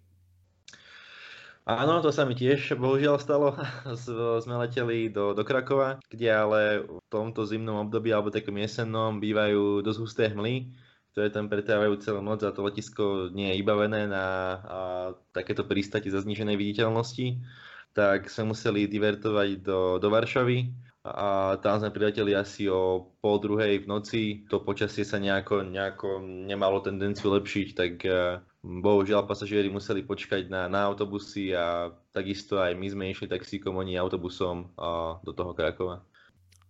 Áno, 1.62 2.02
to 2.02 2.10
sa 2.10 2.26
mi 2.26 2.34
tiež 2.34 2.74
bohužiaľ 2.74 3.22
stalo. 3.22 3.54
Sme 4.42 4.54
leteli 4.62 5.10
do, 5.10 5.34
do 5.34 5.42
Krakova, 5.42 6.02
kde 6.10 6.28
ale 6.30 6.60
v 6.86 6.98
tomto 7.10 7.46
zimnom 7.46 7.86
období 7.86 8.10
alebo 8.10 8.34
takom 8.34 8.58
jesennom 8.58 9.18
bývajú 9.18 9.82
dosť 9.82 9.98
husté 9.98 10.24
hmly 10.30 10.70
ktoré 11.12 11.28
tam 11.28 11.52
pretávajú 11.52 12.00
celú 12.00 12.24
noc 12.24 12.40
a 12.42 12.50
to 12.56 12.64
letisko 12.64 13.28
nie 13.30 13.52
je 13.52 13.60
ibavené 13.60 14.08
na 14.08 14.24
a, 14.24 14.30
takéto 15.36 15.68
prístati 15.68 16.08
za 16.08 16.24
zniženej 16.24 16.56
viditeľnosti, 16.56 17.36
tak 17.92 18.32
sme 18.32 18.56
museli 18.56 18.88
divertovať 18.88 19.60
do, 19.60 20.00
do 20.00 20.08
Varšavy 20.08 20.72
a 21.02 21.58
tam 21.58 21.82
sme 21.82 21.90
prileteli 21.90 22.32
asi 22.32 22.70
o 22.70 23.12
pol 23.18 23.42
druhej 23.42 23.84
v 23.84 23.90
noci. 23.90 24.22
To 24.48 24.62
počasie 24.62 25.02
sa 25.02 25.18
nejako, 25.18 25.66
nejako 25.66 26.22
nemalo 26.22 26.78
tendenciu 26.78 27.34
lepšiť, 27.34 27.68
tak 27.74 27.92
e, 28.06 28.38
bohužiaľ 28.62 29.26
pasažieri 29.26 29.66
museli 29.66 30.06
počkať 30.06 30.46
na, 30.46 30.70
na 30.70 30.86
autobusy 30.86 31.52
a 31.52 31.90
takisto 32.14 32.62
aj 32.62 32.78
my 32.78 32.86
sme 32.86 33.04
išli 33.10 33.26
taxíkom, 33.26 33.74
oni 33.76 33.98
autobusom 33.98 34.70
a, 34.78 35.18
do 35.26 35.34
toho 35.34 35.52
Krakova. 35.52 36.06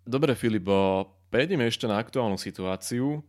Dobre, 0.03 0.35
Filipo, 0.35 1.07
prejdeme 1.31 1.69
ešte 1.69 1.87
na 1.87 2.01
aktuálnu 2.01 2.41
situáciu. 2.41 3.23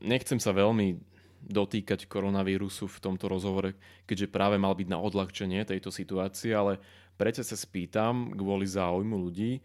Nechcem 0.00 0.40
sa 0.40 0.56
veľmi 0.56 0.96
dotýkať 1.40 2.04
koronavírusu 2.04 2.84
v 2.88 3.00
tomto 3.00 3.28
rozhovore, 3.28 3.76
keďže 4.04 4.32
práve 4.32 4.60
mal 4.60 4.76
byť 4.76 4.88
na 4.88 5.00
odľahčenie 5.00 5.64
tejto 5.64 5.88
situácie, 5.88 6.52
ale 6.52 6.80
prečo 7.16 7.40
sa 7.40 7.56
spýtam 7.56 8.36
kvôli 8.36 8.68
záujmu 8.68 9.16
ľudí. 9.16 9.60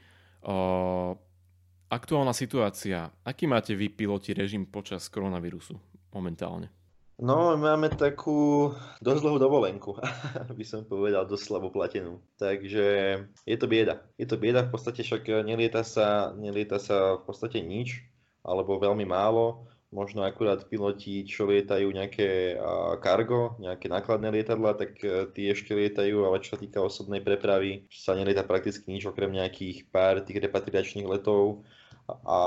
Aktuálna 1.92 2.34
situácia. 2.36 3.12
Aký 3.24 3.48
máte 3.48 3.76
vy 3.76 3.92
piloti 3.92 4.32
režim 4.32 4.68
počas 4.68 5.08
koronavírusu 5.12 5.76
momentálne? 6.16 6.72
No, 7.16 7.56
máme 7.56 7.96
takú 7.96 8.76
dosť 9.00 9.22
dlhú 9.24 9.40
dovolenku, 9.40 9.96
by 10.60 10.66
som 10.68 10.84
povedal, 10.84 11.24
dosť 11.24 11.48
slabo 11.48 11.72
platenú. 11.72 12.20
Takže 12.36 12.88
je 13.48 13.56
to 13.56 13.72
bieda. 13.72 14.04
Je 14.20 14.28
to 14.28 14.36
bieda, 14.36 14.68
v 14.68 14.76
podstate 14.76 15.00
však 15.00 15.48
nelieta 15.48 15.88
sa, 15.88 16.36
nelieta 16.36 16.76
sa 16.76 17.16
v 17.16 17.24
podstate 17.24 17.64
nič, 17.64 18.04
alebo 18.44 18.76
veľmi 18.84 19.08
málo 19.08 19.64
možno 19.94 20.26
akurát 20.26 20.66
piloti, 20.68 21.24
čo 21.24 21.48
lietajú 21.48 21.88
nejaké 21.94 22.60
cargo, 23.00 23.56
nejaké 23.62 23.88
nákladné 23.88 24.34
lietadla, 24.34 24.76
tak 24.76 25.00
tie 25.32 25.46
ešte 25.54 25.72
lietajú, 25.72 26.26
ale 26.26 26.44
čo 26.44 26.58
sa 26.58 26.60
týka 26.60 26.84
osobnej 26.84 27.24
prepravy, 27.24 27.88
sa 27.94 28.18
nelieta 28.18 28.44
prakticky 28.44 28.84
nič 28.92 29.08
okrem 29.08 29.32
nejakých 29.32 29.88
pár 29.94 30.20
tých 30.26 30.42
repatriačných 30.44 31.08
letov 31.08 31.64
a 32.06 32.40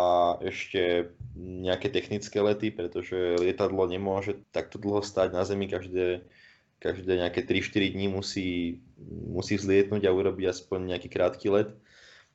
ešte 0.45 1.11
nejaké 1.35 1.91
technické 1.91 2.39
lety, 2.39 2.71
pretože 2.71 3.41
lietadlo 3.43 3.91
nemôže 3.91 4.39
takto 4.55 4.79
dlho 4.79 5.03
stať 5.03 5.35
na 5.35 5.43
zemi 5.43 5.67
každé, 5.67 6.23
každé 6.79 7.13
nejaké 7.19 7.43
3-4 7.43 7.97
dní 7.97 8.07
musí, 8.07 8.79
musí 9.09 9.59
vzlietnúť 9.59 10.07
a 10.07 10.15
urobiť 10.15 10.47
aspoň 10.53 10.95
nejaký 10.95 11.09
krátky 11.11 11.49
let 11.51 11.75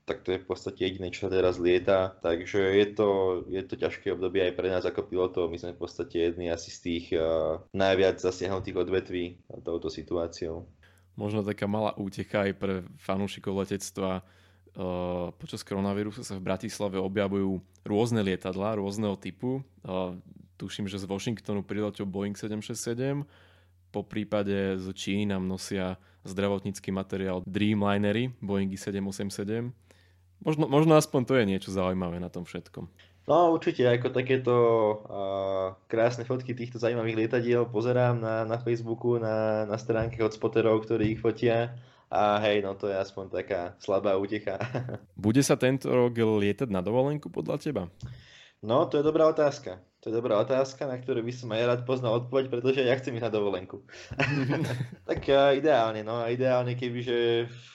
tak 0.03 0.27
to 0.27 0.35
je 0.35 0.43
v 0.43 0.47
podstate 0.47 0.79
jediné, 0.83 1.15
čo 1.15 1.31
teraz 1.31 1.55
lieta. 1.55 2.19
Takže 2.19 2.75
je 2.75 2.87
to, 2.91 3.09
je 3.47 3.63
to 3.63 3.79
ťažké 3.79 4.11
obdobie 4.11 4.43
aj 4.43 4.53
pre 4.59 4.67
nás 4.67 4.83
ako 4.83 5.07
pilotov. 5.07 5.47
My 5.47 5.55
sme 5.55 5.71
v 5.71 5.79
podstate 5.79 6.27
jedni 6.27 6.51
asi 6.51 6.75
z 6.75 6.79
tých 6.83 7.05
uh, 7.15 7.63
najviac 7.71 8.19
zasiahnutých 8.19 8.83
odvetví 8.83 9.39
touto 9.63 9.87
situáciou. 9.87 10.67
Možno 11.15 11.39
taká 11.45 11.71
malá 11.71 11.95
útecha 11.95 12.43
aj 12.43 12.53
pre 12.59 12.73
fanúšikov 12.99 13.63
letectva. 13.63 14.27
Uh, 14.75 15.31
počas 15.39 15.63
koronavírusu 15.63 16.25
sa 16.25 16.35
v 16.35 16.51
Bratislave 16.51 16.99
objavujú 16.99 17.63
rôzne 17.87 18.19
lietadlá 18.19 18.75
rôzneho 18.75 19.15
typu. 19.15 19.63
Uh, 19.87 20.19
tuším, 20.59 20.91
že 20.91 20.99
z 20.99 21.07
Washingtonu 21.07 21.63
priletel 21.63 22.03
Boeing 22.03 22.35
767. 22.35 23.23
Po 23.93 24.01
prípade 24.03 24.81
z 24.81 24.87
Číny 24.91 25.31
nám 25.31 25.47
nosia 25.47 25.95
zdravotnícky 26.27 26.91
materiál 26.91 27.45
Dreamlinery 27.45 28.35
Boeingy 28.41 28.75
787 28.75 29.71
Možno, 30.43 30.67
možno 30.67 30.99
aspoň 30.99 31.21
to 31.23 31.33
je 31.39 31.45
niečo 31.47 31.71
zaujímavé 31.71 32.19
na 32.19 32.27
tom 32.27 32.43
všetkom. 32.43 32.85
No 33.23 33.55
určite, 33.55 33.87
ako 33.87 34.11
takéto 34.11 34.55
uh, 35.07 35.79
krásne 35.87 36.27
fotky 36.27 36.51
týchto 36.51 36.75
zaujímavých 36.75 37.23
lietadiel 37.23 37.63
pozerám 37.71 38.19
na, 38.19 38.43
na 38.43 38.59
Facebooku, 38.59 39.15
na, 39.15 39.63
na 39.63 39.79
stránke 39.79 40.19
od 40.19 40.35
spoterov, 40.35 40.83
ktorí 40.83 41.15
ich 41.15 41.23
fotia 41.23 41.71
a 42.11 42.43
hej, 42.43 42.59
no 42.59 42.75
to 42.75 42.91
je 42.91 42.95
aspoň 42.99 43.31
taká 43.31 43.79
slabá 43.79 44.19
útecha. 44.19 44.59
Bude 45.15 45.39
sa 45.39 45.55
tento 45.55 45.87
rok 45.87 46.13
lietať 46.19 46.67
na 46.67 46.83
dovolenku 46.83 47.31
podľa 47.31 47.63
teba? 47.63 47.83
No, 48.59 48.83
to 48.91 48.99
je 48.99 49.07
dobrá 49.07 49.31
otázka. 49.31 49.79
To 50.03 50.11
je 50.11 50.19
dobrá 50.19 50.35
otázka, 50.35 50.83
na 50.83 50.99
ktorú 50.99 51.23
by 51.23 51.31
som 51.31 51.47
aj 51.55 51.63
rád 51.63 51.81
poznal 51.87 52.19
odpoveď, 52.19 52.51
pretože 52.51 52.83
ja 52.83 52.91
chcem 52.99 53.15
ísť 53.15 53.31
na 53.31 53.31
dovolenku. 53.31 53.87
tak 55.09 55.23
uh, 55.31 55.55
ideálne, 55.55 56.03
no 56.03 56.19
ideálne 56.27 56.75
keby, 56.75 56.99
že 56.99 57.17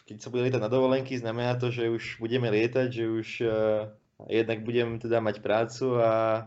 keď 0.04 0.16
sa 0.20 0.28
bude 0.28 0.44
lietať 0.44 0.60
na 0.60 0.68
dovolenky, 0.68 1.16
znamená 1.16 1.56
to, 1.56 1.72
že 1.72 1.88
už 1.88 2.20
budeme 2.20 2.52
lietať, 2.52 2.88
že 2.92 3.04
už 3.08 3.28
uh, 3.48 3.88
jednak 4.28 4.60
budem 4.60 5.00
teda 5.00 5.24
mať 5.24 5.40
prácu 5.40 5.96
a 6.04 6.44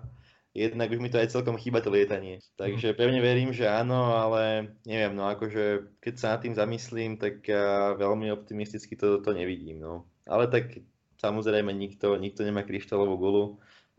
jednak 0.54 0.94
už 0.94 1.02
mi 1.02 1.10
to 1.10 1.18
aj 1.18 1.34
celkom 1.34 1.58
chýba 1.58 1.82
to 1.82 1.90
lietanie. 1.90 2.46
Takže 2.62 2.94
pevne 2.94 3.18
verím, 3.18 3.50
že 3.50 3.66
áno, 3.66 4.14
ale 4.14 4.78
neviem, 4.86 5.18
no 5.18 5.34
akože 5.34 5.98
keď 5.98 6.14
sa 6.14 6.38
nad 6.38 6.46
tým 6.46 6.54
zamyslím, 6.54 7.18
tak 7.18 7.42
uh, 7.50 7.98
veľmi 7.98 8.30
optimisticky 8.30 8.94
to, 8.94 9.18
to 9.18 9.34
nevidím, 9.34 9.82
no. 9.82 10.06
Ale 10.30 10.46
tak 10.46 10.78
samozrejme 11.18 11.74
nikto, 11.74 12.22
nikto 12.22 12.46
nemá 12.46 12.62
kryštálovú 12.62 13.18
gulu 13.18 13.46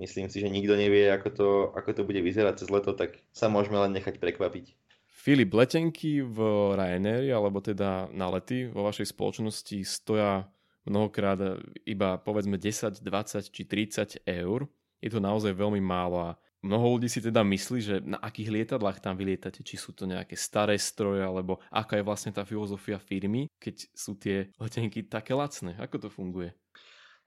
myslím 0.03 0.27
si, 0.27 0.43
že 0.43 0.51
nikto 0.51 0.75
nevie, 0.75 1.07
ako 1.09 1.29
to, 1.31 1.49
ako 1.79 1.91
to 1.95 2.03
bude 2.03 2.19
vyzerať 2.19 2.67
cez 2.67 2.69
leto, 2.69 2.91
tak 2.99 3.23
sa 3.31 3.47
môžeme 3.47 3.79
len 3.79 3.95
nechať 3.95 4.19
prekvapiť. 4.19 4.75
Filip, 5.07 5.55
letenky 5.55 6.19
v 6.19 6.39
Ryanair, 6.75 7.31
alebo 7.31 7.63
teda 7.63 8.11
na 8.11 8.27
lety 8.27 8.67
vo 8.67 8.83
vašej 8.91 9.15
spoločnosti 9.15 9.79
stoja 9.87 10.51
mnohokrát 10.83 11.63
iba 11.87 12.19
povedzme 12.19 12.59
10, 12.59 12.99
20 12.99 13.55
či 13.55 13.63
30 13.63 14.27
eur. 14.27 14.67
je 14.99 15.11
to 15.11 15.23
naozaj 15.23 15.55
veľmi 15.55 15.79
málo 15.79 16.19
a 16.19 16.31
mnoho 16.63 16.99
ľudí 16.99 17.11
si 17.11 17.19
teda 17.19 17.43
myslí, 17.43 17.79
že 17.83 17.97
na 18.03 18.19
akých 18.23 18.51
lietadlách 18.51 19.03
tam 19.03 19.19
vylietate, 19.19 19.67
či 19.67 19.75
sú 19.75 19.91
to 19.91 20.07
nejaké 20.07 20.39
staré 20.39 20.79
stroje, 20.79 21.23
alebo 21.23 21.59
aká 21.75 21.99
je 21.99 22.07
vlastne 22.07 22.31
tá 22.31 22.47
filozofia 22.47 23.03
firmy, 23.03 23.51
keď 23.59 23.91
sú 23.95 24.15
tie 24.15 24.51
letenky 24.63 25.03
také 25.07 25.35
lacné. 25.35 25.75
Ako 25.83 26.07
to 26.07 26.09
funguje? 26.11 26.55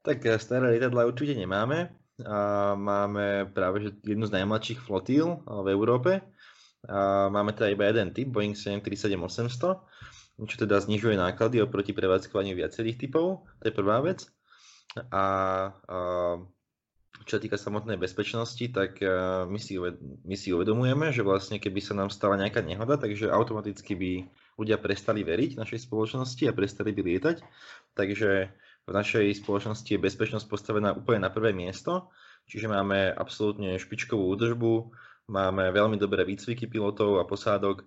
Tak 0.08 0.24
eh, 0.24 0.40
staré 0.40 0.76
lietadla 0.76 1.04
určite 1.04 1.36
nemáme. 1.36 1.92
A 2.24 2.72
máme 2.80 3.52
práve 3.52 3.84
že 3.84 3.90
jednu 4.08 4.24
z 4.24 4.40
najmladších 4.40 4.80
flotíl 4.80 5.44
v 5.44 5.68
Európe. 5.68 6.24
A 6.88 7.28
máme 7.28 7.52
teda 7.52 7.74
iba 7.74 7.90
jeden 7.92 8.14
typ, 8.16 8.32
Boeing 8.32 8.56
737-800, 8.56 10.46
čo 10.48 10.56
teda 10.56 10.80
znižuje 10.80 11.18
náklady 11.18 11.60
oproti 11.60 11.92
prevádzkovaniu 11.92 12.56
viacerých 12.56 13.02
typov. 13.02 13.44
To 13.60 13.64
je 13.68 13.74
prvá 13.74 14.00
vec. 14.00 14.30
A, 14.96 15.04
a 15.12 15.24
čo 17.26 17.32
sa 17.36 17.42
týka 17.42 17.58
samotnej 17.58 17.98
bezpečnosti, 17.98 18.64
tak 18.70 19.02
my 19.50 19.58
si, 19.58 19.76
my 20.24 20.36
si 20.38 20.54
uvedomujeme, 20.54 21.10
že 21.10 21.26
vlastne 21.26 21.58
keby 21.58 21.82
sa 21.82 21.98
nám 21.98 22.14
stala 22.14 22.38
nejaká 22.38 22.62
nehoda, 22.62 22.96
takže 23.02 23.34
automaticky 23.34 23.98
by 23.98 24.12
ľudia 24.56 24.80
prestali 24.80 25.26
veriť 25.26 25.58
našej 25.60 25.90
spoločnosti 25.90 26.44
a 26.48 26.56
prestali 26.56 26.96
by 26.96 27.02
lietať. 27.02 27.38
Takže 27.98 28.54
v 28.86 28.92
našej 28.94 29.42
spoločnosti 29.42 29.90
je 29.90 29.98
bezpečnosť 29.98 30.46
postavená 30.46 30.94
úplne 30.94 31.26
na 31.26 31.34
prvé 31.34 31.52
miesto, 31.52 32.14
čiže 32.46 32.70
máme 32.70 33.10
absolútne 33.10 33.82
špičkovú 33.82 34.30
údržbu, 34.38 34.74
máme 35.30 35.74
veľmi 35.74 35.98
dobré 35.98 36.22
výcviky 36.22 36.70
pilotov 36.70 37.18
a 37.18 37.26
posádok, 37.26 37.86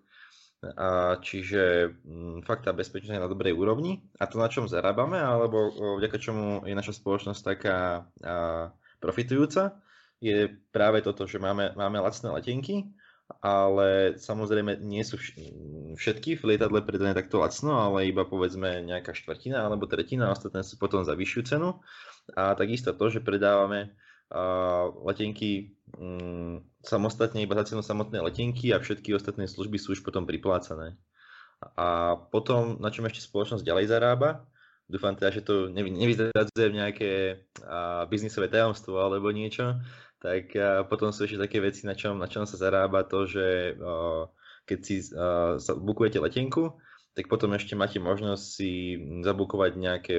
a 0.59 1.14
čiže 1.22 1.94
m, 2.03 2.42
fakt 2.42 2.66
tá 2.66 2.74
bezpečnosť 2.74 3.14
je 3.14 3.22
na 3.22 3.30
dobrej 3.30 3.55
úrovni. 3.55 4.03
A 4.18 4.26
to, 4.26 4.42
na 4.42 4.51
čom 4.51 4.66
zarábame, 4.66 5.14
alebo 5.14 5.70
vďaka 6.03 6.18
čomu 6.18 6.66
je 6.66 6.74
naša 6.74 6.99
spoločnosť 6.99 7.40
taká 7.46 8.03
profitujúca, 8.99 9.78
je 10.18 10.51
práve 10.74 10.99
toto, 11.07 11.30
že 11.30 11.38
máme, 11.38 11.78
máme 11.78 12.03
lacné 12.03 12.34
letenky, 12.34 12.90
ale 13.29 14.16
samozrejme 14.16 14.81
nie 14.81 15.05
sú 15.05 15.20
všetky 15.95 16.41
v 16.41 16.47
lietadle 16.55 16.81
predané 16.81 17.12
takto 17.12 17.39
lacno, 17.39 17.76
ale 17.76 18.09
iba 18.09 18.24
povedzme 18.24 18.81
nejaká 18.83 19.12
štvrtina 19.12 19.68
alebo 19.68 19.85
tretina, 19.85 20.33
ostatné 20.33 20.64
sú 20.64 20.81
potom 20.81 21.05
za 21.05 21.12
vyššiu 21.12 21.43
cenu. 21.45 21.76
A 22.33 22.57
takisto 22.57 22.97
to, 22.97 23.12
že 23.12 23.20
predávame 23.20 23.93
letenky 25.05 25.76
mm, 25.97 26.85
samostatne 26.85 27.41
iba 27.41 27.57
za 27.57 27.72
cenu 27.72 27.81
samotnej 27.81 28.20
letenky 28.20 28.72
a 28.76 28.81
všetky 28.81 29.16
ostatné 29.16 29.49
služby 29.49 29.81
sú 29.81 29.97
už 29.97 30.05
potom 30.05 30.29
priplácané. 30.29 30.97
A 31.76 32.14
potom, 32.29 32.76
na 32.79 32.93
čom 32.93 33.09
ešte 33.09 33.24
spoločnosť 33.24 33.64
ďalej 33.64 33.87
zarába, 33.89 34.45
dúfam 34.89 35.16
teda, 35.16 35.33
že 35.33 35.43
to 35.45 35.72
nevy, 35.72 35.93
nevyzradzujem 35.93 36.72
nejaké 36.76 37.11
biznisové 38.09 38.49
tajomstvo 38.49 39.01
alebo 39.01 39.33
niečo, 39.33 39.81
tak 40.18 40.50
potom 40.90 41.14
sú 41.14 41.24
ešte 41.26 41.38
také 41.38 41.62
veci, 41.62 41.86
na 41.86 41.94
čom, 41.94 42.18
na 42.18 42.26
čom 42.26 42.42
sa 42.46 42.58
zarába 42.58 43.06
to, 43.06 43.26
že 43.26 43.78
keď 44.66 44.78
si 44.82 45.02
sa 45.06 45.72
bukujete 45.78 46.18
letenku, 46.18 46.74
tak 47.14 47.26
potom 47.26 47.54
ešte 47.54 47.74
máte 47.74 47.98
možnosť 47.98 48.44
si 48.44 48.98
zabukovať 49.26 49.72
nejaké, 49.74 50.16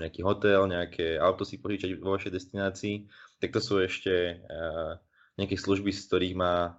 nejaký 0.00 0.20
hotel, 0.24 0.68
nejaké 0.68 1.16
auto 1.16 1.44
si 1.44 1.56
požičať 1.56 1.96
vo 2.00 2.16
vašej 2.16 2.32
destinácii 2.32 2.96
tak 3.38 3.54
to 3.54 3.60
sú 3.62 3.78
ešte 3.78 4.42
nejaké 5.38 5.54
služby, 5.54 5.94
z 5.94 6.02
ktorých 6.10 6.34
má 6.34 6.74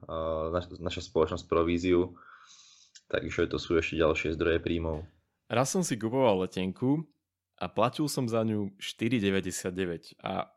naš, 0.52 0.68
naša 0.76 1.08
spoločnosť 1.08 1.48
províziu, 1.48 2.20
takže 3.08 3.48
to 3.48 3.56
sú 3.56 3.80
ešte 3.80 3.96
ďalšie 3.96 4.36
zdroje 4.36 4.60
príjmov. 4.60 5.08
Raz 5.48 5.72
som 5.72 5.82
si 5.82 5.96
kupoval 5.96 6.46
letenku 6.46 7.08
a 7.58 7.72
platil 7.72 8.12
som 8.12 8.28
za 8.28 8.44
ňu 8.44 8.76
4,99 8.78 10.20
a 10.20 10.52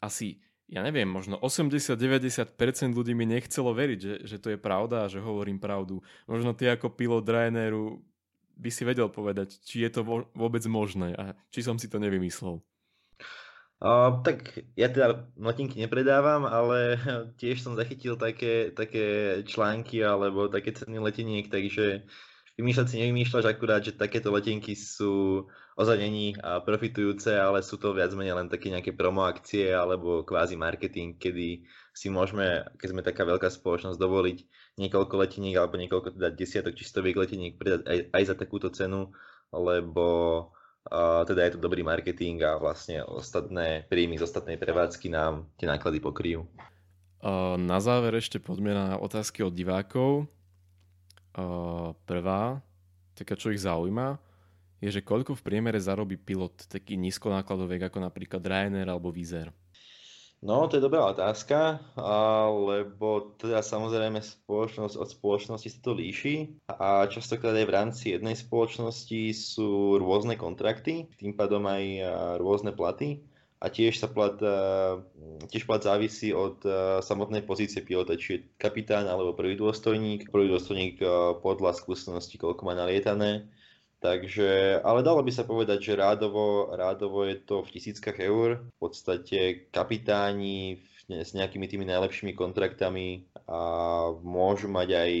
asi, 0.00 0.40
ja 0.70 0.86
neviem, 0.86 1.10
možno 1.10 1.34
80-90% 1.42 2.54
ľudí 2.94 3.10
mi 3.10 3.26
nechcelo 3.26 3.74
veriť, 3.74 3.98
že, 3.98 4.14
že 4.22 4.36
to 4.38 4.54
je 4.54 4.58
pravda 4.58 5.04
a 5.04 5.10
že 5.10 5.18
hovorím 5.18 5.58
pravdu. 5.58 5.98
Možno 6.30 6.54
ty 6.54 6.70
ako 6.70 6.94
pilot 6.94 7.26
Ryanairu 7.26 7.98
by 8.54 8.70
si 8.70 8.86
vedel 8.86 9.10
povedať, 9.10 9.58
či 9.66 9.82
je 9.82 9.90
to 9.90 10.06
vôbec 10.30 10.62
možné 10.70 11.18
a 11.18 11.34
či 11.50 11.66
som 11.66 11.74
si 11.74 11.90
to 11.90 11.98
nevymyslel. 11.98 12.62
Uh, 13.80 14.20
tak 14.20 14.60
ja 14.76 14.92
teda 14.92 15.24
letenky 15.40 15.80
nepredávam, 15.80 16.46
ale 16.46 17.00
tiež 17.40 17.66
som 17.66 17.74
zachytil 17.74 18.14
také, 18.14 18.70
také 18.70 19.40
články 19.48 20.06
alebo 20.06 20.46
také 20.46 20.70
ceny 20.70 21.02
leteniek, 21.02 21.50
takže 21.50 22.06
vymýšľať 22.60 22.86
si 22.86 22.96
nevymýšľaš 23.00 23.44
akurát, 23.48 23.82
že 23.82 23.96
takéto 23.96 24.30
letenky 24.30 24.76
sú 24.76 25.48
ozaj 25.76 25.96
není 26.00 26.34
profitujúce, 26.40 27.36
ale 27.36 27.62
sú 27.62 27.78
to 27.78 27.94
viac 27.94 28.10
menej 28.14 28.34
len 28.34 28.48
také 28.48 28.70
nejaké 28.70 28.94
promo 28.94 29.26
akcie 29.26 29.70
alebo 29.70 30.26
kvázi 30.26 30.58
marketing, 30.58 31.18
kedy 31.20 31.66
si 31.90 32.08
môžeme, 32.08 32.64
keď 32.78 32.88
sme 32.90 33.02
taká 33.02 33.26
veľká 33.26 33.50
spoločnosť, 33.50 33.98
dovoliť 33.98 34.38
niekoľko 34.78 35.14
leteniek 35.20 35.58
alebo 35.58 35.78
niekoľko 35.78 36.16
teda 36.16 36.32
desiatok 36.32 36.78
či 36.78 36.88
stoviek 36.88 37.18
leteniek 37.18 37.58
predať 37.60 37.84
aj, 37.84 37.98
aj 38.14 38.22
za 38.24 38.34
takúto 38.34 38.72
cenu, 38.72 39.12
lebo 39.50 40.08
a 40.80 41.28
teda 41.28 41.44
je 41.44 41.52
to 41.54 41.60
dobrý 41.60 41.84
marketing 41.84 42.40
a 42.40 42.56
vlastne 42.56 43.04
ostatné 43.04 43.84
príjmy 43.92 44.16
z 44.16 44.24
ostatnej 44.24 44.56
prevádzky 44.56 45.12
nám 45.12 45.44
tie 45.60 45.68
náklady 45.68 46.00
pokryjú. 46.00 46.48
Na 47.60 47.84
záver 47.84 48.16
ešte 48.16 48.40
poďme 48.40 48.72
na 48.72 48.96
otázky 48.96 49.44
od 49.44 49.52
divákov. 49.52 50.24
Prvá, 52.08 52.64
taká 53.12 53.36
čo 53.36 53.52
ich 53.52 53.60
zaujíma, 53.60 54.16
je, 54.80 54.88
že 54.88 55.04
koľko 55.04 55.36
v 55.36 55.44
priemere 55.44 55.76
zarobí 55.76 56.16
pilot 56.16 56.66
taký 56.66 56.96
nízkonákladovek 56.96 57.92
ako 57.92 57.98
napríklad 58.00 58.40
Ryanair 58.40 58.88
alebo 58.88 59.12
Vizer? 59.12 59.52
No, 60.40 60.64
to 60.72 60.80
je 60.80 60.86
dobrá 60.88 61.04
otázka, 61.04 61.84
lebo 62.48 63.36
teda 63.36 63.60
samozrejme 63.60 64.24
spoločnosť 64.24 64.96
od 64.96 65.08
spoločnosti 65.12 65.68
sa 65.68 65.80
to 65.84 65.92
líši 65.92 66.64
a 66.64 67.04
častokrát 67.12 67.52
aj 67.52 67.68
v 67.68 67.76
rámci 67.76 68.04
jednej 68.16 68.32
spoločnosti 68.32 69.36
sú 69.36 70.00
rôzne 70.00 70.40
kontrakty, 70.40 71.12
tým 71.20 71.36
pádom 71.36 71.68
aj 71.68 71.84
rôzne 72.40 72.72
platy 72.72 73.20
a 73.60 73.68
tiež 73.68 74.00
sa 74.00 74.08
plat, 74.08 74.40
tiež 75.52 75.68
plat 75.68 75.84
závisí 75.84 76.32
od 76.32 76.64
samotnej 77.04 77.44
pozície 77.44 77.84
pilota, 77.84 78.16
či 78.16 78.40
je 78.40 78.44
kapitán 78.56 79.04
alebo 79.12 79.36
prvý 79.36 79.60
dôstojník. 79.60 80.32
Prvý 80.32 80.48
dôstojník 80.48 81.04
podľa 81.44 81.76
skúsenosti, 81.76 82.40
koľko 82.40 82.64
má 82.64 82.72
nalietané, 82.72 83.44
Takže, 84.00 84.80
ale 84.80 85.04
dalo 85.04 85.20
by 85.20 85.28
sa 85.28 85.44
povedať, 85.44 85.92
že 85.92 86.00
rádovo, 86.00 86.72
rádovo 86.72 87.28
je 87.28 87.36
to 87.36 87.60
v 87.60 87.72
tisíckach 87.76 88.16
eur. 88.16 88.64
V 88.72 88.78
podstate 88.80 89.68
kapitáni 89.68 90.80
s 91.04 91.36
nejakými 91.36 91.68
tými 91.68 91.84
najlepšími 91.84 92.32
kontraktami 92.32 93.28
a 93.44 93.60
môžu 94.24 94.72
mať 94.72 94.88
aj 94.94 95.12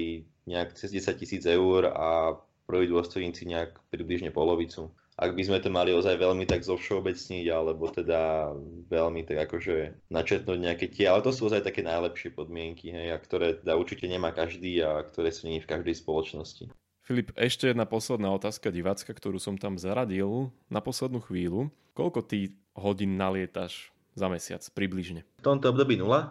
nejak 0.48 0.68
cez 0.80 0.96
10 0.96 1.20
tisíc 1.20 1.42
eur 1.44 1.92
a 1.92 2.40
prví 2.64 2.88
dôstojníci 2.88 3.44
nejak 3.50 3.76
približne 3.92 4.32
polovicu. 4.32 4.88
Ak 5.20 5.36
by 5.36 5.42
sme 5.44 5.60
to 5.60 5.68
mali 5.68 5.92
ozaj 5.92 6.16
veľmi 6.16 6.48
tak 6.48 6.64
zovšeobecniť, 6.64 7.44
alebo 7.52 7.92
teda 7.92 8.54
veľmi 8.88 9.28
tak 9.28 9.44
akože 9.50 10.08
načetnúť 10.08 10.56
nejaké 10.56 10.88
tie, 10.88 11.12
ale 11.12 11.20
to 11.20 11.28
sú 11.28 11.52
ozaj 11.52 11.60
také 11.60 11.84
najlepšie 11.84 12.32
podmienky, 12.32 12.88
hej, 12.88 13.12
a 13.12 13.20
ktoré 13.20 13.60
teda 13.60 13.76
určite 13.76 14.08
nemá 14.08 14.32
každý 14.32 14.80
a 14.80 15.04
ktoré 15.04 15.28
sú 15.28 15.52
nie 15.52 15.60
v 15.60 15.68
každej 15.68 16.00
spoločnosti. 16.00 16.72
Filip, 17.10 17.34
ešte 17.34 17.66
jedna 17.66 17.90
posledná 17.90 18.30
otázka 18.30 18.70
divácka, 18.70 19.10
ktorú 19.10 19.42
som 19.42 19.58
tam 19.58 19.74
zaradil 19.74 20.54
na 20.70 20.78
poslednú 20.78 21.18
chvíľu. 21.18 21.66
Koľko 21.90 22.22
ty 22.22 22.54
hodín 22.70 23.18
nalietaš 23.18 23.90
za 24.14 24.30
mesiac 24.30 24.62
približne? 24.70 25.26
V 25.42 25.46
tomto 25.50 25.74
období 25.74 25.98
nula, 25.98 26.30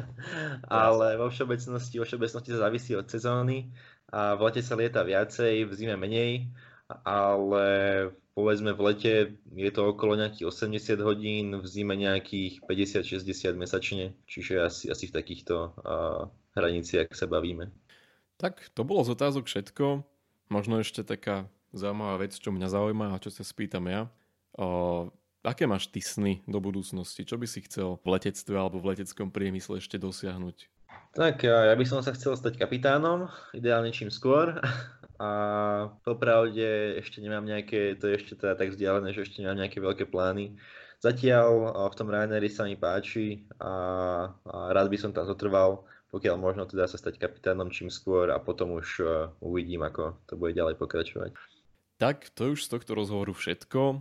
ale 0.64 1.20
vo 1.20 1.28
všeobecnosti, 1.28 2.00
vo 2.00 2.08
všeobecnosti 2.08 2.56
sa 2.56 2.64
závisí 2.64 2.96
od 2.96 3.04
sezóny 3.04 3.68
a 4.08 4.32
v 4.32 4.48
lete 4.48 4.64
sa 4.64 4.80
lieta 4.80 5.04
viacej, 5.04 5.68
v 5.68 5.72
zime 5.76 6.00
menej, 6.00 6.48
ale 7.04 7.68
povedzme 8.32 8.72
v 8.72 8.80
lete 8.88 9.12
je 9.60 9.68
to 9.68 9.92
okolo 9.92 10.16
nejakých 10.16 10.48
80 10.48 11.04
hodín, 11.04 11.52
v 11.52 11.66
zime 11.68 11.92
nejakých 11.92 12.64
50-60 12.64 13.60
mesačne, 13.60 14.16
čiže 14.24 14.56
asi, 14.56 14.88
asi 14.88 15.04
v 15.04 15.20
takýchto 15.20 15.76
uh, 15.84 16.32
hraniciach 16.56 17.12
sa 17.12 17.28
bavíme. 17.28 17.68
Tak 18.38 18.70
to 18.70 18.86
bolo 18.86 19.02
z 19.02 19.18
otázok 19.18 19.50
všetko. 19.50 20.06
Možno 20.48 20.78
ešte 20.78 21.02
taká 21.02 21.50
zaujímavá 21.74 22.22
vec, 22.22 22.38
čo 22.38 22.54
mňa 22.54 22.70
zaujíma 22.70 23.12
a 23.12 23.20
čo 23.20 23.34
sa 23.34 23.42
spýtam 23.42 23.90
ja. 23.90 24.06
O, 24.54 25.10
aké 25.42 25.66
máš 25.66 25.90
ty 25.90 25.98
sny 25.98 26.46
do 26.46 26.62
budúcnosti? 26.62 27.26
Čo 27.26 27.34
by 27.34 27.46
si 27.50 27.66
chcel 27.66 27.98
v 27.98 28.06
letectve 28.14 28.54
alebo 28.54 28.78
v 28.78 28.94
leteckom 28.94 29.34
priemysle 29.34 29.82
ešte 29.82 29.98
dosiahnuť? 29.98 30.70
Tak 31.18 31.42
ja 31.42 31.74
by 31.74 31.84
som 31.88 31.98
sa 31.98 32.14
chcel 32.14 32.38
stať 32.38 32.62
kapitánom, 32.62 33.26
ideálne 33.50 33.90
čím 33.90 34.08
skôr. 34.08 34.54
A 35.18 35.30
popravde 36.06 36.94
ešte 37.02 37.18
nemám 37.18 37.42
nejaké, 37.42 37.98
to 37.98 38.06
je 38.06 38.22
ešte 38.22 38.38
teda 38.38 38.54
tak 38.54 38.70
vzdialené, 38.70 39.10
že 39.10 39.26
ešte 39.26 39.42
nemám 39.42 39.66
nejaké 39.66 39.82
veľké 39.82 40.06
plány. 40.06 40.54
Zatiaľ 41.02 41.74
v 41.90 41.98
tom 41.98 42.06
Ryanairi 42.06 42.46
sa 42.46 42.62
mi 42.62 42.78
páči 42.78 43.42
a, 43.58 43.74
a 44.30 44.56
rád 44.70 44.86
by 44.86 44.94
som 44.94 45.10
tam 45.10 45.26
zotrval 45.26 45.82
pokiaľ 46.08 46.36
možno 46.40 46.64
teda 46.64 46.88
sa 46.88 46.96
stať 46.96 47.20
kapitánom 47.20 47.68
čím 47.68 47.92
skôr 47.92 48.32
a 48.32 48.40
potom 48.40 48.76
už 48.76 48.88
uh, 49.00 49.08
uvidím, 49.44 49.84
ako 49.84 50.16
to 50.24 50.40
bude 50.40 50.56
ďalej 50.56 50.80
pokračovať. 50.80 51.36
Tak, 51.98 52.30
to 52.32 52.48
je 52.48 52.54
už 52.56 52.64
z 52.64 52.72
tohto 52.72 52.92
rozhovoru 52.94 53.34
všetko. 53.34 54.00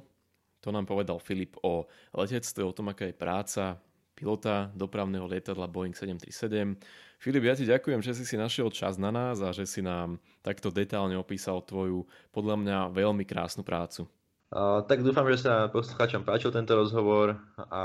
To 0.62 0.70
nám 0.70 0.86
povedal 0.86 1.18
Filip 1.18 1.58
o 1.66 1.90
letectve, 2.14 2.62
o 2.64 2.76
tom, 2.76 2.94
aká 2.94 3.10
je 3.10 3.16
práca 3.16 3.82
pilota 4.18 4.74
dopravného 4.74 5.30
lietadla 5.30 5.70
Boeing 5.70 5.94
737. 5.94 6.74
Filip, 7.22 7.44
ja 7.46 7.54
ti 7.54 7.66
ďakujem, 7.70 8.02
že 8.02 8.18
si 8.18 8.26
si 8.26 8.34
našiel 8.38 8.74
čas 8.74 8.98
na 8.98 9.14
nás 9.14 9.42
a 9.42 9.54
že 9.54 9.70
si 9.70 9.86
nám 9.86 10.18
takto 10.42 10.74
detálne 10.74 11.14
opísal 11.14 11.62
tvoju, 11.62 12.06
podľa 12.34 12.56
mňa, 12.58 12.78
veľmi 12.94 13.26
krásnu 13.26 13.62
prácu. 13.62 14.10
Uh, 14.48 14.82
tak 14.90 15.04
dúfam, 15.04 15.28
že 15.30 15.46
sa 15.46 15.70
poslucháčom 15.70 16.26
páčil 16.26 16.50
tento 16.50 16.74
rozhovor 16.74 17.38
a 17.58 17.82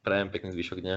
prajem 0.00 0.32
pekný 0.32 0.54
zvyšok 0.54 0.78
dňa. 0.80 0.96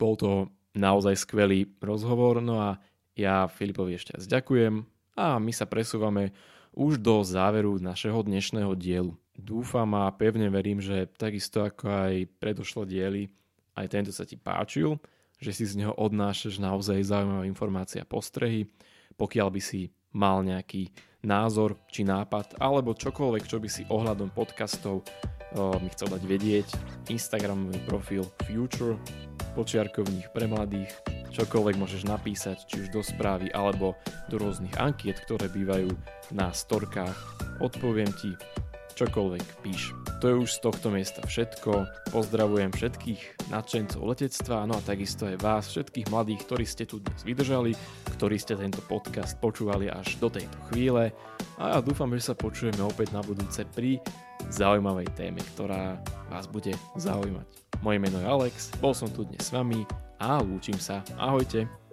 Bol 0.00 0.14
to 0.16 0.50
naozaj 0.76 1.16
skvelý 1.16 1.72
rozhovor, 1.80 2.44
no 2.44 2.60
a 2.60 2.70
ja 3.16 3.48
Filipovi 3.48 3.96
ešte 3.96 4.12
raz 4.12 4.28
ďakujem 4.28 4.84
a 5.16 5.40
my 5.40 5.50
sa 5.50 5.64
presúvame 5.64 6.36
už 6.76 7.00
do 7.00 7.24
záveru 7.24 7.80
našeho 7.80 8.20
dnešného 8.20 8.76
dielu. 8.76 9.16
Dúfam 9.32 9.88
a 9.96 10.12
pevne 10.12 10.52
verím, 10.52 10.84
že 10.84 11.08
takisto 11.16 11.64
ako 11.64 11.88
aj 11.88 12.14
predošlé 12.36 12.82
diely, 12.84 13.22
aj 13.76 13.86
tento 13.88 14.12
sa 14.12 14.28
ti 14.28 14.36
páčil, 14.36 15.00
že 15.40 15.52
si 15.52 15.64
z 15.64 15.84
neho 15.84 15.92
odnášaš 15.96 16.60
naozaj 16.60 17.04
zaujímavé 17.04 17.48
informácie 17.48 18.00
a 18.00 18.08
postrehy. 18.08 18.68
Pokiaľ 19.16 19.48
by 19.52 19.60
si 19.60 19.92
mal 20.12 20.40
nejaký 20.44 20.92
názor 21.24 21.76
či 21.92 22.04
nápad, 22.04 22.60
alebo 22.60 22.96
čokoľvek, 22.96 23.44
čo 23.44 23.60
by 23.60 23.68
si 23.68 23.82
ohľadom 23.88 24.32
podcastov 24.32 25.04
mi 25.80 25.88
chcel 25.88 26.12
dať 26.12 26.22
vedieť, 26.28 26.68
Instagramový 27.08 27.80
profil 27.88 28.28
Future, 28.44 29.00
počiarkovník 29.56 30.28
pre 30.36 30.44
mladých, 30.44 30.92
čokoľvek 31.32 31.80
môžeš 31.80 32.04
napísať, 32.04 32.68
či 32.68 32.84
už 32.84 32.92
do 32.92 33.00
správy 33.00 33.48
alebo 33.56 33.96
do 34.28 34.36
rôznych 34.36 34.76
ankiet, 34.76 35.16
ktoré 35.24 35.48
bývajú 35.48 35.88
na 36.36 36.52
storkách. 36.52 37.16
Odpoviem 37.64 38.12
ti 38.20 38.36
čokoľvek 38.96 39.46
píš. 39.60 39.92
To 40.24 40.32
je 40.32 40.36
už 40.48 40.50
z 40.56 40.60
tohto 40.64 40.88
miesta 40.88 41.20
všetko. 41.20 41.84
Pozdravujem 42.08 42.72
všetkých 42.72 43.52
nadšencov 43.52 44.00
letectva, 44.08 44.64
no 44.64 44.80
a 44.80 44.84
takisto 44.84 45.28
aj 45.28 45.36
vás, 45.44 45.68
všetkých 45.68 46.08
mladých, 46.08 46.40
ktorí 46.48 46.64
ste 46.64 46.88
tu 46.88 47.04
dnes 47.04 47.20
vydržali, 47.20 47.76
ktorí 48.16 48.40
ste 48.40 48.56
tento 48.56 48.80
podcast 48.88 49.36
počúvali 49.36 49.92
až 49.92 50.16
do 50.16 50.32
tejto 50.32 50.56
chvíle. 50.72 51.12
A 51.60 51.76
ja 51.76 51.78
dúfam, 51.84 52.08
že 52.16 52.32
sa 52.32 52.34
počujeme 52.36 52.80
opäť 52.80 53.12
na 53.12 53.20
budúce 53.20 53.68
pri 53.68 54.00
zaujímavej 54.50 55.08
téme, 55.14 55.40
ktorá 55.54 56.00
vás 56.28 56.46
bude 56.50 56.74
zaujímať. 56.98 57.46
Moje 57.84 57.98
meno 58.00 58.18
je 58.20 58.26
Alex, 58.26 58.72
bol 58.80 58.96
som 58.96 59.08
tu 59.12 59.28
dnes 59.28 59.42
s 59.42 59.52
vami 59.52 59.84
a 60.16 60.40
lúčim 60.40 60.76
sa. 60.80 61.04
Ahojte. 61.20 61.85